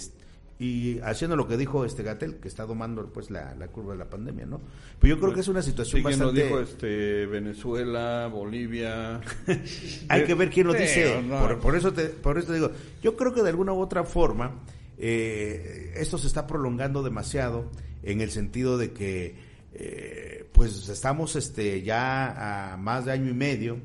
y 0.58 1.00
haciendo 1.00 1.36
lo 1.36 1.46
que 1.46 1.58
dijo 1.58 1.84
este 1.84 2.02
Gatel 2.02 2.36
que 2.36 2.48
está 2.48 2.64
domando 2.64 3.12
pues 3.12 3.30
la, 3.30 3.54
la 3.56 3.68
curva 3.68 3.92
de 3.92 3.98
la 3.98 4.08
pandemia, 4.08 4.46
¿no? 4.46 4.62
Pero 4.98 5.14
yo 5.14 5.20
creo 5.20 5.34
que 5.34 5.40
es 5.40 5.48
una 5.48 5.60
situación 5.60 6.00
Sí, 6.00 6.06
quien 6.06 6.18
lo 6.18 6.26
bastante 6.26 6.44
dijo 6.44 6.60
este, 6.60 7.26
Venezuela, 7.26 8.26
Bolivia. 8.32 9.20
hay 10.08 10.24
que 10.24 10.34
ver 10.34 10.48
quién 10.48 10.66
lo 10.66 10.72
Sí, 10.72 10.78
dice. 10.80 11.22
no. 11.22 11.40
Por, 11.40 11.58
por 11.58 11.76
eso 11.76 11.92
te, 11.92 12.06
por 12.06 12.38
eso 12.38 12.48
te 12.48 12.54
digo, 12.54 12.70
yo 13.02 13.16
creo 13.16 13.34
que 13.34 13.42
de 13.42 13.50
alguna 13.50 13.74
u 13.74 13.80
otra 13.80 14.04
forma 14.04 14.62
eh, 14.96 15.92
esto 15.96 16.16
se 16.16 16.26
está 16.26 16.46
prolongando 16.46 17.02
demasiado 17.02 17.70
en 18.02 18.22
el 18.22 18.30
sentido 18.30 18.78
de 18.78 18.92
que 18.92 19.34
eh, 19.74 20.35
pues 20.56 20.88
estamos 20.88 21.36
este 21.36 21.82
ya 21.82 22.72
a 22.72 22.76
más 22.78 23.04
de 23.04 23.12
año 23.12 23.30
y 23.30 23.34
medio 23.34 23.76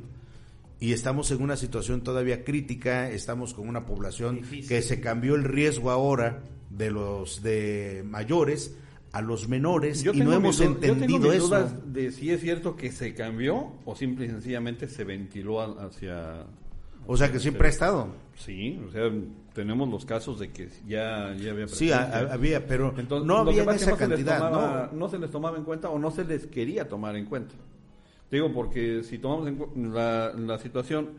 y 0.80 0.93
estamos 0.93 1.30
en 1.32 1.41
una 1.41 1.57
situación 1.57 2.01
todavía 2.01 2.45
crítica, 2.45 3.09
estamos 3.11 3.53
con 3.53 3.67
una 3.67 3.86
población 3.86 4.38
Difícil. 4.38 4.69
que 4.69 4.82
se 4.82 5.01
cambió 5.01 5.36
el 5.36 5.43
riesgo 5.43 5.91
ahora 5.91 6.41
de 6.69 6.89
los 6.89 7.43
de 7.43 8.03
mayores 8.07 8.74
a 9.11 9.22
los 9.22 9.49
menores 9.49 10.01
Yo 10.01 10.13
y 10.13 10.22
no 10.22 10.32
hemos 10.32 10.61
entendido 10.61 11.19
mis 11.19 11.34
eso. 11.34 11.47
dudas 11.47 11.93
de 11.93 12.13
si 12.13 12.32
es 12.32 12.39
cierto 12.39 12.78
que 12.78 12.93
se 12.93 13.13
cambió 13.13 13.74
o 13.84 13.93
simple 13.93 14.28
y 14.28 14.30
sencillamente 14.30 14.88
se 14.88 15.03
ventiló 15.03 15.59
hacia... 15.78 16.45
O 17.05 17.17
sea 17.17 17.30
que 17.30 17.39
siempre 17.39 17.67
ha 17.67 17.69
estado. 17.69 18.07
Sí, 18.45 18.79
o 18.87 18.91
sea, 18.91 19.11
tenemos 19.53 19.87
los 19.89 20.05
casos 20.05 20.39
de 20.39 20.49
que 20.51 20.69
ya, 20.87 21.35
ya 21.39 21.51
había 21.51 21.67
Sí, 21.67 21.91
a- 21.91 21.97
presencia. 21.99 22.29
a- 22.29 22.33
había, 22.33 22.65
pero 22.67 22.93
Entonces, 22.97 23.27
no 23.27 23.37
había 23.37 23.63
esa 23.63 23.91
se 23.91 23.95
cantidad, 23.97 24.37
tomaba- 24.39 24.89
¿no? 24.91 24.99
no 24.99 25.09
se 25.09 25.19
les 25.19 25.29
tomaba 25.31 25.57
en 25.57 25.63
cuenta 25.63 25.89
o 25.89 25.99
no 25.99 26.09
se 26.11 26.23
les 26.25 26.47
quería 26.47 26.87
tomar 26.89 27.15
en 27.15 27.25
cuenta. 27.25 27.53
Digo, 28.31 28.51
porque 28.53 29.03
si 29.03 29.17
tomamos 29.19 29.47
en 29.75 29.93
la, 29.93 30.31
la 30.33 30.57
situación 30.57 31.09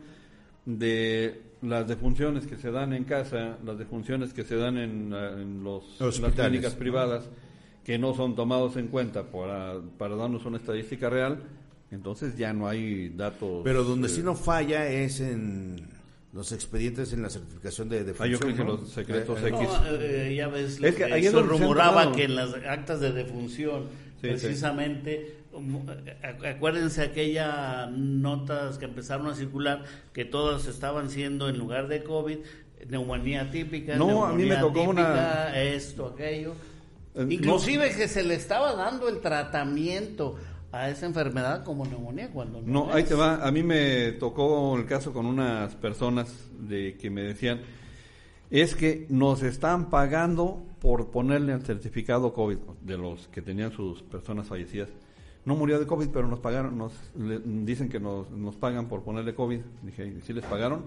de 0.65 1.41
las 1.61 1.87
defunciones 1.87 2.45
que 2.47 2.57
se 2.57 2.71
dan 2.71 2.93
en 2.93 3.03
casa, 3.03 3.57
las 3.65 3.77
defunciones 3.77 4.33
que 4.33 4.43
se 4.43 4.55
dan 4.55 4.77
en, 4.77 5.09
la- 5.11 5.31
en 5.31 5.63
los, 5.63 5.99
las 5.99 6.33
clínicas 6.33 6.75
privadas, 6.75 7.29
que 7.85 7.97
no 7.97 8.13
son 8.15 8.35
tomados 8.35 8.77
en 8.77 8.87
cuenta 8.87 9.23
para, 9.23 9.75
para 9.97 10.15
darnos 10.15 10.45
una 10.45 10.57
estadística 10.57 11.09
real, 11.09 11.39
entonces 11.91 12.37
ya 12.37 12.53
no 12.53 12.67
hay 12.67 13.09
datos. 13.09 13.61
Pero 13.63 13.83
donde 13.83 14.07
eh, 14.07 14.11
sí 14.11 14.21
no 14.23 14.35
falla 14.35 14.87
es 14.89 15.19
en 15.19 15.87
los 16.33 16.51
expedientes 16.51 17.13
en 17.13 17.21
la 17.21 17.29
certificación 17.29 17.89
de 17.89 17.97
Ah, 17.99 18.25
yo 18.25 18.37
defunción. 18.37 18.39
creo 18.39 18.55
que 18.55 18.63
¿no? 18.63 18.77
los 18.77 18.89
secretos 18.89 19.39
Eh, 19.39 19.45
eh, 19.45 19.47
X. 19.49 19.59
No, 19.69 19.81
eh, 20.01 20.35
ya 20.35 20.47
ves, 20.47 20.79
Es 20.81 20.95
que 20.95 21.03
eh, 21.03 21.13
ahí 21.13 21.25
es 21.27 21.31
se 21.31 21.39
rumoraba 21.41 22.11
que 22.11 22.23
en 22.23 22.35
las 22.35 22.53
actas 22.67 22.99
de 22.99 23.11
defunción, 23.11 23.83
Sí, 24.21 24.29
precisamente, 24.29 25.37
um, 25.51 25.85
a- 26.23 26.49
acuérdense 26.49 27.01
aquellas 27.03 27.91
notas 27.91 28.77
que 28.77 28.85
empezaron 28.85 29.27
a 29.27 29.35
circular, 29.35 29.83
que 30.13 30.25
todas 30.25 30.65
estaban 30.67 31.09
siendo 31.09 31.49
en 31.49 31.57
lugar 31.59 31.87
de 31.87 32.03
COVID, 32.03 32.37
neumonía 32.89 33.51
típica, 33.51 33.95
No, 33.95 34.25
a 34.25 34.33
mí 34.33 34.43
me 34.43 34.55
neumonía 34.55 34.89
una- 34.89 35.61
esto, 35.61 36.07
aquello. 36.15 36.53
Eh, 37.15 37.27
Inclusive 37.29 37.93
que 37.95 38.07
se 38.07 38.23
le 38.23 38.33
estaba 38.35 38.73
dando 38.73 39.07
el 39.07 39.19
tratamiento 39.21 40.35
a 40.73 40.89
esa 40.89 41.05
enfermedad 41.05 41.63
como 41.63 41.85
neumonía 41.85 42.29
cuando 42.31 42.61
no, 42.61 42.85
No, 42.87 42.93
ahí 42.93 43.03
te 43.03 43.13
va. 43.15 43.35
A 43.45 43.51
mí 43.51 43.63
me 43.63 44.11
tocó 44.13 44.75
el 44.75 44.85
caso 44.85 45.13
con 45.13 45.25
unas 45.25 45.75
personas 45.75 46.49
de 46.59 46.97
que 46.97 47.09
me 47.09 47.21
decían, 47.21 47.61
es 48.49 48.75
que 48.75 49.05
nos 49.09 49.41
están 49.43 49.89
pagando 49.89 50.65
por 50.81 51.11
ponerle 51.11 51.53
el 51.53 51.61
certificado 51.61 52.33
COVID 52.33 52.57
de 52.81 52.97
los 52.97 53.27
que 53.29 53.41
tenían 53.41 53.71
sus 53.71 54.01
personas 54.03 54.47
fallecidas. 54.47 54.89
No 55.45 55.55
murió 55.55 55.79
de 55.79 55.85
COVID, 55.85 56.07
pero 56.09 56.27
nos 56.27 56.39
pagaron, 56.39 56.77
nos 56.77 56.93
le- 57.17 57.39
dicen 57.39 57.87
que 57.89 57.99
nos, 57.99 58.29
nos 58.31 58.55
pagan 58.55 58.87
por 58.87 59.03
ponerle 59.03 59.35
COVID. 59.35 59.59
Dije, 59.83 60.07
¿y 60.07 60.21
¿sí 60.21 60.33
les 60.33 60.45
pagaron? 60.45 60.85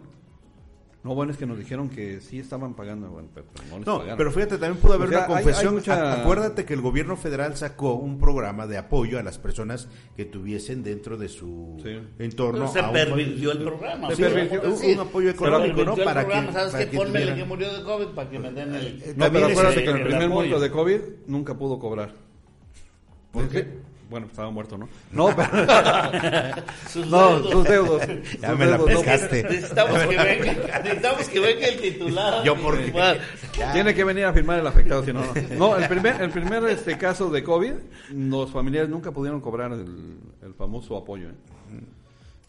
No, 1.05 1.15
bueno, 1.15 1.31
es 1.31 1.39
que 1.39 1.47
nos 1.47 1.57
dijeron 1.57 1.89
que 1.89 2.21
sí 2.21 2.41
estaban 2.41 2.75
pagando, 2.75 3.09
bueno, 3.11 3.29
pero, 3.33 3.47
no 3.71 3.79
les 3.79 3.87
No, 3.87 3.99
pagaron. 3.99 4.19
pero 4.19 4.33
fíjate, 4.33 4.59
también 4.59 4.77
pudo 4.83 4.95
haber 4.95 5.07
O 5.07 5.11
sea, 5.13 5.19
una 5.19 5.27
hay- 5.29 5.35
hay 5.39 5.45
confesión. 5.45 5.75
mucha- 5.75 6.21
Acuérdate 6.23 6.65
que 6.65 6.75
el 6.75 6.81
gobierno 6.81 7.17
federal 7.17 7.57
sacó 7.57 7.95
un 7.95 8.19
programa 8.19 8.67
de 8.67 8.77
apoyo 8.77 9.17
a 9.21 9.23
las 9.23 9.39
personas 9.39 9.87
que 10.17 10.25
tuviesen 10.25 10.83
dentro 10.83 11.17
de 11.17 11.29
su 11.29 11.79
Sí. 11.81 11.97
entorno. 12.19 12.59
Pero 12.59 12.73
se 12.73 12.81
a 12.81 12.89
un- 12.89 12.93
pervirtió 12.93 13.53
el 13.53 13.59
programa. 13.59 14.09
Se 14.11 14.17
sí, 14.17 14.23
pervirtió, 14.23 14.63
un- 14.65 14.99
apoyo 15.01 15.31
económico, 15.31 15.85
¿no? 15.85 15.95
el 15.97 16.03
Para 16.05 16.21
programa, 16.23 16.47
que- 16.49 16.53
¿Sabes 16.55 16.73
para 16.73 16.91
que 16.91 16.97
Pónmele 16.97 17.19
tuviera- 17.21 17.37
que 17.37 17.45
murió 17.45 17.73
de 17.77 17.85
COVID 17.85 18.07
para 18.09 18.31
que 18.31 18.39
me 18.41 18.51
den 18.53 18.75
el... 18.75 18.99
No, 18.99 19.05
También 19.05 19.33
pero 19.33 19.47
acuérdate 19.47 19.85
que 19.85 19.91
en 19.91 19.97
el 19.97 20.03
el 20.03 20.09
primer 20.09 20.29
muerto 20.29 20.59
de 20.61 20.71
COVID 20.73 21.01
nunca 21.29 21.55
pudo 21.55 21.79
cobrar. 21.79 22.15
¿Por 23.31 23.49
qué? 23.49 23.67
Bueno, 24.09 24.27
estaba 24.27 24.51
muerto, 24.51 24.79
¿no? 24.79 24.89
No, 25.11 25.27
pero... 25.37 25.51
Sus 26.91 27.07
No, 27.09 27.43
sus 27.43 27.65
deudos. 27.65 28.03
Ya 28.41 28.51
sus 28.51 28.59
me 28.59 28.67
la 28.67 28.77
deudos, 28.79 28.93
no. 28.93 29.03
Necesitamos 29.03 29.99
que 30.03 30.17
venga, 30.17 30.79
necesitamos 30.85 31.29
que 31.29 31.41
venga 31.41 31.67
el 31.67 31.81
titular. 31.81 32.45
Yo 32.45 32.55
Bueno, 32.57 33.21
Tiene 33.73 33.95
que 33.95 34.05
venir 34.05 34.25
a 34.27 34.33
firmar 34.33 34.61
el 34.61 34.67
afectado, 34.67 35.05
si 35.05 35.13
no, 35.13 35.21
no. 35.25 35.35
No, 35.57 35.77
el 35.77 35.89
primer, 35.89 36.21
el 36.23 36.31
primer 36.31 36.65
este 36.69 36.97
caso 36.97 37.31
de 37.31 37.43
COVID, 37.43 37.73
los 38.15 38.51
familiares 38.53 38.89
nunca 38.89 39.11
pudieron 39.11 39.41
cobrar 39.41 39.73
el, 39.73 40.17
el 40.43 40.55
famoso 40.55 40.97
apoyo. 40.97 41.29
¿eh? 41.31 41.35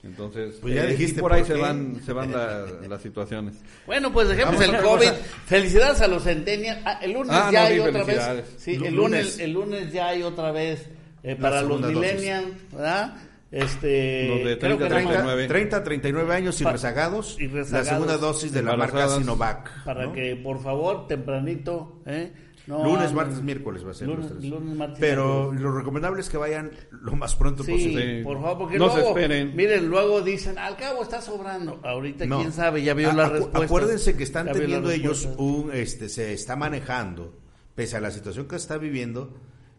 Entonces, 0.04 0.56
Pues 0.62 0.76
ya 0.76 0.84
eh, 0.84 0.88
dijiste 0.92 1.20
y 1.20 1.22
por 1.22 1.34
ahí 1.34 1.42
por 1.42 1.48
se 1.48 1.62
van, 1.62 2.02
se 2.06 2.14
van 2.14 2.32
la- 2.32 2.66
las 2.88 3.02
situaciones. 3.02 3.56
Bueno, 3.88 4.14
pues 4.14 4.30
dejemos 4.30 4.62
el 4.62 4.78
COVID. 4.78 5.08
cosa. 5.10 5.16
Felicidades 5.48 6.02
a 6.02 6.08
los 6.08 6.24
centennials. 6.24 6.80
Ah, 6.86 7.00
el 7.02 7.14
lunes 7.14 7.32
Ah, 7.34 7.50
ya 7.52 7.62
no, 7.62 7.66
hay 7.68 7.80
otra 7.80 8.04
vez. 8.04 8.46
Sí, 8.58 8.74
el 8.76 8.80
Lunes. 8.80 8.94
lunes, 8.96 9.40
el 9.40 9.52
lunes 9.52 9.92
ya 9.92 10.08
hay 10.10 10.22
otra 10.24 10.52
vez 10.52 10.88
eh, 11.32 11.36
para 11.36 11.62
los 11.62 11.82
millennials, 11.82 12.48
¿verdad? 12.72 13.16
Este, 13.50 14.28
Los 14.28 14.38
de 14.46 14.58
creo 14.60 14.78
que 14.78 14.86
30, 14.86 14.90
nada 15.12 15.24
más 15.24 15.36
39. 15.36 15.48
30, 15.48 15.84
39 15.84 16.36
años 16.36 16.60
y 16.60 16.64
Pa- 16.66 16.72
rezagados, 16.74 17.38
y 17.40 17.48
rezagados. 17.48 17.88
la 17.88 17.94
segunda 17.94 18.18
dosis 18.18 18.52
de 18.52 18.62
la 18.62 18.76
marca. 18.76 19.08
Sinovac. 19.10 19.84
para 19.86 20.06
¿no? 20.08 20.14
que 20.14 20.36
por 20.36 20.62
favor 20.62 21.08
tempranito, 21.08 22.02
¿eh? 22.06 22.34
No 22.68 22.84
lunes, 22.84 23.14
martes, 23.14 23.42
miércoles 23.42 23.86
va 23.88 23.92
a 23.92 23.94
ser. 23.94 24.10
Lunes, 24.10 24.30
martes, 24.76 24.98
Pero 25.00 25.54
lo 25.54 25.72
recomendable 25.72 26.20
es 26.20 26.28
que 26.28 26.36
vayan 26.36 26.72
lo 26.92 27.16
más 27.16 27.34
pronto 27.36 27.64
Sí, 27.64 27.72
posible. 27.72 28.18
Sí. 28.18 28.24
por 28.26 28.42
favor, 28.42 28.58
porque 28.58 28.78
No 28.78 28.90
se 28.90 28.96
luego, 29.00 29.18
esperen. 29.18 29.56
miren, 29.56 29.88
luego 29.88 30.20
dicen, 30.22 30.58
al 30.58 30.76
cabo 30.76 31.02
está 31.04 31.22
sobrando. 31.22 31.80
Ahorita, 31.86 32.26
No. 32.26 32.40
quién 32.40 32.52
sabe, 32.52 32.84
ya 32.84 32.94
vio 32.94 33.12
A- 33.12 33.14
la 33.14 33.30
respuesta. 33.30 33.60
Acuérdense 33.64 34.18
que 34.18 34.24
están 34.24 34.52
teniendo 34.52 34.92
ellos 34.92 35.30
un, 35.38 35.70
este, 35.74 36.10
se 36.10 36.34
está 36.34 36.58
manejando, 36.58 37.34
pese 37.74 37.96
a 37.96 38.02
la 38.02 38.12
situación 38.12 38.50
que 38.50 38.58
está 38.58 38.78
viviendo, 38.78 39.34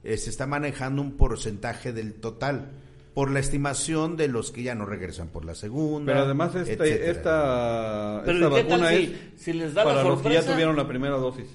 eh, 0.05 0.17
se 0.17 0.31
está 0.31 0.47
manejando 0.47 1.03
un 1.03 1.13
porcentaje 1.17 1.93
del 1.93 2.15
total 2.15 2.71
por 3.15 3.31
la 3.33 3.41
estimación 3.41 4.17
de 4.17 4.29
los 4.29 4.53
que 4.53 4.63
ya 4.63 4.75
no 4.75 4.87
regresan 4.87 5.29
por 5.29 5.45
la 5.45 5.55
segunda. 5.55 6.13
Pero 6.13 6.25
además 6.25 6.55
este, 6.55 6.73
etcétera. 6.75 7.11
esta, 7.11 8.23
Pero 8.25 8.47
esta 8.47 8.61
¿y 8.61 8.63
qué 8.63 8.69
tal 8.69 8.81
vacuna 8.81 8.89
si- 8.91 9.05
es 9.37 9.43
si 9.43 9.53
les 9.55 9.75
da 9.75 9.85
la 9.85 9.91
para 9.95 10.09
los 10.09 10.23
que 10.23 10.33
ya 10.33 10.43
tuvieron 10.47 10.77
la 10.77 10.87
primera 10.87 11.17
dosis. 11.17 11.47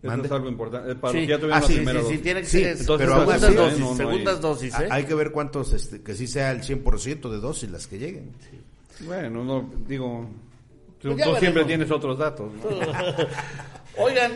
Eso 0.00 0.06
Mande. 0.12 0.26
es 0.28 0.32
algo 0.32 0.48
importante. 0.48 0.92
eh, 0.92 0.94
Para 0.94 1.10
Sí. 1.12 1.18
los 1.18 1.26
que 1.26 1.30
ya 1.32 1.36
tuvieron 1.38 1.56
Ah, 1.58 1.60
la 1.60 1.66
sí, 1.66 1.74
primera 1.74 1.92
sí, 1.98 1.98
sí, 1.98 2.04
dosis. 2.12 2.22
tiene 2.22 2.40
que 2.42 2.46
Sí, 2.46 2.58
ser 2.60 2.76
entonces, 2.78 3.06
pero 3.08 3.14
aún 3.14 3.26
segundas 3.26 3.42
así, 3.44 3.54
dosis, 3.56 3.78
no, 3.80 3.94
no 4.04 4.10
hay- 4.10 4.40
dosis, 4.40 4.74
¿eh? 4.78 4.88
Hay 4.92 5.04
que 5.06 5.14
ver 5.14 5.32
cuántos, 5.32 5.72
este, 5.72 6.02
que 6.02 6.14
sí 6.14 6.28
sea 6.28 6.52
el 6.52 6.62
100% 6.62 7.30
de 7.32 7.38
dosis 7.38 7.68
las 7.68 7.88
que 7.88 7.98
lleguen. 7.98 8.30
Bueno, 9.00 9.42
no, 9.44 9.68
digo, 9.88 10.28
tú, 11.00 11.12
Pues 11.12 11.24
tú 11.24 11.36
siempre 11.36 11.64
tienes 11.64 11.90
otros 11.90 12.18
datos. 12.18 12.52
¿no? 12.52 12.62
Oigan, 14.04 14.32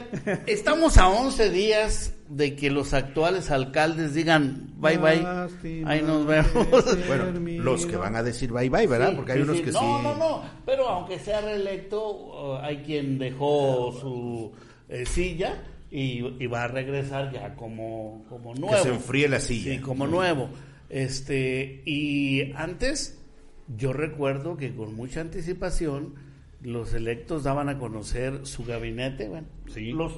estamos 0.46 0.98
a 0.98 1.08
11 1.08 1.50
días 1.50 2.14
de 2.28 2.56
que 2.56 2.70
los 2.70 2.94
actuales 2.94 3.50
alcaldes 3.50 4.12
digan 4.14 4.72
bye 4.76 4.98
bye, 4.98 5.22
Lástima 5.22 5.90
ahí 5.90 6.02
nos 6.02 6.26
vemos. 6.26 6.66
Bueno, 7.06 7.62
los 7.62 7.86
que 7.86 7.96
van 7.96 8.16
a 8.16 8.24
decir 8.24 8.50
bye 8.52 8.68
bye, 8.68 8.88
¿verdad? 8.88 9.10
Sí, 9.10 9.16
Porque 9.16 9.32
hay 9.32 9.38
sí, 9.38 9.44
unos 9.44 9.60
que 9.60 9.70
no, 9.70 9.78
sí. 9.78 9.84
No, 9.84 10.16
no, 10.16 10.42
pero 10.66 10.88
aunque 10.88 11.18
sea 11.20 11.40
reelecto, 11.42 12.10
uh, 12.10 12.56
hay 12.60 12.78
quien 12.78 13.18
dejó 13.18 13.92
su 14.00 14.52
eh, 14.88 15.06
silla 15.06 15.62
y, 15.92 16.24
y 16.42 16.46
va 16.46 16.64
a 16.64 16.68
regresar 16.68 17.30
ya 17.30 17.54
como, 17.54 18.24
como 18.28 18.54
nuevo. 18.54 18.76
Que 18.76 18.82
se 18.82 18.88
enfríe 18.88 19.28
la 19.28 19.40
silla. 19.40 19.74
Sí, 19.74 19.78
como 19.78 20.08
nuevo. 20.08 20.48
Este, 20.88 21.82
y 21.84 22.52
antes, 22.54 23.18
yo 23.76 23.92
recuerdo 23.92 24.56
que 24.56 24.74
con 24.74 24.94
mucha 24.96 25.20
anticipación 25.20 26.14
los 26.62 26.94
electos 26.94 27.42
daban 27.44 27.68
a 27.68 27.78
conocer 27.78 28.40
su 28.46 28.64
gabinete, 28.64 29.28
bueno, 29.28 29.46
Sí. 29.72 29.92
los 29.92 30.12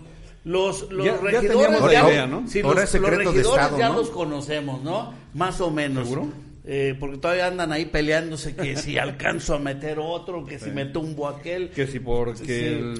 los, 0.45 0.91
los 0.91 1.07
Ya- 1.07 1.17
regidores 1.17 1.81
ya, 1.91 2.07
idea, 2.11 2.27
¿no? 2.27 2.47
sí, 2.47 2.61
los, 2.61 2.75
los 2.77 2.93
de 2.93 2.99
regidores 3.11 3.47
Estado, 3.47 3.79
ya 3.79 3.89
¿no? 3.89 3.95
los 3.97 4.11
conocemos, 4.11 4.83
¿no? 4.83 5.15
Más 5.33 5.59
o 5.63 5.71
menos. 5.71 6.07
¿Seguro? 6.07 6.29
Eh, 6.67 6.95
porque 7.01 7.17
todavía 7.17 7.47
andan 7.47 7.73
ahí 7.73 7.87
peleándose 7.87 8.55
que 8.55 8.77
si 8.77 8.99
alcanzo 8.99 9.55
a 9.55 9.59
meter 9.59 9.99
otro, 9.99 10.45
que 10.45 10.59
si 10.59 10.69
me 10.71 10.85
tumbo 10.85 11.29
aquel. 11.29 11.71
Que 11.71 11.87
si 11.87 11.99
porque 11.99 12.45
Sí. 12.45 12.53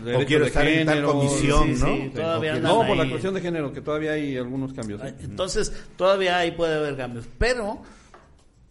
el 0.09 0.17
O 0.17 0.25
quiero 0.25 0.45
de 0.45 0.49
estar 0.49 0.67
en 0.67 0.87
tal 0.87 0.95
género, 0.97 1.13
comisión, 1.13 1.75
Sí, 1.77 1.81
¿no? 1.83 1.87
sí, 1.87 2.11
todavía 2.15 2.55
andan 2.55 2.73
No, 2.73 2.87
por 2.87 2.97
la 2.97 3.09
cuestión 3.11 3.35
de 3.35 3.41
género, 3.43 3.73
que 3.75 3.83
todavía 3.83 4.13
hay 4.13 4.39
algunos 4.39 4.73
cambios. 4.73 5.03
¿eh? 5.05 5.15
Entonces, 5.23 5.71
todavía 5.97 6.39
ahí 6.39 6.53
puede 6.53 6.75
haber 6.77 6.97
cambios. 6.97 7.27
Pero 7.37 7.83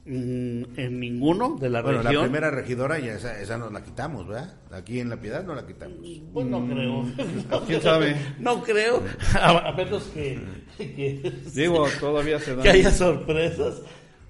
en 0.06 1.00
ninguno 1.00 1.56
de 1.60 1.70
la 1.70 1.82
Bueno, 1.82 2.00
la 2.04 2.10
región. 2.10 2.24
primera 2.26 2.52
regidora 2.52 3.00
ya 3.00 3.14
esa, 3.14 3.40
esa 3.40 3.58
nos 3.58 3.72
la 3.72 3.84
quitamos, 3.84 4.28
¿verdad? 4.28 4.54
Aquí 4.72 5.00
en 5.00 5.10
La 5.10 5.18
Piedad 5.20 5.44
no 5.46 5.56
la 5.56 5.66
quitamos. 5.66 5.98
Pues 6.34 6.46
no 6.48 6.66
creo. 6.68 7.04
No 7.04 7.14
¿Quién 7.66 7.80
creo. 7.80 7.82
sabe? 7.82 8.16
No 8.40 8.62
creo. 8.64 9.02
A, 9.42 9.72
menos 9.72 10.04
que, 10.14 10.40
que, 10.78 11.32
Digo, 11.56 11.88
todavía 12.00 12.40
se 12.40 12.54
dan. 12.56 12.64
que 12.64 12.70
haya 12.70 12.92
sorpresas. 12.92 13.82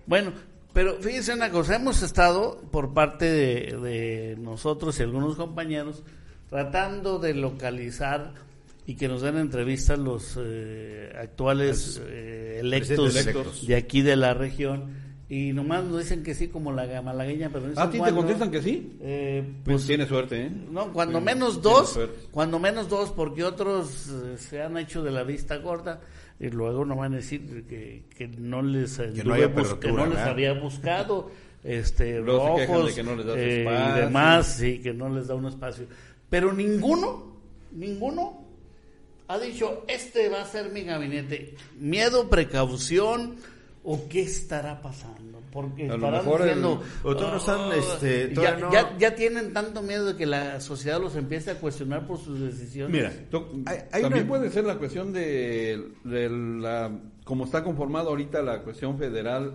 Bueno, 0.06 0.32
pero 0.74 0.96
fíjense 1.02 1.34
una 1.34 1.50
cosa, 1.50 1.76
hemos 1.76 2.04
estado 2.04 2.62
por 2.72 2.94
parte 2.94 3.26
de, 3.26 3.78
de 3.78 4.36
nosotros 4.40 5.00
y 5.00 5.04
algunos 5.04 5.36
compañeros 5.38 6.04
tratando 6.50 7.18
de 7.18 7.34
localizar 7.34 8.34
y 8.86 8.96
que 8.96 9.08
nos 9.08 9.22
den 9.22 9.38
entrevistas 9.38 9.98
los 9.98 10.38
eh, 10.40 11.12
actuales 11.20 12.00
eh, 12.06 12.58
electos. 12.60 13.66
de 13.66 13.76
aquí 13.76 14.02
de 14.02 14.16
la 14.18 14.34
región 14.36 15.02
y 15.34 15.52
nomás 15.52 15.84
nos 15.84 16.00
dicen 16.00 16.22
que 16.22 16.36
sí 16.36 16.50
como 16.50 16.72
la 16.72 17.02
malagueña, 17.02 17.50
pero 17.52 17.66
no 17.66 17.82
¿A 17.82 17.90
ti 17.90 18.00
te 18.00 18.14
contestan 18.14 18.52
que 18.52 18.62
sí? 18.62 18.98
Eh, 19.02 19.42
Pues 19.66 19.78
pues 19.78 19.88
tiene 19.88 20.06
suerte, 20.06 20.44
¿eh? 20.44 20.52
no, 20.70 20.94
cuando 20.94 21.20
menos 21.22 21.60
dos, 21.60 22.00
cuando 22.30 22.60
menos 22.60 22.88
dos, 22.88 23.10
porque 23.10 23.44
otros 23.44 24.10
eh, 24.10 24.38
se 24.38 24.62
han 24.62 24.78
hecho 24.78 25.02
de 25.02 25.10
la 25.10 25.24
vista 25.24 25.58
gorda 25.58 26.02
y 26.40 26.50
luego 26.50 26.86
no 26.86 26.98
van 26.98 27.14
a 27.14 27.16
decir 27.16 27.66
que, 27.68 28.04
que 28.16 28.28
no 28.28 28.62
les 28.62 28.98
Que 28.98 29.24
no 29.24 29.34
apertura, 29.34 29.80
que 29.80 29.92
no 29.92 30.06
les 30.06 30.20
había 30.20 30.54
buscado 30.54 31.32
este 31.64 32.20
Luego 32.20 32.60
rojos 32.60 32.88
de 32.90 32.94
que 32.94 33.04
no 33.04 33.16
les 33.16 33.26
das 33.26 33.36
eh, 33.38 33.58
y 33.58 33.60
espacio. 33.62 34.04
demás, 34.04 34.56
sí, 34.60 34.80
que 34.84 34.94
no 34.94 35.10
les 35.10 35.28
da 35.28 35.34
un 35.34 35.48
espacio. 35.48 35.88
Pero 36.30 36.54
ninguno, 36.54 37.38
ninguno 37.72 38.46
ha 39.28 39.40
dicho, 39.40 39.84
este 39.88 40.30
va 40.30 40.44
a 40.44 40.46
ser 40.46 40.70
mi 40.70 40.84
gabinete. 40.84 41.56
Miedo, 41.80 42.30
precaución, 42.30 43.38
o 43.84 44.08
qué 44.08 44.22
estará 44.22 44.82
pasando. 44.82 45.23
Porque 45.54 45.88
A 45.90 45.96
lo 45.98 46.10
mejor 46.10 46.42
el- 46.42 46.48
diciendo, 46.48 46.82
o 47.04 47.16
todavía 47.16 47.32
no 47.32 47.38
están, 47.38 47.60
"Ah", 47.72 47.76
este, 47.78 48.34
ya, 48.34 48.58
no- 48.58 48.72
ya- 48.72 48.98
ya 48.98 49.14
tienen 49.16 49.54
tanto 49.54 49.82
miedo 49.84 50.06
de 50.08 50.16
que 50.16 50.26
la 50.26 50.60
sociedad 50.60 51.00
los 51.00 51.16
empiece 51.16 51.52
a 51.52 51.60
cuestionar 51.60 52.08
por 52.08 52.18
sus 52.18 52.40
decisiones. 52.40 52.92
Mira, 52.92 53.12
To- 53.30 53.52
hay- 53.68 53.78
hay 53.92 54.02
También 54.02 54.24
una- 54.26 54.30
puede 54.38 54.50
ser 54.50 54.66
la 54.66 54.78
cuestión 54.80 55.14
de, 55.14 55.90
de 56.04 56.30
la 56.30 56.92
como 57.24 57.46
está 57.46 57.64
conformada 57.64 58.10
ahorita 58.10 58.42
la 58.42 58.64
cuestión 58.64 58.98
federal, 58.98 59.54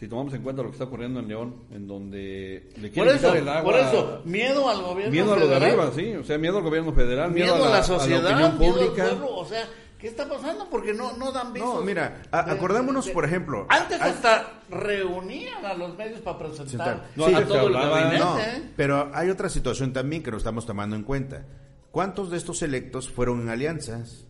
si 0.00 0.08
tomamos 0.08 0.32
en 0.34 0.42
cuenta 0.42 0.62
lo 0.62 0.68
que 0.68 0.72
está 0.74 0.84
ocurriendo 0.84 1.20
en 1.20 1.28
León, 1.28 1.54
en 1.72 1.86
donde 1.86 2.70
le 2.76 2.88
por 2.88 2.90
quieren 2.90 3.14
eso, 3.16 3.18
quitar 3.26 3.36
el 3.36 3.48
agua. 3.48 3.62
por 3.72 3.80
eso, 3.80 4.22
miedo 4.24 4.68
al 4.68 4.82
gobierno 4.82 5.12
miedo 5.12 5.32
a 5.34 5.36
lo 5.38 5.46
de 5.48 5.54
federal, 5.54 5.80
arriba, 5.80 5.92
sí, 5.94 6.16
o 6.16 6.24
sea, 6.24 6.38
miedo 6.38 6.56
al 6.58 6.64
gobierno 6.64 6.92
federal, 6.92 7.30
miedo, 7.32 7.54
miedo, 7.54 7.66
a 7.66 7.70
la, 7.70 7.78
a 7.78 7.82
sociedad, 7.82 8.24
opinión 8.24 8.58
miedo 8.58 8.72
al 8.74 8.74
pública. 8.78 9.04
pueblo, 9.10 9.36
o 9.36 9.44
sea, 9.44 9.64
¿qué 9.98 10.08
está 10.08 10.28
pasando? 10.28 10.68
Porque 10.70 10.94
no, 10.94 11.16
no 11.16 11.32
dan 11.32 11.52
visos. 11.52 11.74
No, 11.74 11.80
mira, 11.82 12.22
a- 12.30 12.50
acordémonos, 12.52 13.08
por 13.10 13.24
ejemplo, 13.24 13.66
Antes 13.68 14.00
hay- 14.00 14.10
hasta 14.12 14.60
reunían 14.70 15.64
a 15.64 15.74
los 15.74 15.96
medios 15.96 16.20
para 16.20 16.38
presentar 16.38 16.68
Sentar. 16.68 17.04
No, 17.16 17.24
a 17.24 17.28
antes 17.28 17.48
todo 17.48 17.66
el 17.68 17.72
gabinete. 17.74 18.18
No, 18.18 18.36
pero 18.76 19.10
hay 19.14 19.30
otra 19.30 19.48
situación 19.48 19.92
también 19.92 20.22
que 20.22 20.30
nos 20.30 20.38
estamos 20.38 20.64
tomando 20.66 20.96
en 20.96 21.02
cuenta. 21.02 21.44
¿Cuántos 21.90 22.30
de 22.30 22.36
estos 22.36 22.62
electos 22.62 23.08
fueron 23.08 23.40
en 23.42 23.48
alianzas? 23.48 24.24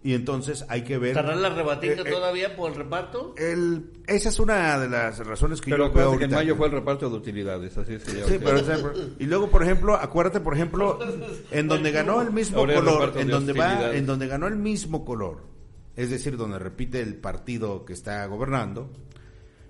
Y 0.00 0.14
entonces 0.14 0.64
hay 0.68 0.82
que 0.84 0.96
ver... 0.96 1.10
¿Estará 1.10 1.34
la 1.34 1.48
rebatinga 1.50 1.94
Eh, 1.94 2.04
eh, 2.06 2.10
todavía 2.10 2.54
por 2.54 2.70
el 2.70 2.76
reparto? 2.76 3.34
el- 3.36 3.90
esa 4.06 4.28
es 4.28 4.38
una 4.38 4.78
de 4.78 4.88
las 4.88 5.18
razones 5.26 5.60
que 5.60 5.70
Pero 5.72 5.88
yo 5.88 5.92
veo 5.92 6.18
que 6.18 6.24
en 6.26 6.30
mayo 6.30 6.54
fue 6.54 6.66
el 6.66 6.72
reparto 6.72 7.10
de 7.10 7.16
utilidades, 7.16 7.76
así 7.76 7.94
es 7.94 8.04
que 8.04 8.20
ya- 8.20 8.26
Sí, 8.26 8.38
pero, 8.42 8.60
o 8.60 8.64
sea, 8.64 8.78
y 9.18 9.24
luego, 9.26 9.50
por 9.50 9.62
ejemplo, 9.64 9.96
acuérdate, 9.96 10.38
por 10.40 10.54
ejemplo, 10.54 10.98
en 11.50 11.66
donde 11.66 11.90
ganó 11.90 12.22
el 12.22 12.30
mismo 12.30 12.58
Ahora 12.58 12.74
color, 12.76 13.12
en 13.16 13.26
de 13.26 13.32
donde 13.32 13.52
va, 13.54 13.92
en 13.94 14.06
donde 14.06 14.28
ganó 14.28 14.46
el 14.46 14.56
mismo 14.56 15.04
color, 15.04 15.42
es 15.96 16.10
decir, 16.10 16.36
donde 16.36 16.60
repite 16.60 17.00
el 17.00 17.16
partido 17.16 17.84
que 17.84 17.92
está 17.92 18.24
gobernando, 18.26 18.92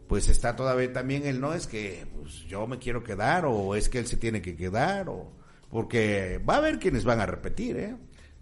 pues 0.09 0.29
está 0.29 0.55
todavía 0.57 0.93
también 0.93 1.26
el 1.26 1.41
no 1.41 1.55
es 1.55 1.66
que 1.66 2.07
pues, 2.20 2.45
yo 2.47 2.66
me 2.66 2.79
quiero 2.79 3.03
quedar 3.03 3.45
o 3.47 3.74
es 3.74 3.89
que 3.89 3.99
él 3.99 4.07
se 4.07 4.18
tiene 4.18 4.43
que 4.43 4.57
quedar 4.57 5.09
o 5.09 5.33
porque 5.70 6.39
va 6.49 6.55
a 6.55 6.59
haber 6.59 6.79
quienes 6.79 7.05
van 7.05 7.20
a 7.20 7.26
repetir, 7.26 7.76
¿eh? 7.79 7.97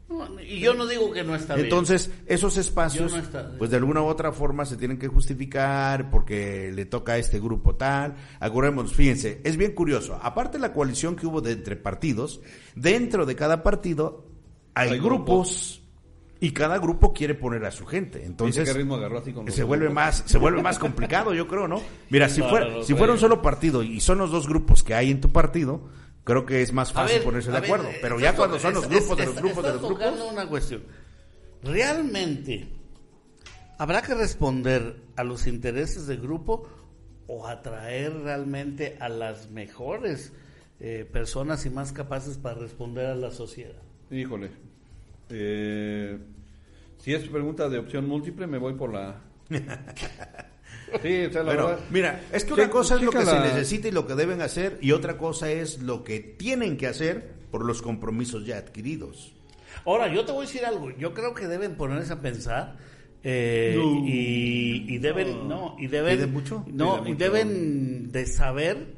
No, 0.09 0.41
y 0.41 0.61
yo 0.61 0.73
no 0.75 0.87
digo 0.87 1.13
que 1.13 1.25
no 1.25 1.35
está 1.35 1.55
bien. 1.57 1.67
Entonces, 1.67 2.13
esos 2.27 2.57
espacios, 2.59 3.11
Yo 3.11 3.19
no 3.19 3.23
está- 3.25 3.51
pues 3.59 3.71
de 3.71 3.77
alguna 3.77 4.03
u 4.03 4.07
otra 4.07 4.31
forma 4.33 4.65
se 4.65 4.77
tienen 4.77 4.99
que 4.99 5.09
justificar 5.09 6.11
porque 6.11 6.71
le 6.73 6.85
toca 6.87 7.15
a 7.15 7.19
este 7.19 7.41
grupo 7.41 7.75
tal. 7.75 8.15
Acordémonos, 8.39 8.95
fíjense, 8.95 9.41
es 9.43 9.57
bien 9.57 9.73
curioso. 9.73 10.17
Aparte 10.23 10.59
de 10.59 10.63
la 10.63 10.73
coalición 10.73 11.17
que 11.17 11.27
hubo 11.27 11.41
de 11.41 11.53
entre 11.53 11.75
partidos, 11.77 12.41
dentro 12.77 13.27
de 13.27 13.35
cada 13.35 13.63
partido 13.65 14.27
hay, 14.75 14.91
Hay 14.91 14.99
grupos 15.01 15.83
y 16.39 16.53
cada 16.53 16.79
grupo 16.79 17.13
quiere 17.13 17.35
poner 17.35 17.65
a 17.65 17.71
su 17.73 17.85
gente. 17.87 18.19
¿Viste 18.19 18.31
Entonces, 18.31 18.69
qué 18.69 18.75
ritmo 18.79 18.95
agarró 18.97 19.19
así 19.19 19.33
con 19.33 19.47
los 19.47 19.55
se 19.55 19.65
vuelve 19.65 19.87
grupos? 19.87 19.95
más 20.05 20.23
se 20.27 20.39
vuelve 20.39 20.63
más 20.63 20.79
complicado, 20.79 21.35
yo 21.35 21.49
creo, 21.49 21.67
¿no? 21.67 21.81
Mira, 22.11 22.29
si 22.29 22.41
No, 22.43 22.49
fuera 22.51 22.69
no, 22.69 22.77
no, 22.79 22.83
si 22.85 22.95
fuera 22.95 23.13
un 23.15 23.19
solo 23.19 23.43
partido 23.43 23.83
y 23.83 24.01
son 24.01 24.19
los 24.19 24.31
dos 24.31 24.47
grupos 24.47 24.85
que 24.85 24.95
hay 24.95 25.11
en 25.11 25.21
tu 25.21 25.31
partido, 25.31 25.89
creo 26.27 26.45
que 26.45 26.61
es 26.61 26.73
más 26.75 26.93
fácil 26.93 27.17
ver, 27.19 27.25
ponerse 27.25 27.51
de 27.51 27.61
ver, 27.61 27.65
acuerdo. 27.65 27.89
eh, 27.89 27.99
Pero 28.03 28.21
ya 28.21 28.37
cuando 28.37 28.57
to- 28.57 28.63
son 28.63 28.75
los 28.75 28.87
grupos 28.89 29.11
es- 29.13 29.17
de 29.17 29.25
los 29.27 29.35
es- 29.37 29.41
grupos 29.43 29.65
de 29.65 29.73
los 29.73 29.83
grupos, 29.83 30.21
una 30.33 30.47
cuestión. 30.47 30.83
¿Realmente 31.63 32.69
habrá 33.79 34.03
que 34.03 34.15
responder 34.15 34.97
a 35.17 35.25
los 35.25 35.47
intereses 35.47 36.07
del 36.07 36.21
grupo 36.21 36.69
o 37.27 37.47
atraer 37.47 38.13
realmente 38.23 38.97
a 39.01 39.09
las 39.09 39.51
mejores 39.51 40.33
eh, 40.79 41.09
personas 41.11 41.65
y 41.65 41.71
más 41.71 41.93
capaces 41.93 42.37
para 42.37 42.57
responder 42.61 43.07
a 43.07 43.15
la 43.15 43.31
sociedad? 43.31 43.81
Híjole. 44.11 44.51
Eh, 45.31 46.19
si 46.99 47.15
es 47.15 47.27
pregunta 47.29 47.69
de 47.71 47.79
opción 47.79 48.07
múltiple, 48.07 48.47
me 48.47 48.59
voy 48.59 48.75
por 48.75 48.93
la. 48.93 49.23
Sí, 51.03 51.25
o 51.25 51.33
sea, 51.33 51.43
la 51.43 51.53
Bueno, 51.53 51.67
verdad. 51.67 51.85
mira, 51.91 52.21
es 52.33 52.45
que 52.45 52.55
una 52.55 52.71
cosa 52.71 52.95
es 52.97 53.03
lo 53.03 53.11
que 53.11 53.25
se 53.25 53.41
necesita 53.41 53.89
y 53.89 53.91
lo 53.91 54.07
que 54.07 54.15
deben 54.15 54.41
hacer 54.41 54.79
y 54.81 54.93
otra 54.93 55.19
cosa 55.19 55.51
es 55.51 55.81
lo 55.83 56.05
que 56.05 56.21
tienen 56.21 56.77
que 56.77 56.87
hacer 56.87 57.35
por 57.51 57.65
los 57.65 57.83
compromisos 57.83 58.47
ya 58.47 58.59
adquiridos. 58.59 59.33
Ahora, 59.85 60.13
yo 60.13 60.25
te 60.25 60.33
voy 60.33 60.45
a 60.45 60.47
decir 60.49 60.65
algo. 60.65 60.91
Yo 60.91 61.13
creo 61.15 61.35
que 61.35 61.47
deben 61.49 61.75
ponerse 61.77 62.13
a 62.13 62.21
pensar 62.21 62.77
eh, 63.25 63.75
No. 63.77 64.07
y, 64.07 64.85
y 64.89 64.99
deben, 64.99 65.49
no, 65.49 65.75
y 65.79 65.89
deben, 65.89 66.17
¿Piden 66.17 66.33
mucho? 66.33 66.65
no, 66.69 66.95
Piden 67.03 67.07
y 67.09 67.13
mucho. 67.13 67.25
deben 67.25 68.13
de 68.13 68.27
saber, 68.27 68.95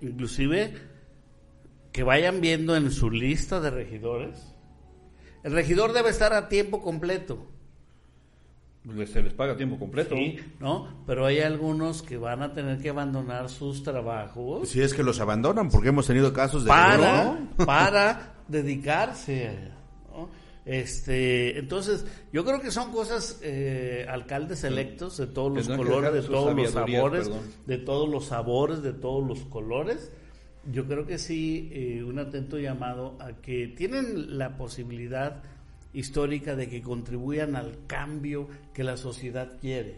inclusive, 0.00 0.72
que 1.92 2.02
vayan 2.02 2.40
viendo 2.40 2.76
en 2.76 2.90
su 2.90 3.10
lista 3.10 3.60
de 3.60 3.70
regidores. 3.70 4.38
El 5.42 5.52
regidor 5.52 5.92
debe 5.92 6.08
estar 6.10 6.32
a 6.32 6.48
tiempo 6.48 6.82
completo. 6.82 7.46
Les- 8.84 9.10
se 9.10 9.22
les 9.22 9.32
paga 9.32 9.56
tiempo 9.56 9.78
completo. 9.78 10.14
Sí, 10.14 10.36
¿no? 10.60 11.02
Pero 11.06 11.26
hay 11.26 11.40
algunos 11.40 12.02
que 12.02 12.16
van 12.16 12.42
a 12.42 12.52
tener 12.52 12.78
que 12.80 12.90
abandonar 12.90 13.48
sus 13.48 13.82
trabajos 13.82 14.68
Si 14.68 14.80
es 14.80 14.92
que 14.94 15.02
los 15.02 15.20
abandonan, 15.20 15.68
porque 15.70 15.88
hemos 15.88 16.06
tenido 16.06 16.32
casos 16.32 16.64
de 16.64 16.68
para, 16.68 17.24
no. 17.24 17.48
para 17.66 18.34
dedicarse. 18.48 19.70
¿no? 20.12 20.28
Este, 20.66 21.58
entonces, 21.58 22.06
yo 22.32 22.44
creo 22.44 22.60
que 22.60 22.70
son 22.70 22.90
cosas, 22.90 23.38
eh, 23.42 24.06
alcaldes 24.08 24.64
electos 24.64 25.16
de 25.18 25.26
todos 25.26 25.52
los 25.54 25.68
colores, 25.76 26.12
de 26.12 26.22
todos 26.22 26.54
los 26.56 26.70
sabores, 26.70 27.28
perdón. 27.28 27.42
de 27.66 27.78
todos 27.78 28.08
los 28.08 28.24
sabores, 28.26 28.82
de 28.82 28.92
todos 28.92 29.26
los 29.26 29.40
colores. 29.46 30.10
Yo 30.72 30.86
creo 30.86 31.04
que 31.06 31.18
sí, 31.18 31.68
eh, 31.72 32.02
un 32.02 32.18
atento 32.18 32.58
llamado 32.58 33.18
a 33.20 33.32
que 33.42 33.68
tienen 33.76 34.38
la 34.38 34.56
posibilidad 34.56 35.42
histórica 35.94 36.54
de 36.56 36.68
que 36.68 36.82
contribuyan 36.82 37.56
al 37.56 37.78
cambio 37.86 38.48
que 38.74 38.84
la 38.84 38.96
sociedad 38.96 39.58
quiere. 39.60 39.96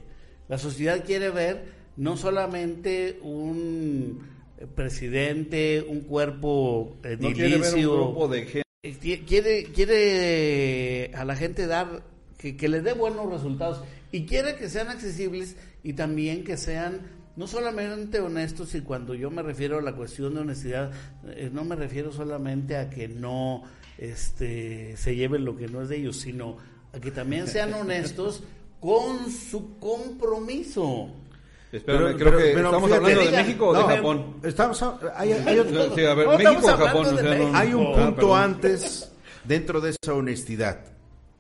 La 0.49 0.59
sociedad 0.59 1.05
quiere 1.05 1.31
ver 1.31 1.65
no 1.97 2.17
solamente 2.17 3.19
un 3.23 4.21
eh, 4.59 4.67
presidente, 4.67 5.85
un 5.89 6.01
cuerpo 6.03 6.97
No 7.03 7.33
quiere 7.33 7.49
ver 7.49 7.57
un 7.59 7.63
edilicio, 7.65 7.93
grupo 7.95 8.29
de 8.29 8.43
gente. 8.43 8.63
eh, 8.83 8.95
qui- 9.01 9.25
quiere 9.27 9.65
quiere 9.65 11.11
a 11.15 11.25
la 11.25 11.37
gente 11.37 11.67
dar 11.67 12.03
que, 12.39 12.57
que 12.57 12.69
le 12.69 12.81
dé 12.83 12.93
buenos 12.93 13.31
resultados 13.31 13.83
y 14.13 14.27
quiere 14.27 14.57
que 14.57 14.69
sean 14.69 14.89
accesibles 14.89 15.57
y 15.83 15.95
también 15.95 16.45
que 16.45 16.57
sean 16.57 17.01
no 17.37 17.47
solamente 17.47 18.21
honestos 18.21 18.75
y 18.75 18.81
cuando 18.83 19.15
yo 19.15 19.31
me 19.31 19.43
refiero 19.43 19.79
a 19.79 19.83
la 19.83 19.95
cuestión 19.95 20.35
de 20.35 20.41
honestidad 20.41 20.91
eh, 21.29 21.51
no 21.53 21.65
me 21.65 21.77
refiero 21.77 22.13
solamente 22.13 22.77
a 22.77 22.89
que 22.91 23.09
no 23.09 23.63
este 23.99 24.97
se 24.97 25.15
lleven 25.17 25.45
lo 25.45 25.57
que 25.57 25.69
no 25.69 25.83
es 25.83 25.89
de 25.89 25.97
ellos 25.97 26.17
sino 26.17 26.57
a 26.93 27.01
que 27.01 27.11
también 27.11 27.47
sean 27.47 27.73
honestos 27.81 28.43
con 28.81 29.31
su 29.31 29.79
compromiso 29.79 31.09
Espérame, 31.73 32.05
Pero- 32.05 32.17
creo 32.17 32.29
pero- 32.31 32.39
que 32.39 32.45
pero 32.55 32.67
estamos 32.69 32.89
fíjate, 32.91 33.05
hablando 33.13 33.31
de 33.31 33.37
México 33.43 33.69
o 33.69 33.73
No, 33.75 33.89
de 33.89 33.97
Japón. 33.97 34.35
Estamos, 34.45 34.83
a- 34.83 35.01
hay, 35.17 35.33
hay 35.33 35.59
otro- 35.59 35.95
Sí, 35.97 36.05
a 36.05 36.15
ver, 36.15 36.27
No, 36.27 36.33
México 36.39 36.51
estamos 36.53 36.65
o 36.65 36.69
Japón. 36.69 36.89
hablando 37.07 37.11
o 37.11 37.23
sea, 37.23 37.23
de 37.23 37.39
no- 37.39 37.45
México. 37.45 37.59
hay 37.59 37.75
un 37.75 37.95
punto 37.95 38.37
antes 38.37 39.13
dentro 39.45 39.81
de 39.81 39.91
esa 40.01 40.15
honestidad. 40.15 40.85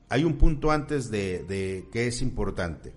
Hay 0.08 0.24
un 0.24 0.34
punto 0.36 0.70
antes 0.72 1.10
de, 1.12 1.44
de 1.44 1.86
que 1.92 2.08
es 2.08 2.20
importante. 2.22 2.92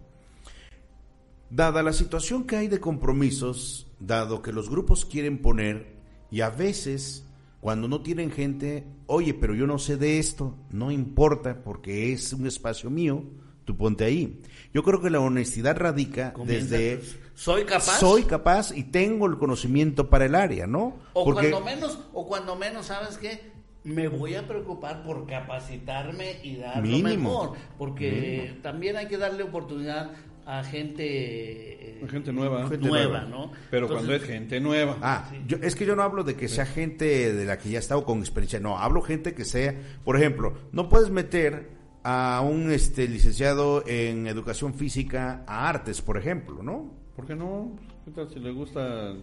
Dada 1.52 1.82
la 1.84 1.94
situación 1.94 2.46
que 2.46 2.56
hay 2.58 2.68
de 2.68 2.80
compromisos, 2.80 3.88
dado 4.00 4.42
que 4.42 4.52
los 4.52 4.70
grupos 4.70 5.06
quieren 5.06 5.42
poner 5.42 5.88
y 6.32 6.42
a 6.42 6.50
veces 6.50 7.24
cuando 7.60 7.88
no 7.88 8.02
tienen 8.02 8.32
gente, 8.32 8.86
oye, 9.08 9.34
pero 9.34 9.54
yo 9.54 9.68
no 9.68 9.80
sé 9.80 9.98
de 9.98 10.20
esto, 10.20 10.56
no 10.72 10.92
importa 10.92 11.62
porque 11.64 12.14
es 12.14 12.32
un 12.34 12.48
espacio 12.48 12.90
mío, 12.90 13.24
tú 13.66 13.76
ponte 13.76 14.06
ahí. 14.06 14.42
Yo 14.74 14.84
creo 14.84 15.02
que 15.02 15.10
la 15.10 15.20
honestidad 15.20 15.78
radica 15.78 16.34
Comienza, 16.34 16.78
desde 16.78 17.20
soy 17.36 17.64
capaz 17.66 18.00
soy 18.00 18.24
capaz 18.24 18.72
y 18.76 18.84
tengo 18.84 19.26
el 19.28 19.38
conocimiento 19.38 20.10
para 20.10 20.26
el 20.26 20.36
área, 20.36 20.68
¿no? 20.68 20.98
O 21.14 21.26
Porque- 21.26 21.50
cuando 21.52 21.62
menos, 21.70 22.00
o 22.14 22.28
cuando 22.28 22.56
menos, 22.56 22.86
¿sabes 22.88 23.18
qué? 23.18 23.52
Me 23.84 24.08
voy 24.10 24.36
a 24.36 24.46
preocupar 24.46 25.04
por 25.04 25.26
capacitarme 25.26 26.40
y 26.44 26.58
dar 26.58 26.86
lo 26.86 26.98
mejor. 27.00 27.54
Porque 27.78 28.58
también 28.62 28.98
hay 28.98 29.08
que 29.08 29.18
darle 29.18 29.44
oportunidad 29.44 30.12
a 30.46 30.64
gente, 30.64 32.02
eh, 32.02 32.08
Gente 32.10 32.32
nueva. 32.32 32.68
Gente 32.68 32.88
nueva, 32.88 33.22
nueva. 33.22 33.26
¿no? 33.26 33.52
Pero 33.70 33.88
Entonces, 33.88 34.08
cuando 34.08 34.14
es 34.14 34.24
gente 34.24 34.60
nueva. 34.60 34.98
Ah, 35.02 35.32
yo, 35.48 35.58
es 35.62 35.76
que 35.76 35.86
yo 35.86 35.96
no 35.96 36.04
hablo 36.04 36.24
de 36.24 36.36
que 36.36 36.48
sea 36.48 36.66
gente 36.66 37.34
de 37.34 37.46
la 37.46 37.58
que 37.58 37.70
ya 37.70 37.78
ha 37.78 37.82
estado 37.82 38.04
con 38.04 38.20
experiencia, 38.20 38.60
no, 38.60 38.78
hablo 38.78 39.02
gente 39.02 39.34
que 39.34 39.46
sea, 39.46 39.76
por 40.04 40.16
ejemplo, 40.16 40.54
no 40.72 40.90
puedes 40.90 41.10
meter 41.10 41.70
a 42.04 42.42
un 42.42 42.72
este 42.72 43.08
licenciado 43.08 43.84
en 43.86 44.28
educación 44.28 44.74
física 44.74 45.44
a 45.46 45.68
artes, 45.68 46.02
por 46.02 46.18
ejemplo, 46.18 46.64
¿no? 46.64 46.94
¿Por 47.16 47.26
qué 47.26 47.36
no? 47.36 47.76
¿Qué 48.06 48.12
tal 48.12 48.30
si 48.30 48.40
le 48.40 48.52
gusta 48.52 49.14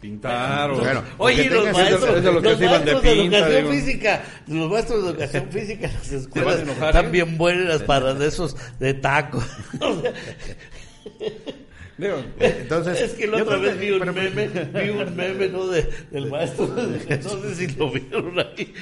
pintar? 0.00 0.70
o... 0.70 0.78
Bueno, 0.78 1.02
Oye, 1.18 1.48
los 1.50 1.72
maestros, 1.72 2.16
es 2.16 2.24
de 2.24 2.32
lo 2.32 2.42
que 2.42 2.48
los 2.50 2.58
de 2.58 2.66
maestros 2.66 3.02
de 3.02 3.12
pinta, 3.12 3.38
educación 3.38 3.62
digo. 3.62 3.70
física, 3.72 4.22
los 4.46 4.70
maestros 4.70 5.02
de 5.02 5.10
educación 5.10 5.48
física 5.50 5.86
en 5.86 5.94
las 5.94 6.12
escuelas 6.12 6.60
enojar, 6.60 6.88
están 6.88 7.06
¿eh? 7.06 7.10
bien 7.10 7.38
buenas 7.38 7.82
para 7.82 8.14
de 8.14 8.28
esos 8.28 8.56
de 8.78 8.94
tacos. 8.94 9.44
Digo, 12.00 12.24
Entonces, 12.38 13.00
es 13.02 13.12
que 13.12 13.26
la 13.26 13.42
otra 13.42 13.58
vez 13.58 13.78
vi 13.78 13.90
un 13.90 13.98
pero- 14.00 14.12
meme, 14.14 14.48
vi 14.48 14.88
un 14.90 15.14
meme 15.16 15.48
¿no? 15.48 15.66
de, 15.66 15.86
del 16.10 16.30
maestro, 16.30 16.66
no 16.76 17.42
sé 17.42 17.54
si 17.54 17.66
lo 17.76 17.90
vieron 17.90 18.38
ahí, 18.38 18.72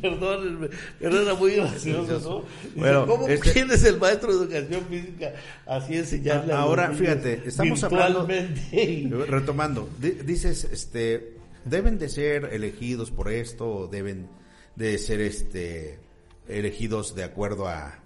perdónenme, 0.00 0.68
pero 1.00 1.22
era 1.22 1.34
muy 1.34 1.56
gracioso, 1.56 2.44
¿no? 2.74 2.80
Bueno, 2.80 3.06
¿cómo 3.06 3.26
este- 3.26 3.52
quién 3.52 3.70
es 3.72 3.82
el 3.84 3.98
maestro 3.98 4.36
de 4.38 4.44
educación 4.56 4.86
física? 4.88 5.32
Así 5.66 5.96
enseñarle 5.96 6.52
a 6.52 6.56
los 6.56 6.64
Ahora, 6.66 6.84
niños 6.88 7.00
fíjate, 7.00 7.42
estamos 7.46 7.82
hablando- 7.84 8.28
y- 8.72 9.08
Retomando, 9.08 9.88
di- 10.00 10.12
dices, 10.24 10.64
este, 10.70 11.34
deben 11.64 11.98
de 11.98 12.08
ser 12.08 12.50
elegidos 12.52 13.10
por 13.10 13.30
esto 13.32 13.68
o 13.68 13.86
deben 13.88 14.28
de 14.76 14.96
ser, 14.98 15.20
este, 15.20 15.98
elegidos 16.46 17.14
de 17.16 17.24
acuerdo 17.24 17.66
a, 17.66 17.98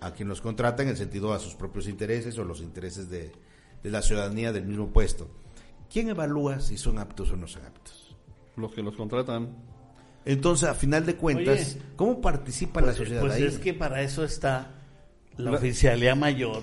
a 0.00 0.14
quien 0.14 0.28
los 0.28 0.40
contrata 0.40 0.82
en 0.82 0.88
el 0.88 0.96
sentido 0.96 1.32
a 1.34 1.38
sus 1.38 1.54
propios 1.54 1.86
intereses 1.86 2.38
o 2.38 2.44
los 2.44 2.60
intereses 2.60 3.10
de, 3.10 3.30
de 3.82 3.90
la 3.90 4.02
ciudadanía 4.02 4.52
del 4.52 4.64
mismo 4.66 4.88
puesto. 4.88 5.28
¿Quién 5.92 6.08
evalúa 6.08 6.60
si 6.60 6.76
son 6.78 6.98
aptos 6.98 7.30
o 7.30 7.36
no 7.36 7.46
son 7.46 7.64
aptos? 7.64 8.16
los 8.56 8.72
que 8.72 8.82
los 8.82 8.96
contratan. 8.96 9.50
Entonces, 10.24 10.66
a 10.68 10.74
final 10.74 11.04
de 11.04 11.14
cuentas, 11.16 11.74
Oye, 11.76 11.82
¿cómo 11.94 12.20
participa 12.22 12.80
la 12.80 12.86
Pues, 12.86 12.96
sociedad 12.96 13.20
pues 13.20 13.34
ahí? 13.34 13.42
es 13.44 13.58
que 13.58 13.74
para 13.74 14.00
eso 14.00 14.24
está 14.24 14.70
la, 15.36 15.50
La- 15.50 15.58
oficialía 15.58 16.14
mayor, 16.14 16.62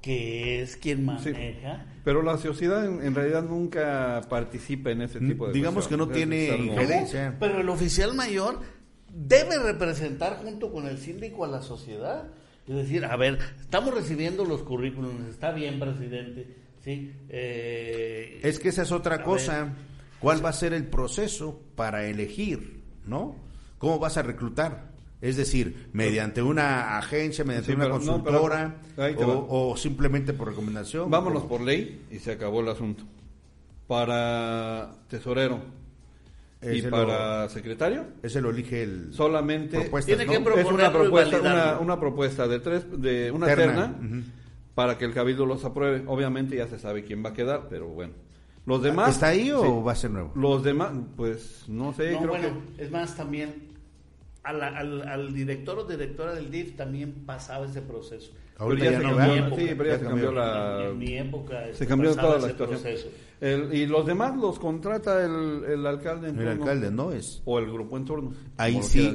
que 0.00 0.62
es 0.62 0.76
quien 0.76 1.04
maneja. 1.04 1.84
Pero 2.04 2.22
la 2.22 2.38
sociedad 2.38 2.86
en, 2.86 3.02
en 3.04 3.14
realidad 3.14 3.42
nunca 3.42 4.20
participa 4.30 4.90
en 4.92 5.02
ese 5.02 5.18
tipo 5.20 5.48
de 5.48 5.52
Digamos 5.52 5.88
que 5.88 5.96
no 5.96 6.08
tiene 6.08 6.56
injerencia. 6.56 7.36
Pero 7.40 7.60
el 7.60 7.68
oficial 7.68 8.14
mayor 8.14 8.60
debe 9.12 9.58
representar 9.58 10.38
junto 10.44 10.72
con 10.72 10.86
el 10.86 10.96
síndico 10.98 11.44
a 11.44 11.48
la 11.48 11.60
sociedad. 11.60 12.28
Es 12.68 12.74
decir, 12.76 13.04
a 13.04 13.16
ver, 13.16 13.38
estamos 13.60 13.92
recibiendo 13.94 14.44
los 14.44 14.62
currículums, 14.62 15.28
está 15.28 15.50
bien, 15.52 15.80
presidente, 15.80 16.46
¿sí? 16.80 17.12
Eh, 17.28 18.40
Es 18.42 18.58
que 18.58 18.68
esa 18.68 18.82
es 18.82 18.92
otra 18.92 19.22
cosa. 19.24 19.64
ver, 19.64 19.72
¿Cuál 20.20 20.44
va 20.44 20.50
a 20.50 20.52
ser 20.52 20.72
el 20.72 20.86
proceso 20.86 21.60
para 21.74 22.06
elegir, 22.06 22.80
no? 23.06 23.34
¿Cómo 23.78 23.98
vas 23.98 24.16
a 24.16 24.22
reclutar? 24.22 24.92
Es 25.20 25.36
decir, 25.36 25.88
mediante 25.92 26.42
una 26.42 26.96
agencia, 26.98 27.44
mediante 27.44 27.70
Sí, 27.72 27.74
una 27.76 27.84
pero- 27.86 27.98
no, 27.98 28.04
consultora 28.22 28.76
pero 28.96 29.46
o, 29.48 29.76
simplemente 29.76 30.32
por 30.32 30.48
recomendación. 30.48 31.10
Vámonos 31.10 31.42
¿Cómo? 31.42 31.56
por 31.56 31.60
ley 31.62 32.02
y 32.12 32.20
se 32.20 32.32
acabó 32.32 32.60
el 32.60 32.68
asunto. 32.68 33.02
Para 33.88 34.92
tesorero 35.08 35.60
y 36.62 36.78
Ese 36.78 36.90
lo- 36.90 36.96
para 36.96 37.48
secretario, 37.48 38.04
Ese 38.22 38.40
lo 38.40 38.50
elige 38.50 38.82
el 38.84 39.12
solamente 39.12 39.90
Tiene 40.06 40.26
que 40.26 40.38
¿no? 40.38 40.50
es 40.56 40.64
una 40.66 40.92
propuesta, 40.92 41.40
una, 41.40 41.78
una 41.80 41.98
propuesta 42.00 42.46
de 42.46 42.60
tres, 42.60 42.84
de 43.00 43.30
una 43.32 43.46
Terna, 43.46 43.94
para 44.74 44.96
que 44.96 45.04
el 45.04 45.12
cabildo 45.12 45.44
los 45.44 45.64
apruebe. 45.64 46.04
Obviamente 46.06 46.56
ya 46.56 46.66
se 46.68 46.78
sabe 46.78 47.04
quién 47.04 47.24
va 47.24 47.30
a 47.30 47.34
quedar, 47.34 47.66
pero 47.68 47.88
bueno. 47.88 48.14
Los 48.64 48.80
demás. 48.82 49.10
¿Está 49.10 49.28
ahí 49.28 49.50
o 49.50 49.60
Sí. 49.62 49.68
va 49.84 49.92
a 49.92 49.96
ser 49.96 50.10
nuevo? 50.12 50.30
Los 50.36 50.62
demás, 50.62 50.92
pues 51.16 51.64
no 51.68 51.92
sé, 51.92 52.12
no, 52.12 52.18
creo 52.18 52.30
bueno, 52.30 52.48
que. 52.76 52.84
es 52.84 52.90
más, 52.92 53.16
también 53.16 53.54
a 54.44 54.52
la- 54.52 54.68
al, 54.68 55.02
al 55.08 55.34
director 55.34 55.80
o 55.80 55.84
directora 55.84 56.32
del 56.34 56.50
DIF 56.50 56.76
también 56.76 57.12
pasaba 57.26 57.66
ese 57.66 57.82
proceso. 57.82 58.32
Ahorita 58.58 58.84
Pero 58.86 58.92
ya 58.92 58.98
se 59.00 59.04
no, 59.12 59.16
cambió, 59.16 59.34
¿verdad? 59.42 59.56
sí, 59.58 59.74
pero 59.76 59.84
ya, 59.90 59.98
se 59.98 60.04
cambió, 60.04 60.32
la. 60.32 60.84
En 60.90 60.98
mi 60.98 61.16
época 61.18 61.60
se 61.72 61.86
cambió 61.88 62.14
toda 62.14 62.38
la 62.38 62.48
situación. 62.48 62.80
proceso. 62.80 63.08
El- 63.42 63.74
y 63.74 63.86
los 63.86 64.06
demás 64.06 64.36
los 64.36 64.58
contrata 64.58 65.22
el, 65.24 65.64
el 65.64 65.84
alcalde 65.86 66.28
en 66.28 66.38
El 66.38 66.44
turno. 66.46 66.62
alcalde 66.62 66.90
no 66.92 67.10
es. 67.12 67.42
O 67.44 67.58
el 67.58 67.70
grupo 67.72 67.96
en 67.96 68.04
turno. 68.04 68.32
Ahí 68.56 68.80
sí 68.82 69.14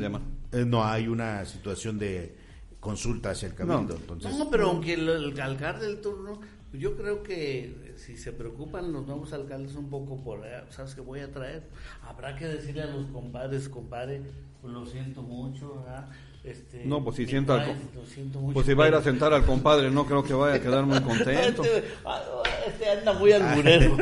eh, 0.52 0.66
no 0.66 0.84
hay 0.84 1.08
una 1.08 1.46
situación 1.46 1.98
de 1.98 2.36
consulta 2.80 3.32
hacia 3.32 3.48
el 3.48 3.56
cabildo. 3.56 3.94
No. 3.96 4.00
Entonces, 4.00 4.38
No, 4.38 4.50
pero 4.50 4.68
aunque 4.70 4.94
el, 4.96 5.08
el 5.08 5.40
alcalde 5.40 5.86
del 5.88 6.02
turno, 6.02 6.40
yo 6.74 6.96
creo 6.98 7.24
que 7.24 7.94
si 7.96 8.18
se 8.18 8.34
preocupan 8.34 8.92
los 8.92 9.08
nuevos 9.08 9.32
alcaldes 9.32 9.76
un 9.76 9.90
poco 9.90 10.22
por, 10.22 10.46
eh, 10.46 10.62
¿sabes 10.72 10.94
qué 10.94 11.02
voy 11.02 11.22
a 11.22 11.32
traer? 11.32 11.64
Habrá 12.06 12.36
que 12.36 12.46
decirle 12.48 12.82
a 12.84 12.88
los 12.88 13.06
compadres, 13.08 13.70
compadre, 13.70 14.22
pues 14.62 14.74
lo 14.74 14.86
siento 14.86 15.22
mucho, 15.22 15.84
¿verdad? 15.86 16.10
Este, 16.48 16.86
No, 16.86 17.04
pues 17.04 17.18
si 17.18 17.26
al 17.26 17.30
siento 18.14 18.40
mucho, 18.40 18.54
Pues 18.54 18.66
si 18.66 18.74
va 18.74 18.86
a 18.86 18.88
ir 18.88 18.94
a 18.96 19.02
sentar 19.04 19.34
al 19.34 19.46
compadre, 19.46 19.92
no 19.92 20.06
creo 20.06 20.24
que 20.24 20.34
vaya 20.34 20.56
a 20.56 20.62
quedar 20.62 20.86
muy 20.86 21.02
contento. 21.02 21.64
Este, 21.64 21.84
ah, 22.06 22.22
este 22.68 22.90
anda 22.90 23.14
muy 23.14 23.32
alburero. 23.34 23.98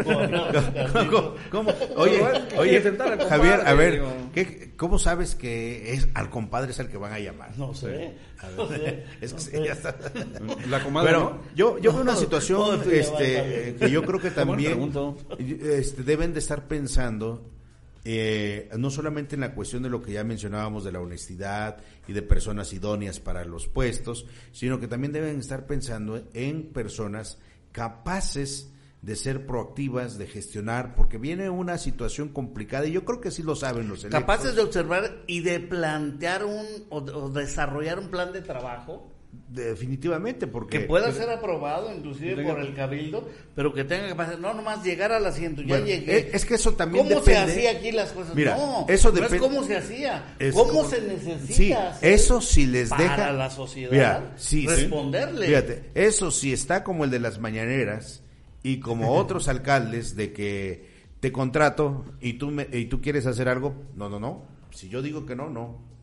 ¿Cómo? 1.09 1.33
cómo? 1.49 1.71
Oye, 1.97 2.21
oye, 2.57 2.81
sentar 2.81 3.07
al 3.13 3.17
compadre, 3.19 3.29
Javier, 3.49 3.67
a 3.67 3.73
ver. 3.73 4.03
¿qué- 4.33 4.73
¿cómo 4.77 4.99
sabes 4.99 5.35
que 5.35 5.93
es 5.93 6.07
al 6.13 6.29
compadre 6.29 6.71
es 6.71 6.79
al 6.79 6.89
que 6.89 6.97
van 6.97 7.13
a 7.13 7.19
llamar? 7.19 7.57
No 7.57 7.73
sé. 7.73 8.13
A 8.41 8.47
ver, 8.49 8.57
No 8.57 8.67
sé, 8.67 9.03
es 9.21 9.33
que 9.33 9.35
no 9.35 9.41
sí, 9.41 9.51
sé. 9.51 9.65
ya 9.65 9.71
está. 9.73 9.95
La 10.69 10.83
comadre, 10.83 11.09
Pero 11.09 11.19
¿no? 11.21 11.41
yo, 11.55 11.77
yo 11.79 11.91
veo 11.93 12.01
una 12.01 12.15
situación 12.15 12.81
este, 12.91 13.75
que 13.79 13.89
yo 13.89 14.03
creo 14.03 14.19
que 14.19 14.31
también 14.31 14.91
este, 15.39 16.03
deben 16.03 16.33
de 16.33 16.39
estar 16.39 16.67
pensando 16.67 17.49
eh, 18.07 18.69
no 18.77 18.91
solamente 18.91 19.33
en 19.33 19.41
la 19.41 19.55
cuestión 19.55 19.81
de 19.81 19.89
lo 19.89 19.99
que 19.99 20.13
ya 20.13 20.23
mencionábamos 20.23 20.83
de 20.83 20.91
la 20.91 21.01
honestidad 21.01 21.77
y 22.07 22.13
de 22.13 22.21
personas 22.21 22.71
idóneas 22.71 23.19
para 23.19 23.43
los 23.45 23.67
puestos, 23.67 24.27
sino 24.51 24.79
que 24.79 24.87
también 24.87 25.11
deben 25.11 25.39
estar 25.39 25.65
pensando 25.65 26.21
en 26.33 26.71
personas 26.71 27.39
capaces 27.71 28.71
de 29.01 29.15
ser 29.15 29.47
proactivas, 29.47 30.19
de 30.19 30.27
gestionar, 30.27 30.93
porque 30.95 31.17
viene 31.17 31.49
una 31.49 31.79
situación 31.79 32.29
complicada 32.29 32.85
y 32.85 32.91
yo 32.91 33.05
creo 33.05 33.21
que 33.21 33.31
sí 33.31 33.41
lo 33.41 33.55
saben 33.55 33.87
los. 33.87 34.05
Capaces 34.05 34.55
de 34.55 34.61
observar 34.61 35.23
y 35.25 35.41
de 35.41 35.59
plantear 35.59 36.45
un 36.45 36.65
o, 36.89 36.97
o 36.97 37.29
desarrollar 37.29 37.97
un 37.99 38.09
plan 38.09 38.31
de 38.33 38.41
trabajo 38.41 39.14
Definitivamente, 39.49 40.47
porque... 40.47 40.79
que 40.79 40.85
pueda 40.85 41.11
ser 41.11 41.29
aprobado 41.29 41.93
inclusive 41.95 42.43
por 42.43 42.59
el 42.59 42.73
cabildo, 42.73 43.27
pero 43.55 43.73
que 43.73 43.83
tenga 43.83 44.07
capacidad, 44.09 44.37
no 44.37 44.53
nomás 44.53 44.83
llegar 44.83 45.11
al 45.11 45.25
asiento, 45.25 45.61
ya 45.61 45.67
Bueno, 45.69 45.85
llegué. 45.85 46.29
es- 46.33 46.45
que 46.45 46.55
eso 46.55 46.73
también 46.73 47.07
¿Cómo 47.07 47.21
se 47.21 47.37
hacía 47.37 47.71
aquí 47.71 47.91
las 47.91 48.11
cosas? 48.11 48.35
Mira, 48.35 48.55
no, 48.57 48.85
eso 48.89 49.09
no 49.11 49.15
es 49.15 49.21
depende- 49.31 49.39
cómo 49.39 49.63
se 49.63 49.77
hacía, 49.77 50.35
Es 50.39 50.53
cómo 50.53 50.69
como- 50.73 50.89
se 50.89 51.01
necesita 51.01 51.53
Sí, 51.53 51.73
hacer 51.73 52.11
eso 52.13 52.41
sí 52.41 52.65
les 52.65 52.89
para 52.89 53.03
deja 53.03 53.31
la 53.31 53.49
sociedad 53.49 53.91
Mira, 53.91 54.33
sí, 54.37 54.61
sí. 54.61 54.67
responderle. 54.67 55.47
Fíjate, 55.47 55.89
eso 55.95 56.31
sí 56.31 56.51
está 56.51 56.83
como 56.83 57.03
el 57.05 57.11
de 57.11 57.19
las 57.19 57.39
mañaneras 57.39 58.21
y 58.63 58.79
como 58.79 59.13
otros 59.17 59.47
alcaldes 59.47 60.15
de 60.15 60.33
que 60.33 60.89
te 61.19 61.31
contrato 61.31 62.05
y 62.21 62.33
tú 62.33 62.51
me, 62.51 62.67
y 62.71 62.85
tú 62.85 63.01
quieres 63.01 63.25
hacer 63.25 63.47
algo, 63.49 63.73
no, 63.95 64.09
no, 64.09 64.19
no. 64.19 64.43
Si 64.71 64.89
yo 64.89 65.01
digo 65.01 65.25
que 65.25 65.35
no, 65.35 65.49
no. 65.49 65.94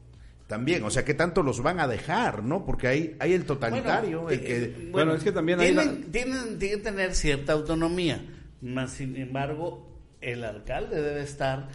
También, 0.52 0.84
o 0.84 0.90
sea, 0.90 1.02
¿qué 1.02 1.14
tanto 1.14 1.42
los 1.42 1.62
van 1.62 1.80
a 1.80 1.88
dejar, 1.88 2.44
no? 2.44 2.66
Porque 2.66 2.86
hay 2.86 3.16
hay 3.20 3.32
el 3.32 3.46
totalitario, 3.46 4.20
Bueno, 4.20 4.30
el 4.38 4.40
que 4.44 4.64
eh, 4.64 4.88
Bueno, 4.92 5.14
es 5.14 5.22
que 5.24 5.32
también 5.32 5.60
hay 5.60 5.68
tienen, 5.68 6.10
tienen, 6.10 6.58
tienen 6.58 6.78
que 6.78 6.84
tener 6.84 7.14
cierta 7.14 7.54
autonomía, 7.54 8.22
mas 8.60 8.90
sin 8.90 9.16
embargo 9.16 9.88
el 10.20 10.44
alcalde 10.44 11.00
debe 11.00 11.22
estar 11.22 11.68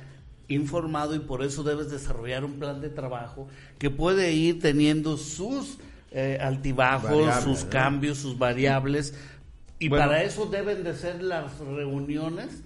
informado 0.48 1.16
y 1.16 1.20
por 1.22 1.44
eso 1.44 1.64
debes 1.64 1.90
desarrollar 1.90 2.46
un 2.46 2.60
plan 2.60 2.80
de 2.80 2.90
trabajo 2.90 3.48
que 3.80 3.90
puede 3.90 4.32
ir 4.34 4.60
teniendo 4.62 5.18
sus 5.18 5.80
eh, 6.12 6.38
altibajos, 6.40 7.10
Variables, 7.10 7.44
sus 7.44 7.64
¿no? 7.64 7.70
cambios, 7.72 8.20
sus 8.20 8.38
variables 8.38 9.16
y 9.80 9.90
Bueno. 9.90 10.06
para 10.06 10.22
eso 10.22 10.46
deben 10.46 10.84
de 10.84 10.94
ser 10.94 11.24
las 11.24 11.58
reuniones 11.58 12.62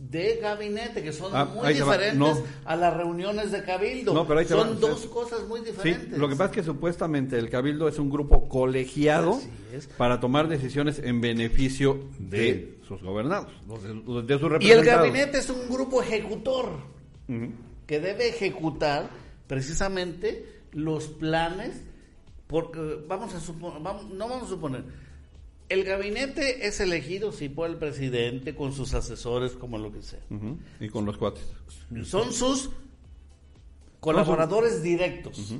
de 0.00 0.36
gabinete 0.40 1.02
que 1.02 1.12
son 1.12 1.32
Ah, 1.34 1.44
muy 1.44 1.72
diferentes 1.74 2.16
No. 2.16 2.34
a 2.64 2.76
las 2.76 2.96
reuniones 2.96 3.50
de 3.52 3.62
cabildo. 3.62 4.14
No, 4.14 4.26
pero 4.26 4.42
son 4.46 4.80
dos 4.80 5.06
cosas 5.06 5.46
muy 5.48 5.60
Sí, 5.60 5.66
diferentes. 5.66 6.18
lo 6.18 6.28
que 6.28 6.34
pasa 6.36 6.50
es 6.50 6.50
que 6.52 6.62
supuestamente 6.62 7.36
el 7.38 7.50
cabildo 7.50 7.88
es 7.88 7.98
un 7.98 8.08
grupo 8.08 8.48
colegiado 8.48 9.38
para 9.98 10.18
tomar 10.20 10.48
decisiones 10.48 10.98
en 11.00 11.20
beneficio 11.20 12.00
de, 12.18 12.38
De- 12.38 12.78
sus 12.86 13.02
gobernados, 13.02 13.52
de, 13.82 14.22
de 14.22 14.38
sus 14.38 14.50
Y 14.64 14.70
el 14.70 14.84
gabinete 14.84 15.38
es 15.38 15.50
un 15.50 15.68
grupo 15.68 16.00
ejecutor 16.02 16.70
que 17.86 18.00
debe 18.00 18.28
ejecutar 18.28 19.10
precisamente 19.46 20.62
los 20.72 21.08
planes, 21.08 21.82
porque 22.46 23.00
vamos 23.06 23.34
a 23.34 23.40
suponer, 23.40 23.80
no 23.80 24.28
vamos 24.28 24.44
a 24.44 24.48
suponer, 24.48 24.84
el 25.68 25.84
gabinete 25.84 26.66
es 26.66 26.80
elegido 26.80 27.32
sí 27.32 27.48
por 27.48 27.68
el 27.68 27.76
presidente 27.76 28.54
con 28.54 28.72
sus 28.72 28.94
asesores 28.94 29.52
como 29.52 29.78
lo 29.78 29.92
que 29.92 30.02
sea. 30.02 30.20
Y 30.80 30.88
con 30.88 31.04
los 31.04 31.16
cuates. 31.18 31.44
Son 32.04 32.32
sus 32.32 32.70
colaboradores 34.00 34.82
directos, 34.82 35.54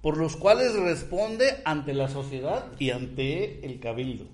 por 0.00 0.16
los 0.16 0.36
cuales 0.36 0.74
responde 0.74 1.46
ante 1.64 1.94
la 1.94 2.08
sociedad 2.08 2.66
y 2.78 2.90
ante 2.90 3.64
el 3.66 3.78
cabildo. 3.80 4.24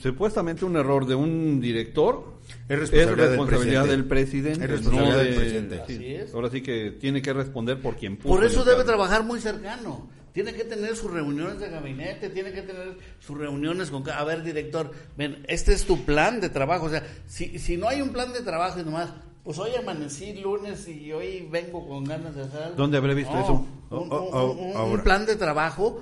Supuestamente 0.00 0.64
un 0.64 0.76
error 0.76 1.04
de 1.04 1.16
un 1.16 1.60
director 1.60 2.34
Es 2.68 2.78
responsabilidad 2.78 3.16
del 3.18 3.28
responsabilidad 3.28 3.82
presidente. 3.82 3.90
del 3.90 4.04
presidente. 4.04 4.64
Es 4.64 4.70
responsabilidad 4.70 5.16
no 5.16 5.18
del 5.24 5.30
de- 5.34 5.40
presidente. 5.40 5.82
sí. 5.88 5.94
Así 5.94 6.14
es. 6.14 6.34
Ahora 6.34 6.50
sí 6.50 6.60
que 6.62 6.90
tiene 6.92 7.20
que 7.22 7.32
responder 7.32 7.80
por 7.80 7.96
quien 7.96 8.16
puso. 8.16 8.28
Por 8.34 8.44
eso 8.44 8.64
debe 8.64 8.84
trabajar 8.84 9.24
muy 9.24 9.40
cercano. 9.40 10.08
Tiene 10.32 10.52
que 10.54 10.64
tener 10.64 10.94
sus 10.96 11.10
reuniones 11.10 11.58
de 11.58 11.68
gabinete, 11.70 12.30
tiene 12.30 12.52
que 12.52 12.62
tener 12.62 12.96
sus 13.18 13.36
reuniones 13.36 13.90
con... 13.90 14.08
A 14.08 14.22
ver, 14.24 14.42
director, 14.42 14.90
ven, 15.16 15.44
este 15.48 15.72
es 15.72 15.84
tu 15.84 16.04
plan 16.04 16.40
de 16.40 16.48
trabajo. 16.50 16.86
O 16.86 16.90
sea, 16.90 17.04
si, 17.26 17.58
si 17.58 17.76
no 17.76 17.88
hay 17.88 18.00
un 18.00 18.10
plan 18.10 18.32
de 18.32 18.40
trabajo 18.42 18.78
y 18.80 18.84
nomás, 18.84 19.10
pues 19.42 19.58
hoy 19.58 19.70
amanecí 19.74 20.34
lunes 20.34 20.86
y 20.86 21.12
hoy 21.12 21.48
vengo 21.50 21.86
con 21.88 22.04
ganas 22.04 22.34
de 22.36 22.42
hacer 22.42 22.62
algo. 22.62 22.76
¿Dónde 22.76 22.98
habré 22.98 23.14
visto 23.14 23.32
No, 23.32 23.40
eso? 23.42 23.52
Un, 23.54 23.68
Oh, 23.90 24.06
oh, 24.32 24.52
un- 24.52 24.58
un- 24.70 24.76
ahora. 24.76 24.92
un 24.94 25.02
plan 25.02 25.26
de 25.26 25.34
trabajo 25.36 26.00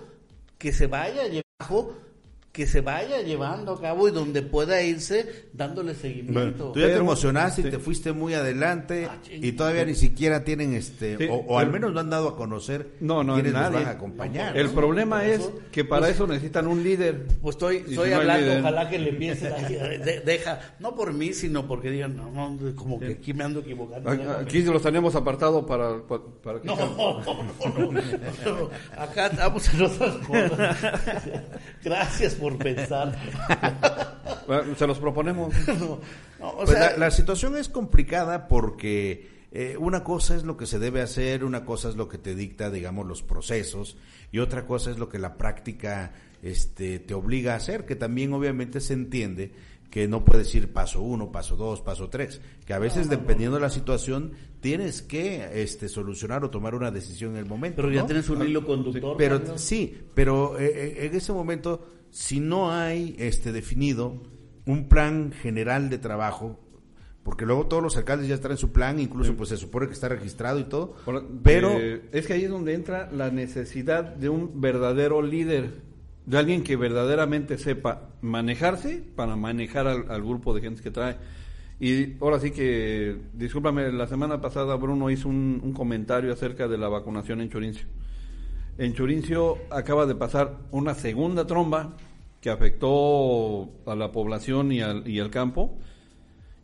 que 0.59 0.73
se 0.73 0.87
vaya 0.89 1.23
llevando 1.25 1.97
que 2.53 2.67
se 2.67 2.81
vaya 2.81 3.21
llevando 3.21 3.73
a 3.75 3.81
cabo 3.81 4.09
y 4.09 4.11
donde 4.11 4.43
pueda 4.43 4.83
irse 4.83 5.47
dándole 5.53 5.95
seguimiento. 5.95 6.73
Tú 6.73 6.81
ya 6.81 6.87
te 6.87 6.97
emocionaste 6.97 7.63
sí. 7.63 7.69
y 7.69 7.71
te 7.71 7.79
fuiste 7.79 8.13
muy 8.13 8.35
adelante 8.35 9.07
Ah, 9.09 9.19
y 9.31 9.53
todavía 9.53 9.85
ni 9.85 9.95
siquiera 9.95 10.43
tienen 10.43 10.73
este, 10.75 11.17
Sí, 11.19 11.29
o, 11.31 11.35
o 11.37 11.59
al 11.59 11.71
menos 11.71 11.93
no 11.93 12.01
han 12.01 12.11
dado 12.11 12.29
a 12.31 12.37
conocer 12.37 12.89
No, 13.01 13.23
no, 13.23 13.35
quiénes 13.35 13.53
los 13.53 13.61
nadie. 13.63 13.77
van 13.77 13.87
a 13.87 13.91
acompañar. 13.91 14.57
El 14.57 14.67
¿no? 14.69 14.73
problema 14.73 15.25
es 15.27 15.41
eso, 15.41 15.53
que 15.71 15.85
para 15.85 16.07
pues- 16.07 16.15
eso 16.17 16.27
necesitan 16.27 16.67
un 16.67 16.83
líder. 16.83 17.27
Pues 17.41 17.55
estoy, 17.55 17.77
estoy 17.77 17.91
si 17.93 17.97
no 17.97 18.03
hay 18.03 18.13
hablando, 18.13 18.59
ojalá 18.59 18.89
que 18.89 18.99
le 18.99 19.11
empiecen 19.11 19.53
a 19.53 19.57
de- 19.69 20.23
deja, 20.25 20.59
no 20.81 20.97
por 20.97 21.13
mí, 21.13 21.35
sino 21.35 21.69
porque 21.69 21.91
digan, 21.91 22.17
no, 22.17 22.31
no, 22.33 22.75
como 22.75 22.99
que 22.99 23.13
aquí 23.13 23.35
me 23.35 23.45
ando 23.45 23.61
equivocando. 23.61 24.11
Aquí 24.11 24.63
los 24.63 24.83
tenemos 24.83 25.15
apartados 25.15 25.65
para, 25.65 26.03
para, 26.07 26.23
para 26.43 26.61
que 26.61 26.67
No, 26.67 26.75
no, 26.77 27.23
no, 27.23 27.93
no. 27.93 28.71
acá 28.97 29.27
estamos 29.27 29.73
en 29.75 29.83
otras 29.83 30.15
cosas. 30.27 30.77
Gracias 31.85 32.35
por 32.39 32.57
pensar. 32.59 33.17
Bueno, 34.47 34.75
se 34.77 34.87
los 34.87 34.99
proponemos. 34.99 35.55
No, 35.67 36.01
no, 36.41 36.49
o 36.49 36.57
Pues 36.65 36.71
sea, 36.71 36.93
la, 36.93 36.97
la 36.97 37.11
situación 37.11 37.57
es 37.57 37.69
complicada 37.69 38.49
porque 38.49 39.29
eh, 39.53 39.77
una 39.79 40.05
cosa 40.05 40.37
es 40.37 40.45
lo 40.45 40.57
que 40.57 40.67
se 40.67 40.79
debe 40.79 41.03
hacer, 41.03 41.45
una 41.45 41.65
cosa 41.65 41.89
es 41.89 41.97
lo 41.97 42.09
que 42.09 42.17
te 42.19 42.35
dicta, 42.35 42.71
digamos, 42.71 43.07
los 43.07 43.23
procesos 43.23 43.97
y 44.33 44.39
otra 44.39 44.67
cosa 44.67 44.91
es 44.91 44.99
lo 44.99 45.09
que 45.09 45.19
la 45.19 45.37
práctica 45.37 46.13
este, 46.43 46.99
te 46.99 47.15
obliga 47.15 47.55
a 47.55 47.57
hacer, 47.57 47.85
que 47.87 47.97
también 47.97 48.33
obviamente 48.33 48.81
se 48.81 48.95
entiende 48.95 49.53
que 49.91 50.07
no 50.07 50.25
puedes 50.25 50.55
ir 50.55 50.73
paso 50.73 51.01
uno, 51.01 51.33
paso 51.33 51.57
dos, 51.57 51.81
paso 51.81 52.11
tres, 52.11 52.43
que 52.67 52.75
a 52.75 52.79
veces 52.79 53.09
dependiendo 53.09 53.57
de 53.57 53.63
la 53.63 53.71
situación 53.71 54.33
tienes 54.61 55.01
que 55.01 55.63
este, 55.63 55.89
solucionar 55.89 56.45
o 56.45 56.51
tomar 56.51 56.75
una 56.75 56.91
decisión 56.91 57.33
en 57.33 57.39
el 57.39 57.47
momento. 57.47 57.77
pero 57.77 57.91
ya 57.91 58.05
tienes 58.05 58.29
un 58.29 58.47
hilo 58.47 58.67
conductor. 58.67 59.17
Pero 59.17 59.57
sí, 59.57 59.97
pero 60.15 60.59
eh, 60.59 60.67
eh, 60.67 61.07
en 61.07 61.15
ese 61.17 61.33
momento, 61.33 61.98
si 62.11 62.41
no 62.41 62.73
hay 62.73 63.15
este 63.19 63.53
definido 63.53 64.23
un 64.67 64.89
plan 64.89 65.33
general 65.33 65.89
de 65.91 65.99
trabajo, 65.99 66.59
porque 67.23 67.45
luego 67.47 67.67
todos 67.67 67.83
los 67.83 67.97
alcaldes 67.97 68.29
ya 68.29 68.35
están 68.35 68.53
en 68.53 68.57
su 68.59 68.73
plan, 68.73 68.99
incluso 69.01 69.35
pues 69.37 69.49
se 69.51 69.57
supone 69.57 69.87
que 69.87 69.93
está 69.93 70.09
registrado 70.09 70.59
y 70.59 70.65
todo, 70.65 70.95
Por- 71.05 71.27
pero 71.43 71.73
eh, 71.79 72.03
es 72.13 72.27
que 72.27 72.35
ahí 72.35 72.45
es 72.45 72.51
donde 72.51 72.75
entra 72.75 73.11
la 73.13 73.31
necesidad 73.31 74.05
de 74.05 74.29
un 74.29 74.61
verdadero 74.61 75.21
líder, 75.23 75.71
de 76.27 76.39
alguien 76.39 76.63
que 76.63 76.77
verdaderamente 76.77 77.57
sepa 77.59 78.11
manejarse 78.21 79.03
para 79.17 79.37
manejar 79.37 79.87
al, 79.87 80.11
al 80.11 80.23
grupo 80.23 80.55
de 80.55 80.61
gente 80.61 80.83
que 80.83 80.91
trae. 80.91 81.17
Y 81.81 82.17
ahora 82.21 82.41
sí 82.41 82.51
que, 82.51 83.17
discúlpame, 83.35 83.93
la 83.93 84.07
semana 84.09 84.41
pasada 84.41 84.75
Bruno 84.77 85.11
hizo 85.11 85.29
un, 85.29 85.61
un 85.63 85.73
comentario 85.73 86.33
acerca 86.33 86.67
de 86.69 86.77
la 86.77 86.89
vacunación 86.89 87.41
en 87.41 87.49
Chorincio. 87.51 87.87
En 88.79 88.95
Chorincio 88.95 89.59
acaba 89.71 90.07
de 90.07 90.15
pasar 90.15 90.57
una 90.71 90.95
segunda 90.95 91.49
tromba 91.49 91.97
que 92.41 92.49
afectó 92.49 93.69
a 93.87 93.97
la 93.97 94.13
población 94.13 94.71
y 94.71 94.81
al, 94.81 95.07
y 95.09 95.19
al 95.19 95.31
campo. 95.31 95.77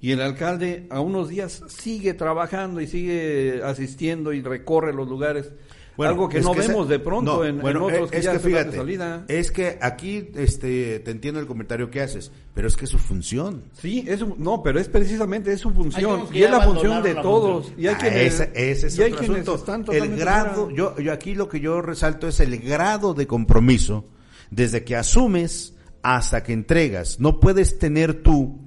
Y 0.00 0.12
el 0.12 0.20
alcalde 0.20 0.86
a 0.90 1.00
unos 1.00 1.28
días 1.28 1.64
sigue 1.66 2.14
trabajando 2.14 2.80
y 2.80 2.86
sigue 2.86 3.62
asistiendo 3.64 4.32
y 4.32 4.42
recorre 4.42 4.92
los 4.92 5.08
lugares. 5.08 5.50
Algo 5.99 6.28
que 6.28 6.40
no 6.40 6.53
esa- 6.55 6.66
vemos 6.68 6.88
de 6.88 6.99
pronto 6.99 7.36
no, 7.36 7.45
en, 7.45 7.57
en 7.57 7.61
bueno, 7.62 7.84
otros 7.86 8.09
eh, 8.09 8.12
que 8.12 8.18
es 8.18 8.24
ya 8.24 8.32
que 8.32 8.38
se 8.40 8.51
dan 8.51 8.57
de 8.57 8.61
fíjate, 8.72 8.76
salida. 8.78 9.24
es 9.28 9.51
que 9.53 9.78
aquí 9.80 10.30
este 10.34 10.99
te 11.01 11.11
entiendo 11.12 11.38
el 11.40 11.47
comentario 11.47 11.90
que 11.90 12.01
haces, 12.01 12.32
pero 12.53 12.66
es 12.66 12.76
que 12.76 12.84
es 12.86 12.90
su 12.90 12.99
función. 12.99 13.62
Sí, 13.80 14.05
es 14.09 14.20
un- 14.22 14.34
no, 14.38 14.62
pero 14.62 14.80
es 14.80 14.88
precisamente 14.88 15.53
es 15.53 15.61
su 15.61 15.68
Hay 15.68 15.74
función 15.74 16.26
que 16.28 16.38
y 16.38 16.42
es 16.42 16.51
ya 16.51 16.59
la 16.59 16.64
función 16.64 17.03
de 17.03 17.14
la 17.14 17.22
todos. 17.22 17.66
función. 17.66 17.80
Y 17.80 17.86
hay 17.86 17.95
Ah, 17.95 17.99
quienes, 18.01 18.34
ese, 18.40 18.51
ese 18.55 18.86
es 18.88 18.99
y 18.99 19.03
hay 19.03 19.12
otro 19.12 19.18
quienes 19.26 19.49
asunto. 19.49 19.82
están 19.82 19.95
el 19.95 20.16
grado, 20.16 20.64
fuera. 20.64 20.76
yo, 20.76 20.99
yo 20.99 21.12
aquí 21.12 21.34
lo 21.34 21.49
que 21.49 21.61
yo 21.61 21.80
resalto 21.80 22.26
es 22.28 22.40
el 22.40 22.59
grado 22.59 23.14
de 23.14 23.26
compromiso 23.26 24.05
desde 24.51 24.82
que 24.84 24.97
asumes 24.97 25.74
hasta 26.03 26.42
que 26.42 26.53
entregas. 26.53 27.20
No 27.20 27.38
puedes 27.40 27.78
tener 27.78 28.22
tú 28.22 28.59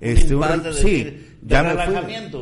este, 0.00 0.34
de 0.34 0.72
sí, 0.72 0.82
decir, 1.04 1.38
de 1.42 1.54
ya 1.54 1.62
me 1.62 1.74
fui. 1.84 1.94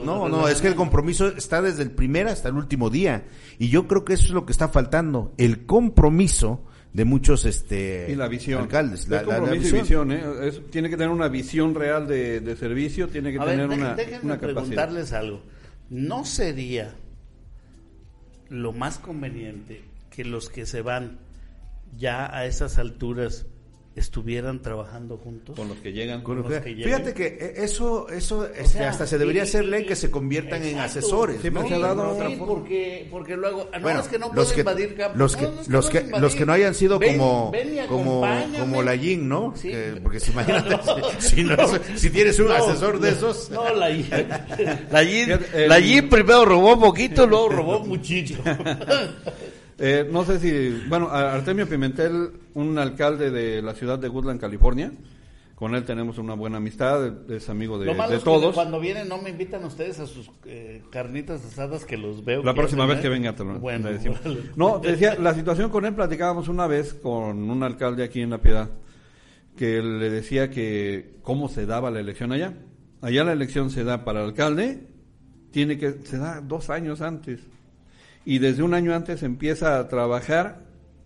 No, 0.04 0.28
no, 0.28 0.48
es 0.48 0.60
que 0.60 0.68
el 0.68 0.74
compromiso 0.74 1.28
está 1.28 1.60
desde 1.62 1.82
el 1.82 1.90
primer 1.90 2.26
hasta 2.28 2.48
el 2.48 2.56
último 2.56 2.90
día 2.90 3.24
y 3.58 3.68
yo 3.68 3.86
creo 3.88 4.04
que 4.04 4.14
eso 4.14 4.24
es 4.24 4.30
lo 4.30 4.46
que 4.46 4.52
está 4.52 4.68
faltando, 4.68 5.32
el 5.38 5.66
compromiso 5.66 6.64
de 6.92 7.04
muchos 7.06 7.44
este 7.46 8.08
y 8.10 8.14
la 8.16 8.28
visión. 8.28 8.60
alcaldes, 8.62 9.08
la, 9.08 9.20
Es 9.22 9.26
la- 9.26 9.32
la 9.34 9.38
compromiso 9.40 9.76
y 9.76 9.80
visión, 9.80 10.12
¿eh? 10.12 10.22
Es- 10.42 10.60
tiene 10.70 10.90
que 10.90 10.96
tener 10.96 11.10
una 11.10 11.28
visión 11.28 11.74
real 11.74 12.06
de, 12.06 12.40
de 12.40 12.54
servicio, 12.56 13.08
tiene 13.08 13.32
que 13.32 13.38
A 13.38 13.44
tener 13.46 13.66
una, 13.66 13.94
déjenme 13.94 14.24
una 14.24 14.34
capacidad. 14.34 14.54
preguntarles 14.62 15.12
algo. 15.14 15.42
¿No 15.88 16.24
sería 16.24 16.94
lo 18.48 18.72
más 18.72 18.98
conveniente 18.98 19.82
que 20.10 20.24
los 20.24 20.50
que 20.50 20.66
se 20.66 20.82
van 20.82 21.18
ya 21.98 22.34
a 22.34 22.44
esas 22.46 22.78
alturas 22.78 23.46
estuvieran 23.94 24.62
trabajando 24.62 25.18
juntos? 25.18 25.54
Con 25.56 25.68
los 25.68 25.76
que 25.78 25.92
llegan. 25.92 26.22
Con 26.22 26.36
lo 26.42 26.48
los 26.48 26.60
que- 26.62 26.74
que 26.74 26.84
fíjate 26.84 27.12
que 27.12 27.26
eh, 27.26 27.54
eso, 27.58 28.08
eso 28.08 28.46
este, 28.46 28.64
sea, 28.78 28.88
hasta 28.90 29.06
se 29.06 29.18
debería 29.18 29.42
y- 29.42 29.44
hacer 29.44 29.64
ley 29.66 29.84
que 29.84 29.96
se 29.96 30.10
conviertan 30.10 30.62
en 30.64 30.78
asesores. 30.78 31.40
Siempre 31.40 31.62
¿no? 31.64 31.68
se 31.68 31.74
ha 31.74 31.78
dado 31.78 32.02
De 32.06 32.12
otra 32.12 32.28
Sí, 32.30 32.36
forma. 32.36 32.54
porque, 32.54 33.08
porque 33.10 33.36
luego, 33.36 33.68
no, 33.72 33.80
Bueno, 33.80 34.00
es 34.00 34.08
que 34.08 34.18
no 34.18 34.30
los 34.32 34.52
que, 34.52 34.60
invadir 34.60 34.94
campos. 34.94 35.18
los 35.18 35.36
que, 35.36 35.44
no, 35.46 35.52
los 35.68 35.90
que, 35.90 35.98
invadir. 35.98 36.20
los 36.22 36.34
que 36.34 36.46
no 36.46 36.52
hayan 36.54 36.74
sido 36.74 36.98
Ven- 36.98 37.18
como, 37.18 37.50
ven 37.50 37.74
y 37.78 37.86
como, 37.86 38.26
como 38.58 38.82
la 38.82 38.94
Yin, 38.94 39.28
¿no? 39.28 39.52
Sí. 39.56 39.68
Que- 39.68 39.98
porque 40.02 40.20
si 40.20 40.30
imagínate, 40.32 40.70
si, 41.18 41.28
si 41.36 41.44
no- 41.44 41.56
si 41.96 42.10
tienes 42.10 42.38
un 42.38 42.46
No, 42.48 42.54
asesor 42.54 42.98
de 42.98 43.10
esos. 43.10 43.50
No, 43.50 43.74
la 43.74 43.90
Yin. 43.90 44.08
La 44.90 45.02
Yin, 45.02 45.38
la 45.68 45.78
Yin 45.78 46.08
primero 46.08 46.44
robó 46.46 46.80
poquito, 46.80 47.26
luego 47.26 47.48
robó 47.50 47.80
muchísimo. 47.80 48.42
Eh, 49.84 50.08
no 50.08 50.24
sé 50.24 50.38
si, 50.38 50.80
bueno, 50.88 51.08
Artemio 51.10 51.68
Pimentel, 51.68 52.30
un 52.54 52.78
alcalde 52.78 53.32
de 53.32 53.60
la 53.60 53.74
ciudad 53.74 53.98
de 53.98 54.08
Woodland, 54.08 54.40
California, 54.40 54.92
con 55.56 55.74
él 55.74 55.82
tenemos 55.84 56.18
una 56.18 56.34
buena 56.34 56.58
amistad, 56.58 57.28
es 57.28 57.48
amigo 57.48 57.80
de, 57.80 57.86
Lo 57.86 57.94
malo 57.94 58.10
de 58.10 58.18
es 58.18 58.22
que 58.22 58.30
todos. 58.30 58.54
cuando 58.54 58.78
vienen 58.78 59.08
no 59.08 59.20
me 59.20 59.30
invitan 59.30 59.64
ustedes 59.64 59.98
a 59.98 60.06
sus 60.06 60.30
eh, 60.44 60.82
carnitas 60.92 61.44
asadas 61.44 61.84
que 61.84 61.96
los 61.96 62.24
veo. 62.24 62.44
La 62.44 62.54
próxima 62.54 62.84
hacen, 62.84 62.90
vez 62.90 62.98
¿eh? 63.00 63.02
que 63.02 63.08
venga 63.08 63.34
te 63.34 63.42
lo 63.42 63.58
Bueno, 63.58 63.88
decimos. 63.88 64.20
No, 64.54 64.80
te 64.80 64.92
decía, 64.92 65.16
la 65.16 65.34
situación 65.34 65.68
con 65.68 65.84
él 65.84 65.94
platicábamos 65.94 66.46
una 66.46 66.68
vez 66.68 66.94
con 66.94 67.50
un 67.50 67.62
alcalde 67.64 68.04
aquí 68.04 68.20
en 68.20 68.30
La 68.30 68.38
Piedad, 68.38 68.70
que 69.56 69.82
le 69.82 70.10
decía 70.10 70.48
que 70.48 71.16
cómo 71.22 71.48
se 71.48 71.66
daba 71.66 71.90
la 71.90 71.98
elección 71.98 72.30
allá. 72.30 72.54
Allá 73.00 73.24
la 73.24 73.32
elección 73.32 73.70
se 73.70 73.82
da 73.82 74.04
para 74.04 74.22
alcalde, 74.22 74.86
tiene 75.50 75.76
que, 75.76 75.90
se 76.04 76.18
da 76.18 76.40
dos 76.40 76.70
años 76.70 77.00
antes. 77.00 77.40
Y 78.24 78.38
desde 78.38 78.62
un 78.62 78.74
año 78.74 78.94
antes 78.94 79.22
empieza 79.22 79.78
a 79.78 79.88
trabajar 79.88 80.60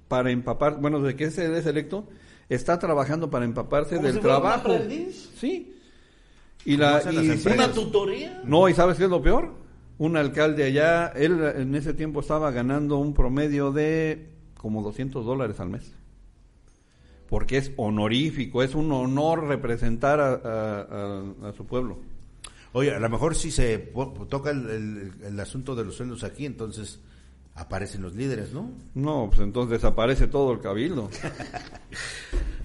para 0.09 0.31
empapar, 0.31 0.79
bueno, 0.81 1.01
desde 1.01 1.17
que 1.17 1.31
se 1.31 1.59
es 1.59 1.67
electo, 1.67 2.09
está 2.49 2.79
trabajando 2.79 3.31
para 3.31 3.45
empaparse 3.45 3.99
del 3.99 4.15
si 4.15 4.21
fuera 4.21 4.37
un 4.37 4.43
trabajo. 4.43 4.73
aprendiz. 4.73 5.31
Sí. 5.39 5.73
Y 6.65 6.77
la, 6.77 7.03
y-. 7.11 7.49
¿Una 7.53 7.73
tutoría? 7.73 8.41
no, 8.45 8.69
¿y 8.69 8.75
sabes 8.75 8.99
qué 8.99 9.05
es 9.05 9.11
lo 9.11 9.23
peor? 9.23 9.55
Un 9.99 10.17
alcalde 10.17 10.65
allá, 10.65 11.09
él 11.17 11.41
en 11.57 11.75
ese 11.75 11.95
tiempo 11.95 12.21
estaba 12.21 12.51
ganando 12.51 12.99
un 12.99 13.15
promedio 13.15 13.73
de 13.73 14.29
como 14.59 14.83
200 14.83 15.25
dólares 15.25 15.59
al 15.61 15.71
mes. 15.71 15.93
Porque 17.29 17.57
es 17.57 17.73
honorífico, 17.77 18.63
es 18.63 18.75
un 18.75 18.93
honor 18.93 19.45
representar 19.49 20.21
a, 20.21 20.29
a- 20.35 20.81
a- 21.45 21.49
a 21.49 21.53
su 21.55 21.65
pueblo. 21.67 21.99
Oye, 22.73 22.95
a 22.95 22.99
lo 22.99 23.09
mejor 23.09 23.35
si 23.35 23.51
se 23.51 23.79
toca 24.29 24.51
el, 24.51 24.69
el- 24.71 25.13
el 25.25 25.41
asunto 25.41 25.75
de 25.75 25.85
los 25.85 25.95
sueldos 25.97 26.25
aquí, 26.25 26.45
entonces 26.47 27.01
aparecen 27.55 28.03
los 28.03 28.15
líderes, 28.15 28.53
¿no? 28.53 28.71
No, 28.95 29.29
pues 29.31 29.41
entonces 29.41 29.81
desaparece 29.81 30.27
todo 30.27 30.53
el 30.53 30.61
cabildo. 30.61 31.09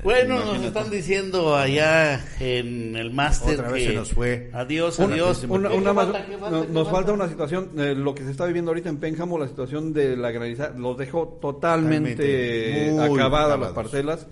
Bueno, 0.03 0.43
nos 0.43 0.63
están 0.63 0.89
diciendo 0.89 1.55
allá 1.55 2.25
en 2.39 2.95
el 2.95 3.11
máster 3.13 3.59
Otra 3.59 3.71
vez 3.71 3.83
que 3.83 3.89
se 3.91 3.95
nos 3.95 4.11
fue. 4.11 4.49
Adiós, 4.51 4.97
Una- 4.97 5.13
adiós. 5.13 5.45
una- 5.47 5.69
¿Qué 5.69 5.75
una 5.75 5.93
más- 5.93 6.07
nos 6.07 6.87
falta? 6.87 6.91
falta 6.91 7.11
una 7.13 7.29
situación, 7.29 7.69
eh, 7.77 7.93
lo 7.93 8.15
que 8.15 8.23
se 8.23 8.31
está 8.31 8.47
viviendo 8.47 8.71
ahorita 8.71 8.89
en 8.89 8.97
Pénjamo, 8.97 9.37
la 9.37 9.47
situación 9.47 9.93
de 9.93 10.17
la 10.17 10.31
granizada, 10.31 10.75
los 10.75 10.97
dejó 10.97 11.37
totalmente, 11.39 12.15
Totalmente, 12.15 12.91
muy 13.09 13.19
acabadas 13.19 13.47
las 13.59 13.69
acabados. 13.69 13.75
parcelas. 13.75 14.27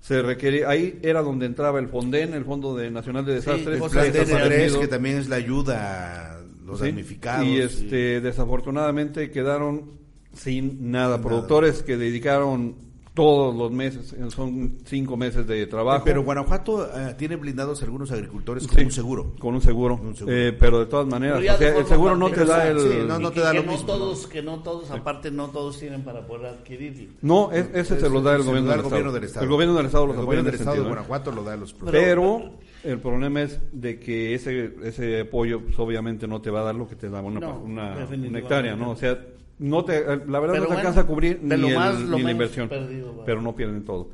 Se 0.00 0.22
requiere, 0.22 0.64
ahí 0.66 0.98
era 1.02 1.20
donde 1.22 1.46
entraba 1.46 1.78
el 1.78 1.88
Fonden, 1.88 2.32
el 2.34 2.44
Fondo 2.44 2.74
de 2.74 2.90
Nacional 2.90 3.24
de 3.26 3.34
Desastres. 3.34 3.78
Sí, 3.78 3.98
El 3.98 4.12
de 4.12 4.20
DN3, 4.20 4.26
desaparecido. 4.26 4.80
que 4.80 4.88
también 4.88 5.18
es 5.18 5.28
la 5.28 5.36
ayuda 5.36 6.36
a 6.36 6.40
los 6.64 6.80
Sí, 6.80 6.86
damnificados. 6.86 7.46
Y 7.46 7.58
este, 7.58 8.20
desafortunadamente 8.20 9.30
quedaron 9.30 9.92
sin 10.34 10.90
nada. 10.90 11.20
Productores 11.20 11.82
que 11.82 11.96
dedicaron 11.96 12.76
todos 13.12 13.54
los 13.54 13.72
meses, 13.72 14.12
eh, 14.12 14.30
son 14.30 14.78
cinco 14.84 15.16
meses 15.16 15.46
de 15.46 15.66
trabajo. 15.66 16.04
Pero 16.04 16.22
Guanajuato 16.22 16.86
eh, 16.86 17.14
tiene 17.18 17.36
blindados 17.36 17.82
a 17.82 17.84
algunos 17.84 18.10
agricultores 18.12 18.66
con 18.66 18.78
Sí, 18.78 18.84
un 18.84 18.92
seguro. 18.92 19.32
Con 19.38 19.54
un 19.54 19.60
seguro. 19.60 19.98
Un 20.02 20.14
seguro. 20.14 20.34
Eh, 20.36 20.52
pero 20.58 20.78
de 20.78 20.86
todas 20.86 21.06
maneras, 21.06 21.38
Pero 21.38 21.46
ya 21.46 21.54
o 21.54 21.58
sea, 21.58 21.72
de 21.72 21.78
el 21.80 21.86
seguro 21.86 22.16
no 22.16 22.30
te 22.30 22.44
da 22.44 22.68
el... 22.68 22.78
sí, 22.78 22.88
no, 23.06 23.30
te 23.32 23.40
da 23.40 23.50
que 23.50 23.58
lo 23.58 23.64
no 23.64 23.72
mismo, 23.72 23.86
todos, 23.86 24.26
que 24.28 24.42
no 24.42 24.62
todos, 24.62 24.90
aparte 24.90 25.30
no 25.30 25.48
todos 25.48 25.78
tienen 25.78 26.02
para 26.02 26.26
poder 26.26 26.46
adquirirlo. 26.46 27.12
No, 27.20 27.50
es- 27.52 27.68
ese 27.74 27.98
se 28.00 28.08
lo 28.08 28.22
da 28.22 28.36
el 28.36 28.42
gobierno, 28.44 28.68
da 28.70 28.76
del, 28.76 28.84
el 28.84 28.90
gobierno 28.90 29.08
estado. 29.08 29.12
del 29.14 29.24
Estado. 29.24 29.44
El 29.44 29.50
gobierno 29.50 29.74
del 29.76 29.86
Estado 29.86 30.06
los 30.06 30.16
El 30.16 30.24
gobierno 30.24 30.44
del 30.44 30.54
Estado 30.54 30.70
de 30.70 30.76
sentido, 30.78 30.84
¿eh? 30.84 30.88
Guanajuato 31.02 31.32
lo 31.32 31.42
da 31.44 31.52
a 31.52 31.56
los 31.56 31.74
Pero 31.90 32.50
el 32.84 32.98
problema 33.00 33.42
es 33.42 33.60
de 33.72 33.98
que 33.98 34.34
ese 34.34 34.72
ese 34.84 35.20
apoyo 35.22 35.60
pues, 35.62 35.78
obviamente 35.78 36.26
no 36.28 36.40
te 36.40 36.50
va 36.50 36.60
a 36.60 36.64
dar 36.64 36.74
lo 36.76 36.88
que 36.88 36.94
te 36.96 37.10
da 37.10 37.20
una, 37.20 37.40
No, 37.40 37.58
una, 37.58 38.06
una 38.08 38.38
hectárea, 38.38 38.76
¿no? 38.76 38.90
O 38.92 38.96
sea, 38.96 39.18
no 39.60 39.84
te, 39.84 40.00
la 40.04 40.06
verdad 40.08 40.26
Pero 40.26 40.46
no 40.48 40.52
te 40.54 40.58
bueno, 40.60 40.78
alcanza 40.78 41.00
a 41.02 41.06
cubrir 41.06 41.38
ni, 41.42 41.56
lo 41.56 41.68
el- 41.68 41.74
más, 41.76 42.00
lo 42.00 42.16
ni 42.16 42.22
la 42.24 42.30
inversión, 42.32 42.68
perdido, 42.68 43.22
pero 43.24 43.40
no 43.40 43.54
pierden 43.54 43.84
todo. 43.84 44.10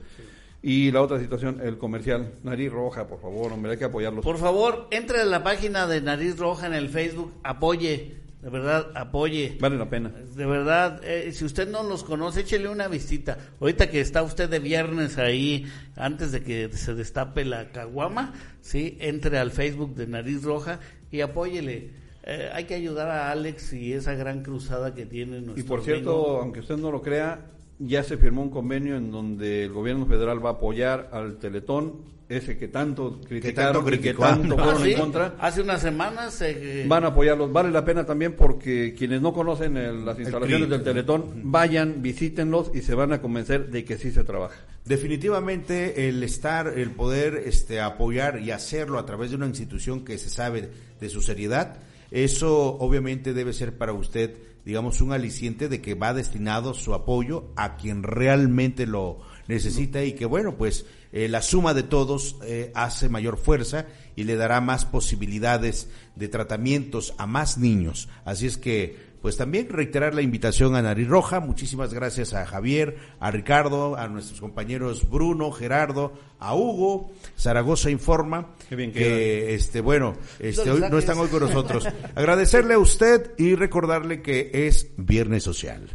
Y 0.63 0.91
la 0.91 1.01
otra 1.01 1.21
situación, 1.21 1.61
el 1.63 1.79
comercial, 1.79 2.33
nariz 2.43 2.73
roja, 2.73 3.07
por 3.07 3.21
favor, 3.21 3.53
hombre, 3.53 3.73
hay 3.73 3.79
que 3.79 3.85
apoyarlos. 3.85 4.25
Por 4.25 4.37
favor, 4.39 4.89
entre 4.91 5.21
a 5.21 5.25
la 5.25 5.43
página 5.45 5.87
de 5.87 6.01
Nariz 6.01 6.37
Roja 6.39 6.67
en 6.67 6.75
el 6.75 6.89
Facebook, 6.89 7.33
apoye, 7.45 8.17
de 8.43 8.51
verdad, 8.51 8.89
apoye. 8.97 9.57
Vale 9.61 9.77
la 9.77 9.89
pena. 9.89 10.09
De 10.09 10.45
verdad, 10.45 11.01
eh, 11.05 11.31
si 11.33 11.45
usted 11.45 11.69
no 11.71 11.85
los 11.85 12.03
conoce, 12.03 12.41
échele 12.41 12.69
una 12.69 12.89
visita. 12.89 13.39
Ahorita 13.61 13.89
que 13.91 14.01
está 14.01 14.25
usted 14.25 14.49
de 14.51 14.59
viernes 14.59 15.19
ahí, 15.19 15.67
antes 15.95 16.33
de 16.33 16.43
que 16.43 16.69
se 16.73 16.95
destape 16.95 17.45
la 17.45 17.71
caguama, 17.71 18.35
sí, 18.61 18.97
entre 19.01 19.39
al 19.39 19.53
Facebook 19.53 19.95
de 19.95 20.09
Nariz 20.09 20.43
Roja 20.43 20.81
y 21.13 21.21
apóyele. 21.21 22.06
Eh, 22.27 22.49
hay 22.53 22.65
que 22.65 22.75
ayudar 22.75 23.09
a 23.09 23.31
Alex 23.31 23.73
y 23.73 23.93
esa 23.93 24.15
gran 24.15 24.43
cruzada 24.43 24.93
que 24.95 25.07
tiene 25.07 25.41
nuestro 25.41 25.61
Y 25.61 25.63
por 25.63 25.79
amigo. 25.79 25.85
cierto, 25.95 26.41
aunque 26.41 26.61
usted 26.61 26.77
no 26.77 26.91
lo 26.91 27.01
crea, 27.01 27.41
ya 27.79 28.03
se 28.03 28.17
firmó 28.17 28.43
un 28.43 28.51
convenio 28.51 28.97
en 28.97 29.11
donde 29.13 29.65
el 29.65 29.73
gobierno 29.73 30.07
federal 30.07 30.45
va 30.45 30.51
a 30.51 30.53
apoyar 30.55 31.09
al 31.13 31.39
Teletón, 31.39 32.17
ese 32.29 32.59
que 32.59 32.67
tanto 32.67 33.21
criticaron 33.29 33.85
tanto 33.85 33.95
y 33.95 33.99
que 34.01 34.13
tanto 34.15 34.57
Ah, 34.59 34.65
fueron 34.65 34.83
sí, 34.83 34.91
en 34.95 34.99
contra. 34.99 35.35
Hace 35.39 35.63
unas 35.63 35.81
semanas 35.81 36.43
eh, 36.43 36.85
Van 36.89 37.05
a 37.05 37.09
apoyarlos. 37.09 37.53
Vale 37.53 37.71
la 37.71 37.85
pena 37.85 38.05
también 38.05 38.33
porque 38.35 38.97
quienes 38.99 39.21
no 39.23 39.33
conocen 39.33 39.77
el- 39.77 40.05
las 40.05 40.19
instalaciones 40.19 40.69
del 40.69 40.83
Teletón, 40.83 41.43
vayan, 41.45 42.03
visítenlos 42.03 42.73
y 42.75 42.81
se 42.83 42.97
van 42.97 43.13
a 43.13 43.21
convencer 43.23 43.69
de 43.71 43.85
que 43.85 43.97
sí 43.97 44.11
se 44.11 44.25
trabaja. 44.25 44.57
Definitivamente 44.85 46.09
el 46.09 46.21
estar, 46.25 46.67
el 46.77 46.91
poder 46.91 47.43
este, 47.47 47.81
apoyar 47.81 48.41
y 48.41 48.51
hacerlo 48.51 48.99
a 48.99 49.07
través 49.07 49.31
de 49.31 49.37
una 49.37 49.47
institución 49.47 50.05
que 50.05 50.19
se 50.19 50.29
sabe 50.29 50.69
de 51.01 51.09
su 51.09 51.23
seriedad, 51.23 51.77
eso 52.11 52.77
obviamente 52.79 53.35
debe 53.35 53.53
ser 53.53 53.77
para 53.77 53.93
usted, 53.93 54.37
digamos, 54.65 55.01
un 55.01 55.13
aliciente 55.13 55.69
de 55.69 55.81
que 55.81 55.95
va 55.95 56.15
destinado 56.15 56.75
su 56.75 56.95
apoyo 56.95 57.53
a 57.57 57.77
quien 57.77 58.03
realmente 58.03 58.87
lo 58.87 59.21
necesita 59.49 60.03
y 60.05 60.13
que 60.13 60.27
bueno, 60.27 60.57
pues 60.57 60.87
eh, 61.13 61.29
la 61.29 61.43
suma 61.43 61.73
de 61.73 61.83
todos 61.83 62.37
eh, 62.45 62.73
hace 62.75 63.09
mayor 63.09 63.39
fuerza 63.39 63.87
y 64.17 64.25
le 64.25 64.37
dará 64.37 64.61
más 64.61 64.85
posibilidades 64.85 65.89
de 66.15 66.29
tratamientos 66.29 67.15
a 67.19 67.27
más 67.27 67.59
niños. 67.59 68.09
Así 68.25 68.47
es 68.47 68.57
que 68.59 69.16
pues 69.27 69.37
también 69.37 69.69
reiterar 69.71 70.15
la 70.15 70.23
invitación 70.23 70.77
a 70.77 70.83
Nariz 70.83 71.09
Roja. 71.09 71.41
Muchísimas 71.41 71.93
gracias 71.93 72.33
a 72.33 72.47
Javier, 72.47 72.97
a 73.19 73.33
Ricardo, 73.33 73.97
a 73.97 74.07
nuestros 74.07 74.41
compañeros 74.41 75.11
Bruno, 75.11 75.51
Gerardo, 75.51 76.13
a 76.39 76.55
Hugo, 76.55 77.11
Zaragoza 77.37 77.91
Informa, 77.91 78.55
Qué 78.69 78.77
bien 78.77 78.93
que 78.93 79.01
queda. 79.01 79.51
este 79.51 79.81
bueno, 79.81 80.15
este 80.39 80.65
No 80.67 80.75
hoy 80.75 80.85
no 80.89 80.99
están 80.99 81.19
hoy 81.19 81.27
con 81.27 81.41
nosotros. 81.41 81.89
Agradecerle 82.15 82.75
a 82.75 82.79
usted 82.79 83.33
y 83.37 83.57
recordarle 83.57 84.23
que 84.23 84.69
es 84.69 84.93
Viernes 84.97 85.43
Social. 85.43 85.91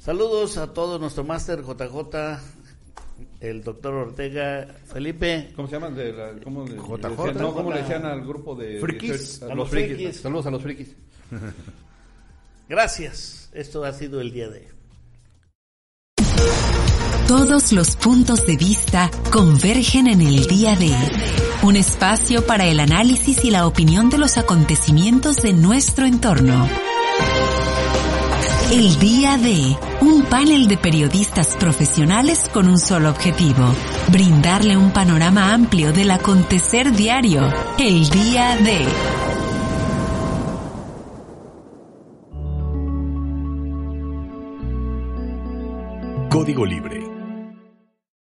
Saludos 0.00 0.56
a 0.56 0.72
todo 0.72 0.98
nuestro 0.98 1.22
máster 1.22 1.60
JJ, 1.60 2.38
el 3.40 3.62
doctor 3.62 3.92
Ortega, 3.92 4.74
Felipe. 4.86 5.50
¿Cómo 5.54 5.68
se 5.68 5.74
llaman? 5.74 5.94
De 5.94 6.14
la- 6.14 6.32
¿cómo 6.42 6.64
le, 6.66 6.76
JJ? 6.76 6.96
le 6.96 7.08
decían, 7.08 7.38
no, 7.42 7.52
¿cómo 7.52 7.70
le 7.74 7.82
decían 7.82 8.06
al 8.06 8.22
grupo 8.26 8.54
de... 8.54 8.80
Frikis. 8.80 9.40
de- 9.40 9.44
A 9.44 9.48
a 9.48 9.54
los 9.54 9.58
los 9.58 9.68
frikis. 9.68 9.96
frikis. 9.96 10.16
Saludos 10.22 10.46
a 10.46 10.50
los 10.50 10.62
frikis. 10.62 10.94
Gracias. 12.68 13.50
Esto 13.52 13.84
ha 13.84 13.92
sido 13.92 14.20
el 14.20 14.32
día 14.32 14.48
de. 14.48 14.68
Todos 17.28 17.72
los 17.72 17.96
puntos 17.96 18.46
de 18.46 18.56
vista 18.56 19.10
convergen 19.32 20.08
en 20.08 20.20
el 20.20 20.46
día 20.46 20.76
de 20.76 20.94
un 21.62 21.76
espacio 21.76 22.46
para 22.46 22.66
el 22.66 22.80
análisis 22.80 23.44
y 23.44 23.50
la 23.50 23.66
opinión 23.66 24.10
de 24.10 24.18
los 24.18 24.36
acontecimientos 24.36 25.36
de 25.36 25.54
nuestro 25.54 26.04
entorno. 26.04 26.68
El 28.70 28.98
día 28.98 29.38
de 29.38 29.76
un 30.00 30.24
panel 30.24 30.68
de 30.68 30.76
periodistas 30.76 31.56
profesionales 31.56 32.42
con 32.52 32.68
un 32.68 32.78
solo 32.78 33.08
objetivo, 33.08 33.74
brindarle 34.08 34.76
un 34.76 34.92
panorama 34.92 35.54
amplio 35.54 35.92
del 35.92 36.10
acontecer 36.10 36.92
diario. 36.92 37.50
El 37.78 38.08
día 38.10 38.56
de 38.56 38.86
Código 46.34 46.64
Libre 46.66 47.13